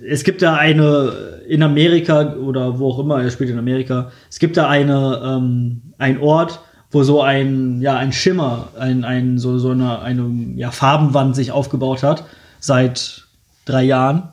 [0.09, 1.13] es gibt da eine
[1.49, 5.83] in Amerika oder wo auch immer, er spielt in Amerika, es gibt da eine, ähm,
[5.99, 6.61] ein Ort,
[6.91, 11.53] wo so ein, ja, ein Schimmer, ein, ein, so, so eine, eine ja, Farbenwand sich
[11.53, 12.25] aufgebaut hat,
[12.61, 13.25] seit
[13.65, 14.29] drei Jahren.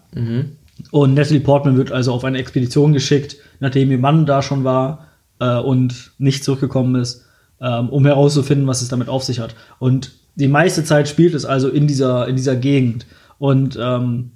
[0.92, 5.08] Und Natalie Portman wird also auf eine Expedition geschickt, nachdem ihr Mann da schon war
[5.40, 7.26] äh, und nicht zurückgekommen ist,
[7.62, 9.56] ähm, um herauszufinden, was es damit auf sich hat.
[9.80, 13.06] Und die meiste Zeit spielt es also in dieser, in dieser Gegend.
[13.38, 14.32] Und ähm,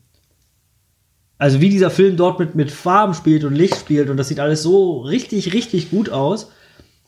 [1.39, 4.41] also wie dieser Film dort mit, mit Farben spielt und Licht spielt und das sieht
[4.41, 6.51] alles so richtig, richtig gut aus.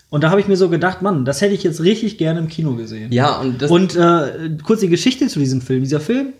[0.09, 2.47] Und da habe ich mir so gedacht, Mann, das hätte ich jetzt richtig gerne im
[2.47, 3.11] Kino gesehen.
[3.11, 3.69] Ja, und das.
[3.69, 5.83] Und äh, kurz die Geschichte zu diesem Film.
[5.83, 6.33] Dieser Film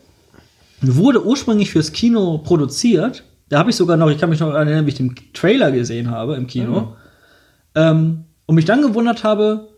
[0.82, 3.24] wurde ursprünglich fürs Kino produziert.
[3.50, 6.10] Da habe ich sogar noch, ich kann mich noch erinnern, wie ich den Trailer gesehen
[6.10, 6.96] habe im Kino.
[7.76, 9.70] Ähm, und mich dann gewundert habe,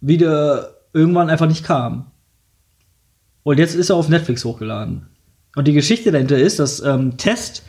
[0.00, 2.10] wie der irgendwann einfach nicht kam.
[3.42, 5.06] Und jetzt ist er auf Netflix hochgeladen.
[5.58, 7.64] Und die Geschichte dahinter ist, dass ähm, Test,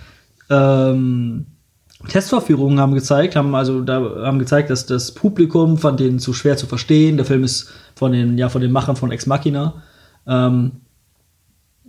[0.52, 1.48] ähm,
[2.08, 6.56] Testvorführungen haben gezeigt, haben also da haben gezeigt, dass das Publikum fand den zu schwer
[6.56, 7.18] zu verstehen.
[7.18, 9.82] Der Film ist von den ja von den Machern von Ex Machina
[10.28, 10.82] ähm,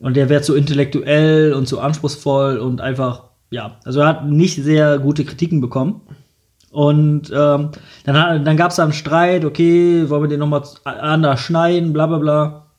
[0.00, 4.56] und der wäre zu intellektuell und zu anspruchsvoll und einfach ja, also er hat nicht
[4.64, 6.00] sehr gute Kritiken bekommen.
[6.70, 7.72] Und ähm,
[8.06, 12.06] dann, dann gab es da einen Streit, okay, wollen wir den nochmal anders schneiden, bla
[12.06, 12.69] bla bla.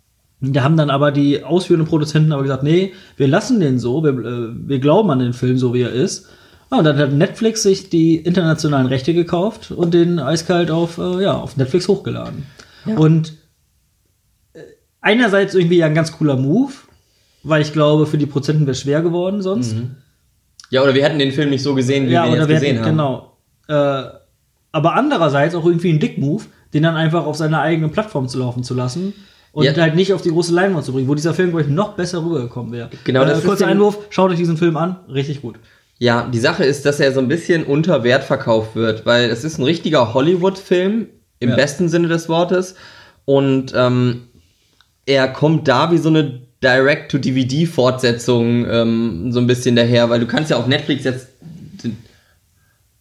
[0.43, 4.11] Da haben dann aber die ausführenden Produzenten aber gesagt, nee, wir lassen den so, wir,
[4.11, 6.27] äh, wir glauben an den Film so, wie er ist.
[6.72, 11.22] Ja, und dann hat Netflix sich die internationalen Rechte gekauft und den eiskalt auf, äh,
[11.22, 12.45] ja, auf Netflix hochgeladen.
[12.95, 13.34] Und
[14.53, 14.59] äh,
[15.01, 16.73] einerseits irgendwie ja ein ganz cooler Move,
[17.43, 19.76] weil ich glaube, für die Prozenten wäre es schwer geworden sonst.
[20.72, 22.80] ja, oder wir hätten den Film nicht so gesehen, wie Ja, wir ihn jetzt gesehen
[22.80, 22.85] haben.
[22.89, 23.38] genau.
[23.68, 24.03] Äh,
[24.72, 28.63] aber andererseits auch irgendwie ein Dick-Move, den dann einfach auf seiner eigenen Plattform zu laufen
[28.63, 29.13] zu lassen
[29.51, 29.75] und Ja.
[29.75, 32.23] halt nicht auf die große Leinwand zu bringen, wo dieser Film, glaube ich, noch besser
[32.23, 32.89] rübergekommen wäre.
[33.03, 35.55] Genau, das äh, kurzer Einwurf, schaut euch diesen Film an, richtig gut.
[35.99, 39.43] Ja, die Sache ist, dass er so ein bisschen unter Wert verkauft wird, weil es
[39.43, 41.07] ist ein richtiger Hollywood-Film
[41.39, 41.55] im Ja.
[41.55, 42.75] besten Sinne des Wortes
[43.25, 44.23] und ähm,
[45.05, 50.51] er kommt da wie so eine Direct-to-DVD-Fortsetzung ähm, so ein bisschen daher, weil du kannst
[50.51, 51.27] ja auf Netflix jetzt
[51.83, 51.97] den,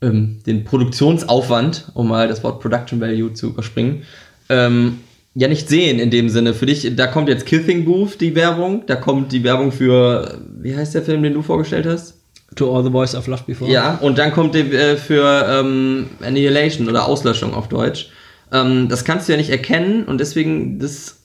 [0.03, 4.03] ähm, den Produktionsaufwand, um mal das Wort Production Value zu überspringen,
[4.49, 5.01] ähm,
[5.35, 6.55] ja nicht sehen in dem Sinne.
[6.55, 10.75] Für dich, da kommt jetzt Kissing Booth, die Werbung, da kommt die Werbung für, wie
[10.77, 12.15] heißt der Film, den du vorgestellt hast?
[12.57, 13.71] To All the Boys I've Loved Before.
[13.71, 18.09] Ja, und dann kommt die, äh, für ähm, Annihilation oder Auslöschung auf Deutsch.
[18.53, 21.21] Ähm, das kannst du ja nicht erkennen und deswegen, das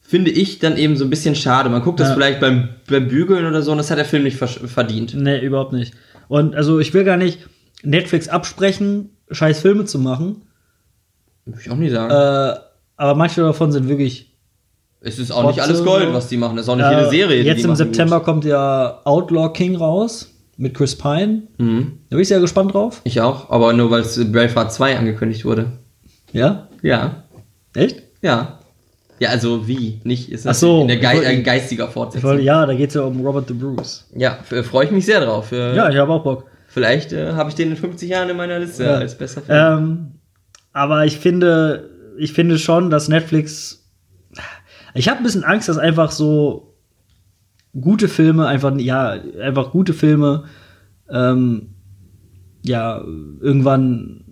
[0.00, 1.68] finde ich dann eben so ein bisschen schade.
[1.70, 2.14] Man guckt das Ja.
[2.14, 5.14] vielleicht beim, beim Bügeln oder so und das hat der Film nicht verdient.
[5.14, 5.94] Nee, überhaupt nicht.
[6.26, 7.46] Und also ich will gar nicht
[7.84, 10.42] Netflix absprechen, scheiß Filme zu machen,
[11.44, 12.10] Würde ich auch nie sagen.
[12.12, 12.58] äh,
[12.96, 14.32] aber manche davon sind wirklich
[15.00, 16.56] es ist auch nicht alles Gold, was die machen.
[16.56, 20.32] Das ist auch nicht Äh, jede Serie, Jetzt im September kommt ja Outlaw King raus
[20.56, 21.42] mit Chris Pine.
[21.58, 21.66] Gut.
[21.66, 21.98] Mhm.
[22.10, 23.02] Da bin ich sehr gespannt drauf.
[23.04, 25.66] Ich auch, aber nur weil es Braveheart 2 angekündigt wurde.
[26.32, 26.68] Ja?
[26.82, 27.22] Ja,
[27.74, 28.02] Echt?
[28.22, 28.58] ja.
[29.18, 30.00] Ja, also wie?
[30.04, 32.28] Nicht, ist Ach so, in der Ge ein geistiger Fortsetzung.
[32.30, 34.06] wollte, ja, da geht es ja um Robert the Bruce.
[34.14, 35.52] Ja, f- freue ich mich sehr drauf.
[35.52, 36.44] Äh, Ja, ich habe auch Bock.
[36.68, 38.94] Vielleicht äh, habe ich den in 50 Jahren in meiner Liste Ja.
[38.96, 39.58] als bester Film.
[39.58, 40.06] Ähm,
[40.74, 43.88] aber ich finde, ich finde schon, dass Netflix.
[44.94, 46.74] Ich habe ein bisschen Angst, dass einfach so
[47.78, 50.44] gute Filme, einfach, ja, einfach gute Filme,
[51.10, 51.74] ähm,
[52.62, 53.02] ja,
[53.40, 54.24] irgendwann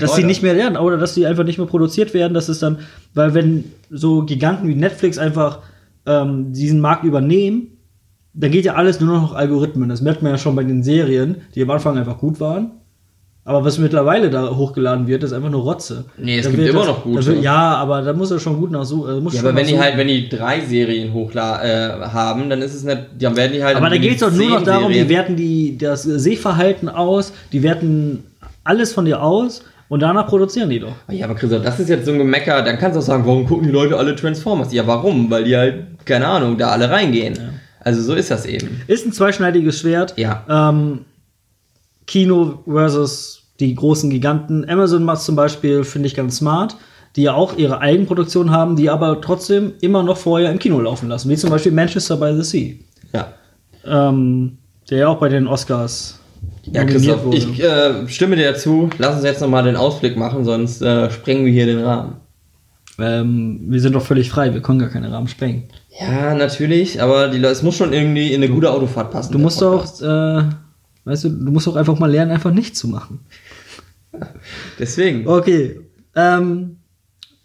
[0.00, 2.34] dass sie nicht mehr lernen oder dass sie einfach nicht mehr produziert werden.
[2.34, 2.80] Das ist dann,
[3.14, 5.60] weil wenn so Giganten wie Netflix einfach
[6.06, 7.78] ähm, diesen Markt übernehmen,
[8.34, 9.88] dann geht ja alles nur noch Algorithmen.
[9.88, 12.72] Das merkt man ja schon bei den Serien, die am Anfang einfach gut waren.
[13.48, 16.04] Aber was mittlerweile da hochgeladen wird, ist einfach nur Rotze.
[16.18, 17.24] Nee, es Da gibt immer das- noch gute.
[17.24, 19.16] wird- ja, aber da muss er schon gut nachsuchen.
[19.16, 22.60] Äh, muss Ja, aber wenn die halt, wenn die drei Serien hochla äh, haben, dann
[22.60, 23.76] ist es nicht, dann werden die halt.
[23.76, 25.08] Aber da geht es doch nur noch darum, die Serien.
[25.08, 28.24] werten die, das Sehverhalten aus, die werten
[28.64, 30.92] alles von dir aus und danach produzieren die doch.
[31.10, 33.46] Ja, aber Christoph, das ist jetzt so ein Gemecker, dann kannst du auch sagen, warum
[33.46, 34.74] gucken die Leute alle Transformers?
[34.74, 35.30] Ja, warum?
[35.30, 37.32] Weil die halt, keine Ahnung, da alle reingehen.
[37.80, 38.82] Also so ist das eben.
[38.88, 40.12] Ist ein zweischneidiges Schwert.
[40.18, 40.44] Ja.
[40.50, 41.06] Ähm,
[42.06, 44.68] Kino versus die großen Giganten.
[44.68, 46.76] Amazon macht zum Beispiel, finde ich, ganz smart,
[47.16, 51.08] die ja auch ihre Eigenproduktion haben, die aber trotzdem immer noch vorher im Kino laufen
[51.08, 51.28] lassen.
[51.28, 52.74] Wie zum Beispiel Manchester by the Sea.
[53.12, 53.32] Ja.
[53.84, 54.58] Ähm,
[54.90, 56.18] der ja auch bei den Oscars
[56.64, 58.90] Ja, Christoph, ich äh, stimme dir zu.
[58.98, 62.16] Lass uns jetzt nochmal den Ausblick machen, sonst äh, sprengen wir hier den Rahmen.
[62.98, 65.64] Ähm, wir sind doch völlig frei, wir können gar keine Rahmen sprengen.
[66.00, 69.32] Ja, natürlich, aber die, es muss schon irgendwie in eine gute Autofahrt passen.
[69.32, 70.42] Du musst auch, äh,
[71.04, 73.20] weißt du, du musst auch einfach mal lernen, einfach nichts zu machen.
[74.78, 75.26] Deswegen.
[75.26, 75.80] Okay.
[76.14, 76.76] Ähm,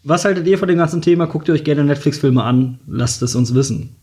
[0.04, 1.28] was haltet ihr von dem ganzen Thema?
[1.28, 2.80] Guckt ihr euch gerne Netflix-Filme an?
[2.88, 3.96] Lasst es uns wissen.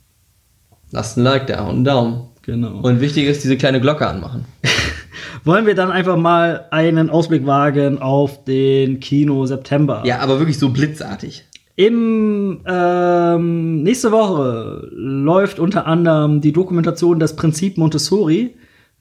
[0.90, 2.22] Lasst ein Like da und einen Daumen.
[2.42, 2.80] Genau.
[2.80, 4.44] Und wichtig ist, diese kleine Glocke anmachen.
[5.44, 10.02] Wollen wir dann einfach mal einen Ausblick wagen auf den Kino September?
[10.04, 11.44] Ja, aber wirklich so blitzartig.
[11.76, 18.54] Im ähm, nächste Woche läuft unter anderem die Dokumentation Das Prinzip Montessori,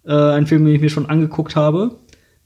[0.06, 1.96] äh, ein Film, den ich mir schon angeguckt habe.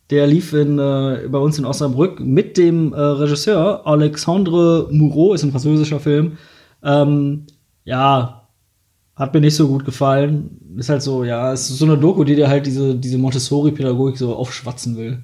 [0.10, 5.44] Der lief in, äh, bei uns in Osnabrück mit dem äh, Regisseur Alexandre Moureau, ist
[5.44, 6.38] ein französischer Film.
[6.84, 7.46] Ähm,
[7.86, 8.48] ja,
[9.16, 10.60] hat mir nicht so gut gefallen.
[10.78, 14.18] Ist halt so, ja, es ist so eine Doku, die dir halt diese, diese Montessori-Pädagogik
[14.18, 15.24] so aufschwatzen will.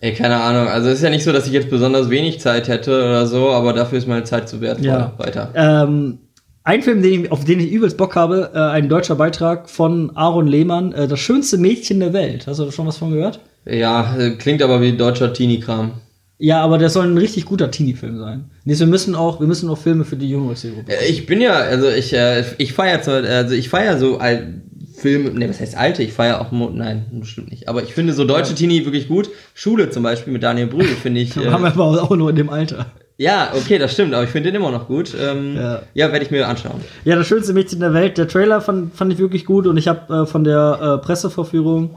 [0.00, 0.68] Ey, keine Ahnung.
[0.68, 3.50] Also es ist ja nicht so, dass ich jetzt besonders wenig Zeit hätte oder so,
[3.50, 4.86] aber dafür ist meine Zeit zu wertvoll.
[4.86, 5.12] Ja.
[5.16, 5.50] Weiter.
[5.54, 6.18] Ähm,
[6.64, 10.14] ein Film, den ich, auf den ich übelst Bock habe, äh, ein deutscher Beitrag von
[10.16, 12.46] Aaron Lehmann, äh, Das schönste Mädchen der Welt.
[12.46, 13.40] Hast du da schon was von gehört?
[13.66, 15.92] Ja, äh, klingt aber wie deutscher Teenie-Kram.
[16.40, 18.50] Ja, aber das soll ein richtig guter Teenie-Film sein.
[18.64, 20.92] Nee, wir müssen auch, wir müssen auch Filme für die jüngere Zielgruppe.
[20.92, 24.62] Äh, Ich bin ja, also ich, äh, ich feiere zwar, also ich feiere so al
[24.96, 26.02] Filme, ne, was heißt alte?
[26.02, 27.68] Ich feiere auch, Mo nein, bestimmt nicht.
[27.68, 29.30] Aber ich finde so deutsche Teenie wirklich gut.
[29.54, 31.36] Schule zum Beispiel mit Daniel Brühl finde ich.
[31.36, 32.86] haben wir Äh, aber auch nur in dem Alter.
[33.16, 35.14] ja, okay, das stimmt, aber ich finde den immer noch gut.
[35.20, 35.82] Ähm, Ja.
[35.94, 36.80] ja, werde ich mir anschauen.
[37.04, 38.18] Ja, das schönste Mädchen der Welt.
[38.18, 41.96] Der Trailer fand, fand ich wirklich gut und ich habe äh, von der äh, Presseverführung,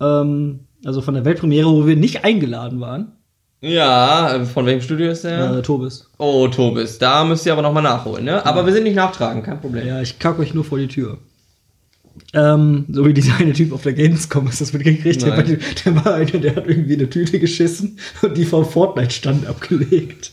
[0.00, 3.12] ähm, also von der Weltpremiere, wo wir nicht eingeladen waren,
[3.60, 5.56] Ja, äh, von welchem Studio ist der?
[5.58, 6.08] äh, Tobis.
[6.18, 8.44] Oh, Tobis, da müsst ihr aber nochmal nachholen, ne?
[8.46, 9.86] Aber wir sind nicht nachtragen, kein Problem.
[9.86, 11.18] Ja, ich kack euch nur vor die Tür.
[12.34, 15.22] Ähm, so wie dieser eine Typ auf der Gamescom ist das mitgekriegt.
[15.22, 15.42] Der,
[15.84, 20.32] der war einer, der hat irgendwie eine Tüte geschissen und die vom Fortnite-Stand abgelegt.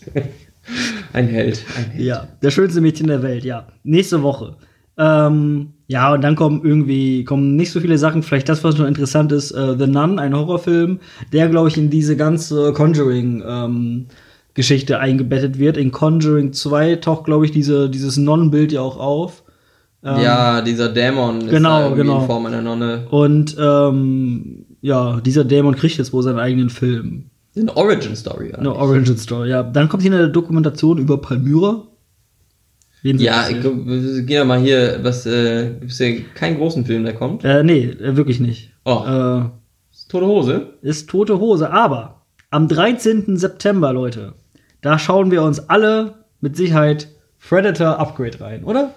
[1.13, 1.63] Ein Held.
[1.77, 2.03] Ein Held.
[2.05, 3.67] ja, der schönste Mädchen der Welt, ja.
[3.83, 4.55] Nächste Woche.
[4.97, 8.23] Ähm, ja, und dann kommen irgendwie, kommen nicht so viele Sachen.
[8.23, 10.99] Vielleicht das, was noch interessant ist, äh, The Nun, ein Horrorfilm,
[11.31, 14.05] der, glaube ich, in diese ganze Conjuring, ähm,
[14.55, 15.77] Geschichte eingebettet wird.
[15.77, 19.43] In Conjuring 2 taucht, glaube ich, diese, dieses Non-Bild ja auch auf.
[20.03, 22.21] Ähm, Ja, dieser Dämon ist Genau, irgendwie genau.
[22.21, 23.05] in Form einer Nonne.
[23.11, 27.25] Und ähm, ja, dieser Dämon kriegt jetzt wohl seinen eigenen Film.
[27.57, 28.59] Eine Origin Story, oder?
[28.59, 29.61] Eine Origin Story, ja.
[29.61, 31.83] Dann kommt hier eine Dokumentation über Palmyra.
[33.05, 37.13] Sie Ja, wir gehen ja mal hier, was, äh, gibt's hier keinen großen Film, der
[37.13, 37.43] kommt?
[37.43, 38.71] Äh, nee, äh, wirklich nicht.
[38.83, 39.03] Oh.
[39.05, 39.49] Äh,
[40.09, 40.73] Tote Hose?
[40.81, 41.71] ist tote Hose.
[41.71, 43.37] Aber am 13.
[43.37, 44.33] September, Leute,
[44.81, 47.07] da schauen wir uns alle mit Sicherheit
[47.39, 48.93] Predator Upgrade rein, oder?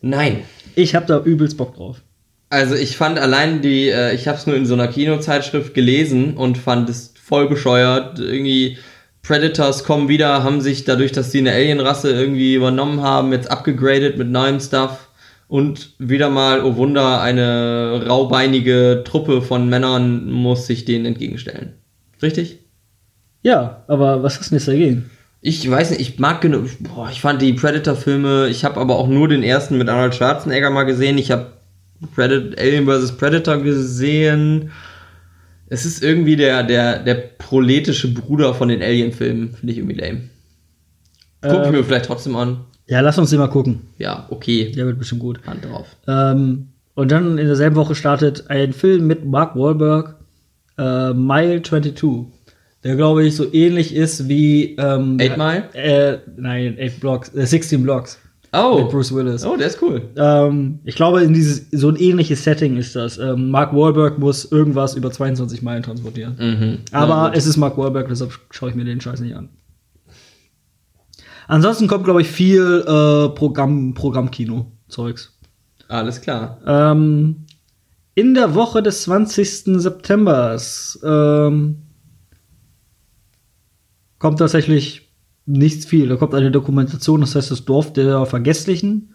[0.00, 0.42] Nein.
[0.74, 2.02] Ich hab da übelst Bock drauf.
[2.50, 6.36] Also ich fand allein die, äh, ich habe es nur in so einer Kinozeitschrift gelesen
[6.36, 8.18] und fand es voll bescheuert.
[8.18, 8.78] Irgendwie
[9.26, 14.16] Predators kommen wieder, haben sich dadurch, dass sie eine Alienrasse irgendwie übernommen haben, jetzt abgegradet
[14.18, 15.08] mit neuem Stuff.
[15.48, 21.74] Und wieder mal, oh Wunder, eine raubeinige Truppe von Männern muss sich denen entgegenstellen.
[22.22, 22.60] Richtig?
[23.42, 25.10] Ja, aber was hast du denn jetzt dagegen?
[25.40, 26.68] Ich weiß nicht, ich mag genug.
[26.80, 30.70] Boah, ich fand die Predator-Filme, ich habe aber auch nur den ersten mit Arnold Schwarzenegger
[30.70, 31.18] mal gesehen.
[31.18, 31.52] Ich habe
[32.14, 33.16] Predator, Alien vs.
[33.16, 34.70] Predator gesehen.
[35.68, 40.20] Es ist irgendwie der, der, der proletische Bruder von den Alien-Filmen, finde ich irgendwie lame.
[41.42, 42.60] Guck ich Ähm, mir vielleicht trotzdem an.
[42.86, 43.80] Ja, lass uns den mal gucken.
[43.98, 44.72] Ja, okay.
[44.76, 45.40] Der wird bestimmt gut.
[45.46, 45.88] Hand drauf.
[46.06, 50.16] Ähm, und dann in derselben Woche startet ein Film mit Mark Wahlberg,
[50.78, 52.26] äh, Mile 22.
[52.84, 54.76] Der, glaube ich, so ähnlich ist wie.
[54.76, 55.64] Ähm, Eight Mile?
[55.74, 58.20] Äh, nein, 8 Blocks, äh, 16 Blocks.
[58.52, 58.80] Oh.
[58.82, 59.44] Mit Bruce Willis.
[59.44, 60.02] Oh, der ist cool.
[60.16, 63.18] Ähm, ich glaube, in dieses, so ein ähnliches Setting ist das.
[63.18, 66.36] Ähm, Mark Wahlberg muss irgendwas über 22 Meilen transportieren.
[66.38, 66.78] Mhm.
[66.92, 67.36] Aber gut.
[67.36, 69.50] es ist Mark Wahlberg, deshalb schaue ich mir den Scheiß nicht an.
[71.48, 75.32] Ansonsten kommt, glaube ich, viel äh, Programm, Programmkino-Zeugs.
[75.88, 76.58] Alles klar.
[76.66, 77.46] Ähm,
[78.14, 79.80] in der Woche des 20.
[79.80, 80.58] September
[81.04, 81.82] ähm,
[84.18, 85.05] kommt tatsächlich
[85.46, 86.08] nichts viel.
[86.08, 89.14] Da kommt eine Dokumentation, das heißt das Dorf der Vergesslichen.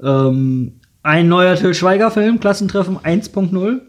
[0.00, 3.80] Ähm, ein neuer Till Schweiger-Film, Klassentreffen 1.0.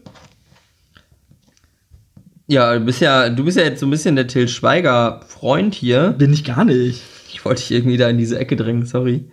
[2.46, 6.14] Ja, du bist ja, du bist ja jetzt so ein bisschen der Till Schweiger-Freund hier.
[6.18, 7.02] Bin ich gar nicht.
[7.32, 9.30] Ich wollte dich irgendwie da in diese Ecke drängen, sorry.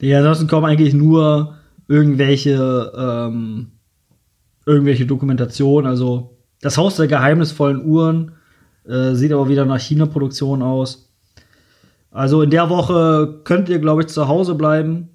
[0.00, 1.56] Ja, ansonsten kommen eigentlich nur
[1.88, 3.72] irgendwelche, ähm,
[4.66, 5.90] irgendwelche Dokumentationen.
[5.90, 8.32] Also das Haus der geheimnisvollen Uhren
[8.86, 11.13] äh, sieht aber wieder nach China-Produktion aus.
[12.14, 15.10] Also in der Woche könnt ihr, glaube ich, zu Hause bleiben.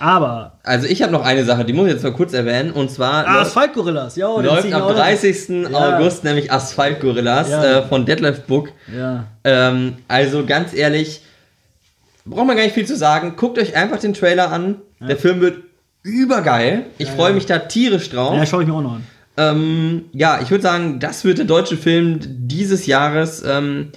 [0.00, 2.72] Aber Also ich habe noch eine Sache, die muss ich jetzt mal kurz erwähnen.
[2.72, 5.70] Und zwar ah, läuft- Asphalt-Gorillas, ja, den läuft am auch noch- 30.
[5.70, 5.96] Ja.
[5.98, 7.64] August nämlich Asphalt Gorillas Ja.
[7.64, 8.70] äh, von Detlef Book.
[8.92, 11.22] Ja, Ähm, also ganz ehrlich,
[12.24, 13.34] braucht man gar nicht viel zu sagen.
[13.36, 14.76] Guckt euch einfach den Trailer an.
[15.00, 15.58] Der Film wird
[16.02, 16.86] übergeil.
[16.98, 17.34] Ich Ja, freue ja.
[17.34, 18.34] mich da tierisch drauf.
[18.34, 19.06] ja schaue ich mir auch noch an.
[19.36, 23.44] Ähm, ja, ich würde sagen, das wird der deutsche Film dieses Jahres.
[23.46, 23.92] Ähm,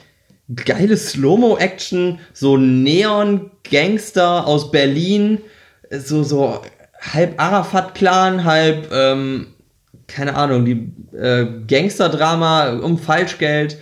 [0.55, 5.39] geile Slow-Mo-Action, so Neon-Gangster aus Berlin,
[5.89, 6.61] so, so
[6.99, 9.47] halb Arafat-Clan, halb, ähm,
[10.07, 13.77] keine Ahnung, die äh, Gangster-Drama um Falschgeld.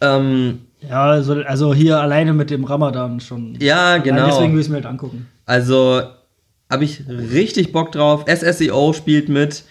[0.00, 3.56] Ähm, Ja, also, also hier alleine mit dem Ramadan schon.
[3.60, 4.26] ja, Allein genau.
[4.26, 5.28] Deswegen will ich es mir halt angucken.
[5.46, 6.02] Also
[6.70, 8.24] habe ich richtig Bock drauf.
[8.26, 9.64] SSEO spielt mit.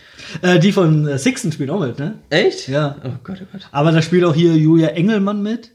[0.44, 2.16] Äh, die von äh, Sixten spielt auch mit, ne?
[2.30, 2.68] Echt?
[2.68, 2.96] Ja.
[3.04, 3.62] Oh Gott, oh Gott.
[3.72, 5.72] Aber da spielt auch hier Julia Engelmann mit.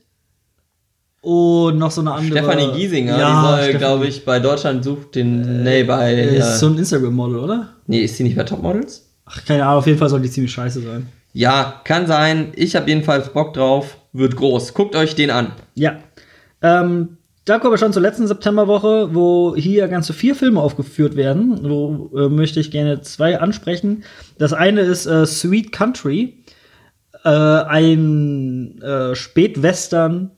[1.26, 2.38] Und noch so eine andere.
[2.38, 5.64] Stefanie Giesinger, ja, die soll, glaube ich, bei Deutschland sucht den.
[5.64, 6.12] nee, bei.
[6.12, 7.68] Äh, äh, Ist so ein Instagram-Model, oder?
[7.88, 9.10] nee, ist sie nicht bei Topmodels?
[9.24, 11.08] Ach, keine Ahnung, auf jeden Fall soll die ziemlich scheiße sein.
[11.32, 12.52] Ja, kann sein.
[12.54, 13.96] Ich habe jedenfalls Bock drauf.
[14.12, 14.72] Wird groß.
[14.72, 15.50] Guckt euch den an.
[15.74, 15.96] Ja.
[16.62, 21.58] Ähm, da kommen wir schon zur letzten Septemberwoche, wo hier ganze vier Filme aufgeführt werden.
[21.68, 24.04] Wo äh, möchte ich gerne zwei ansprechen.
[24.38, 26.44] Das eine ist äh, Sweet Country,
[27.24, 30.30] äh, ein äh, Spätwestern,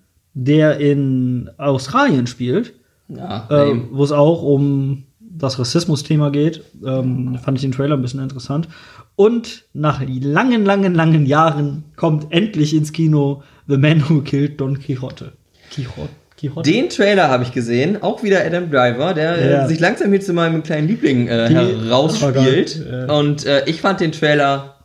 [0.45, 2.75] der in Australien spielt.
[3.09, 6.63] Ja, äh, wo es auch um das Rassismus-Thema geht.
[6.85, 8.69] Ähm, fand ich den Trailer ein bisschen interessant.
[9.17, 14.79] Und nach langen, langen, langen Jahren kommt endlich ins Kino The Man Who Killed Don
[14.79, 15.33] Quixote.
[15.71, 16.09] Quixote?
[16.37, 16.71] Quixote?
[16.71, 18.03] Den Trailer habe ich gesehen.
[18.03, 19.67] Auch wieder Adam Driver, der äh, Ja.
[19.67, 22.85] sich langsam hier zu meinem kleinen Liebling äh, herausspielt.
[23.09, 24.77] Und äh, ich fand den Trailer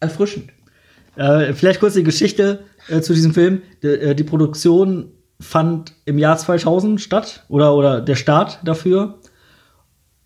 [0.00, 0.50] erfrischend.
[1.16, 3.62] Äh, vielleicht kurz die Geschichte äh, zu diesem Film.
[3.82, 5.08] Die, äh, die Produktion
[5.40, 9.18] fand im Jahr 2000 statt oder, oder der Start dafür.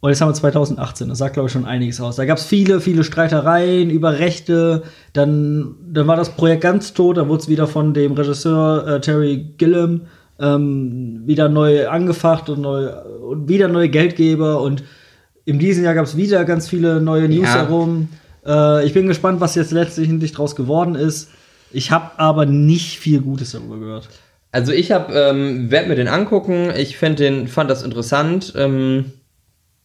[0.01, 1.09] Und jetzt haben wir 2018.
[1.09, 2.17] Das sagt, glaube ich, schon einiges aus.
[2.17, 4.85] Da gab es viele, viele Streitereien über Rechte.
[5.13, 7.17] Dann, dann war das Projekt ganz tot.
[7.17, 10.03] Da wurde es wieder von dem Regisseur äh, Terry Gilliam
[10.39, 12.91] ähm, wieder neu angefacht und, neu,
[13.29, 14.61] und wieder neue Geldgeber.
[14.63, 14.85] Und
[15.45, 17.57] in diesem Jahr gab es wieder ganz viele neue News Ja.
[17.57, 18.09] herum.
[18.49, 21.29] Äh, ich bin gespannt, was jetzt letztendlich draus geworden ist.
[21.71, 24.09] Ich habe aber nicht viel Gutes darüber gehört.
[24.51, 26.73] Also ich habe, ähm, werde mir den angucken.
[26.75, 28.55] Ich find den, fand das interessant.
[28.57, 29.13] Ähm,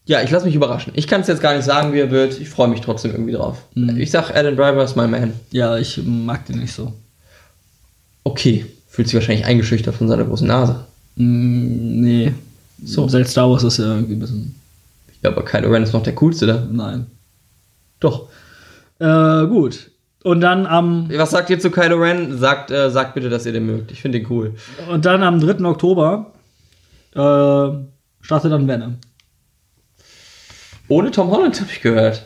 [0.05, 0.93] ja, ich lasse mich überraschen.
[0.95, 2.39] Ich kann es jetzt gar nicht sagen, wie er wird.
[2.39, 3.65] Ich freue mich trotzdem irgendwie drauf.
[3.73, 3.99] Mhm.
[3.99, 5.33] Ich sag, Adam Driver ist mein Man.
[5.51, 6.93] Ja, ich mag den nicht so.
[8.23, 10.85] Okay, fühlt sich wahrscheinlich eingeschüchtert von seiner großen Nase.
[11.15, 12.33] Mm, nee.
[12.83, 13.07] So.
[13.07, 14.55] Seit Star Wars ist ja irgendwie ein bisschen.
[15.21, 16.67] Ja, aber Kylo Ren ist noch der coolste da.
[16.69, 17.05] Nein.
[17.99, 18.27] Doch.
[19.03, 19.91] Äh, gut.
[20.23, 22.37] Und dann am Was sagt ihr zu Kylo Ren?
[22.37, 23.91] Sagt, äh, sagt bitte, dass ihr den mögt.
[23.91, 24.55] Ich finde den cool.
[24.89, 25.65] und dann am 3.
[25.65, 26.31] Oktober
[27.13, 27.85] äh,
[28.21, 28.99] startet dann Venom.
[30.87, 32.25] Ohne Tom Holland habe ich gehört.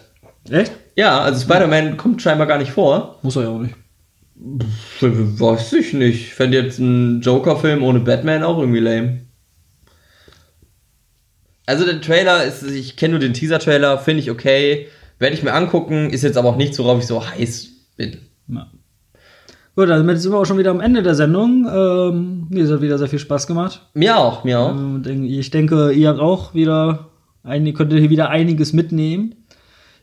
[0.49, 0.71] Echt?
[0.95, 3.17] Ja, also Spider-Man kommt scheinbar gar nicht vor.
[3.23, 3.75] Muss er ja auch nicht.
[5.01, 6.27] Weiß ich nicht.
[6.27, 9.21] Ich fände jetzt einen Joker-Film ohne Batman auch irgendwie lame.
[11.65, 14.87] Also der Trailer ist, ich kenne nur den Teaser-Trailer, finde ich okay.
[15.19, 18.17] Werde ich mir angucken, ist jetzt aber auch nichts, worauf ich so heiß bin.
[18.47, 18.67] Ja.
[19.75, 21.67] Gut, damit sind wir auch schon wieder am Ende der Sendung.
[21.71, 23.81] Ähm, mir hat wieder sehr viel Spaß gemacht.
[23.93, 24.71] Mir auch, mir auch.
[24.71, 27.09] Ähm, ich denke, ihr habt auch wieder,
[27.43, 29.35] ein, könnt ihr hier wieder einiges mitnehmen.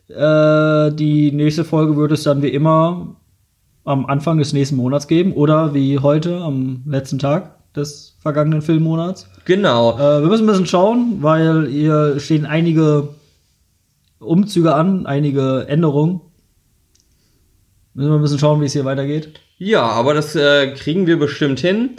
[0.08, 3.16] Äh, die nächste Folge wird es dann wie immer
[3.84, 7.54] am Anfang des nächsten Monats geben oder wie heute am letzten Tag.
[7.74, 9.28] des vergangenen Filmmonats.
[9.44, 9.98] Genau.
[9.98, 13.08] Äh, wir müssen ein bisschen schauen, weil hier stehen einige
[14.24, 16.20] Umzüge an, einige Änderungen.
[17.94, 19.40] Müssen wir ein bisschen schauen, wie es hier weitergeht.
[19.58, 21.90] Ja, aber das äh, kriegen wir bestimmt hin.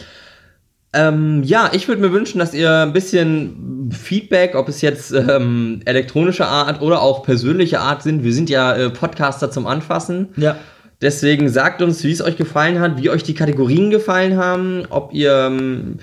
[0.94, 5.82] Ähm, ja, ich würde mir wünschen, dass ihr ein bisschen Feedback, ob es jetzt ähm,
[5.86, 8.24] elektronische Art oder auch persönliche Art sind.
[8.24, 10.30] Wir sind ja äh, Podcaster zum Anfassen.
[10.38, 10.58] Ja.
[11.02, 15.14] Deswegen sagt uns, wie es euch gefallen hat, wie euch die Kategorien gefallen haben, ob
[15.14, 15.98] ihr ähm,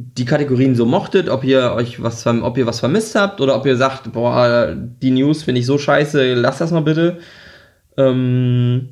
[0.00, 3.66] die Kategorien so mochtet, ob ihr euch was, ob ihr was vermisst habt oder ob
[3.66, 7.18] ihr sagt, boah, die News finde ich so scheiße, lasst das mal bitte.
[7.96, 8.90] Ähm,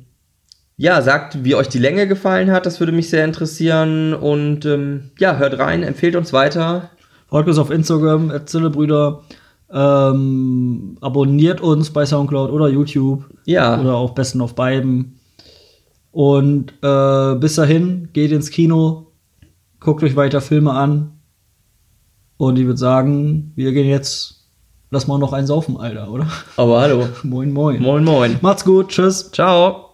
[0.75, 4.13] ja, sagt, wie euch die Länge gefallen hat, das würde mich sehr interessieren.
[4.13, 6.89] Und ähm, ja, hört rein, empfehlt uns weiter.
[7.27, 9.23] Folgt uns auf Instagram, Zillebrüder.
[9.71, 13.23] Ähm, abonniert uns bei Soundcloud oder YouTube.
[13.45, 13.79] Ja.
[13.79, 15.19] Oder auch besten auf beiden.
[16.11, 19.06] Und äh, bis dahin, geht ins Kino,
[19.79, 21.13] guckt euch weiter Filme an.
[22.37, 24.45] Und ich würde sagen, wir gehen jetzt,
[24.91, 26.27] lass mal noch einen saufen, Alter, oder?
[26.55, 27.07] Aber hallo.
[27.23, 27.81] moin, moin.
[27.81, 28.37] Moin, moin.
[28.41, 29.31] Macht's gut, tschüss.
[29.31, 29.86] Ciao.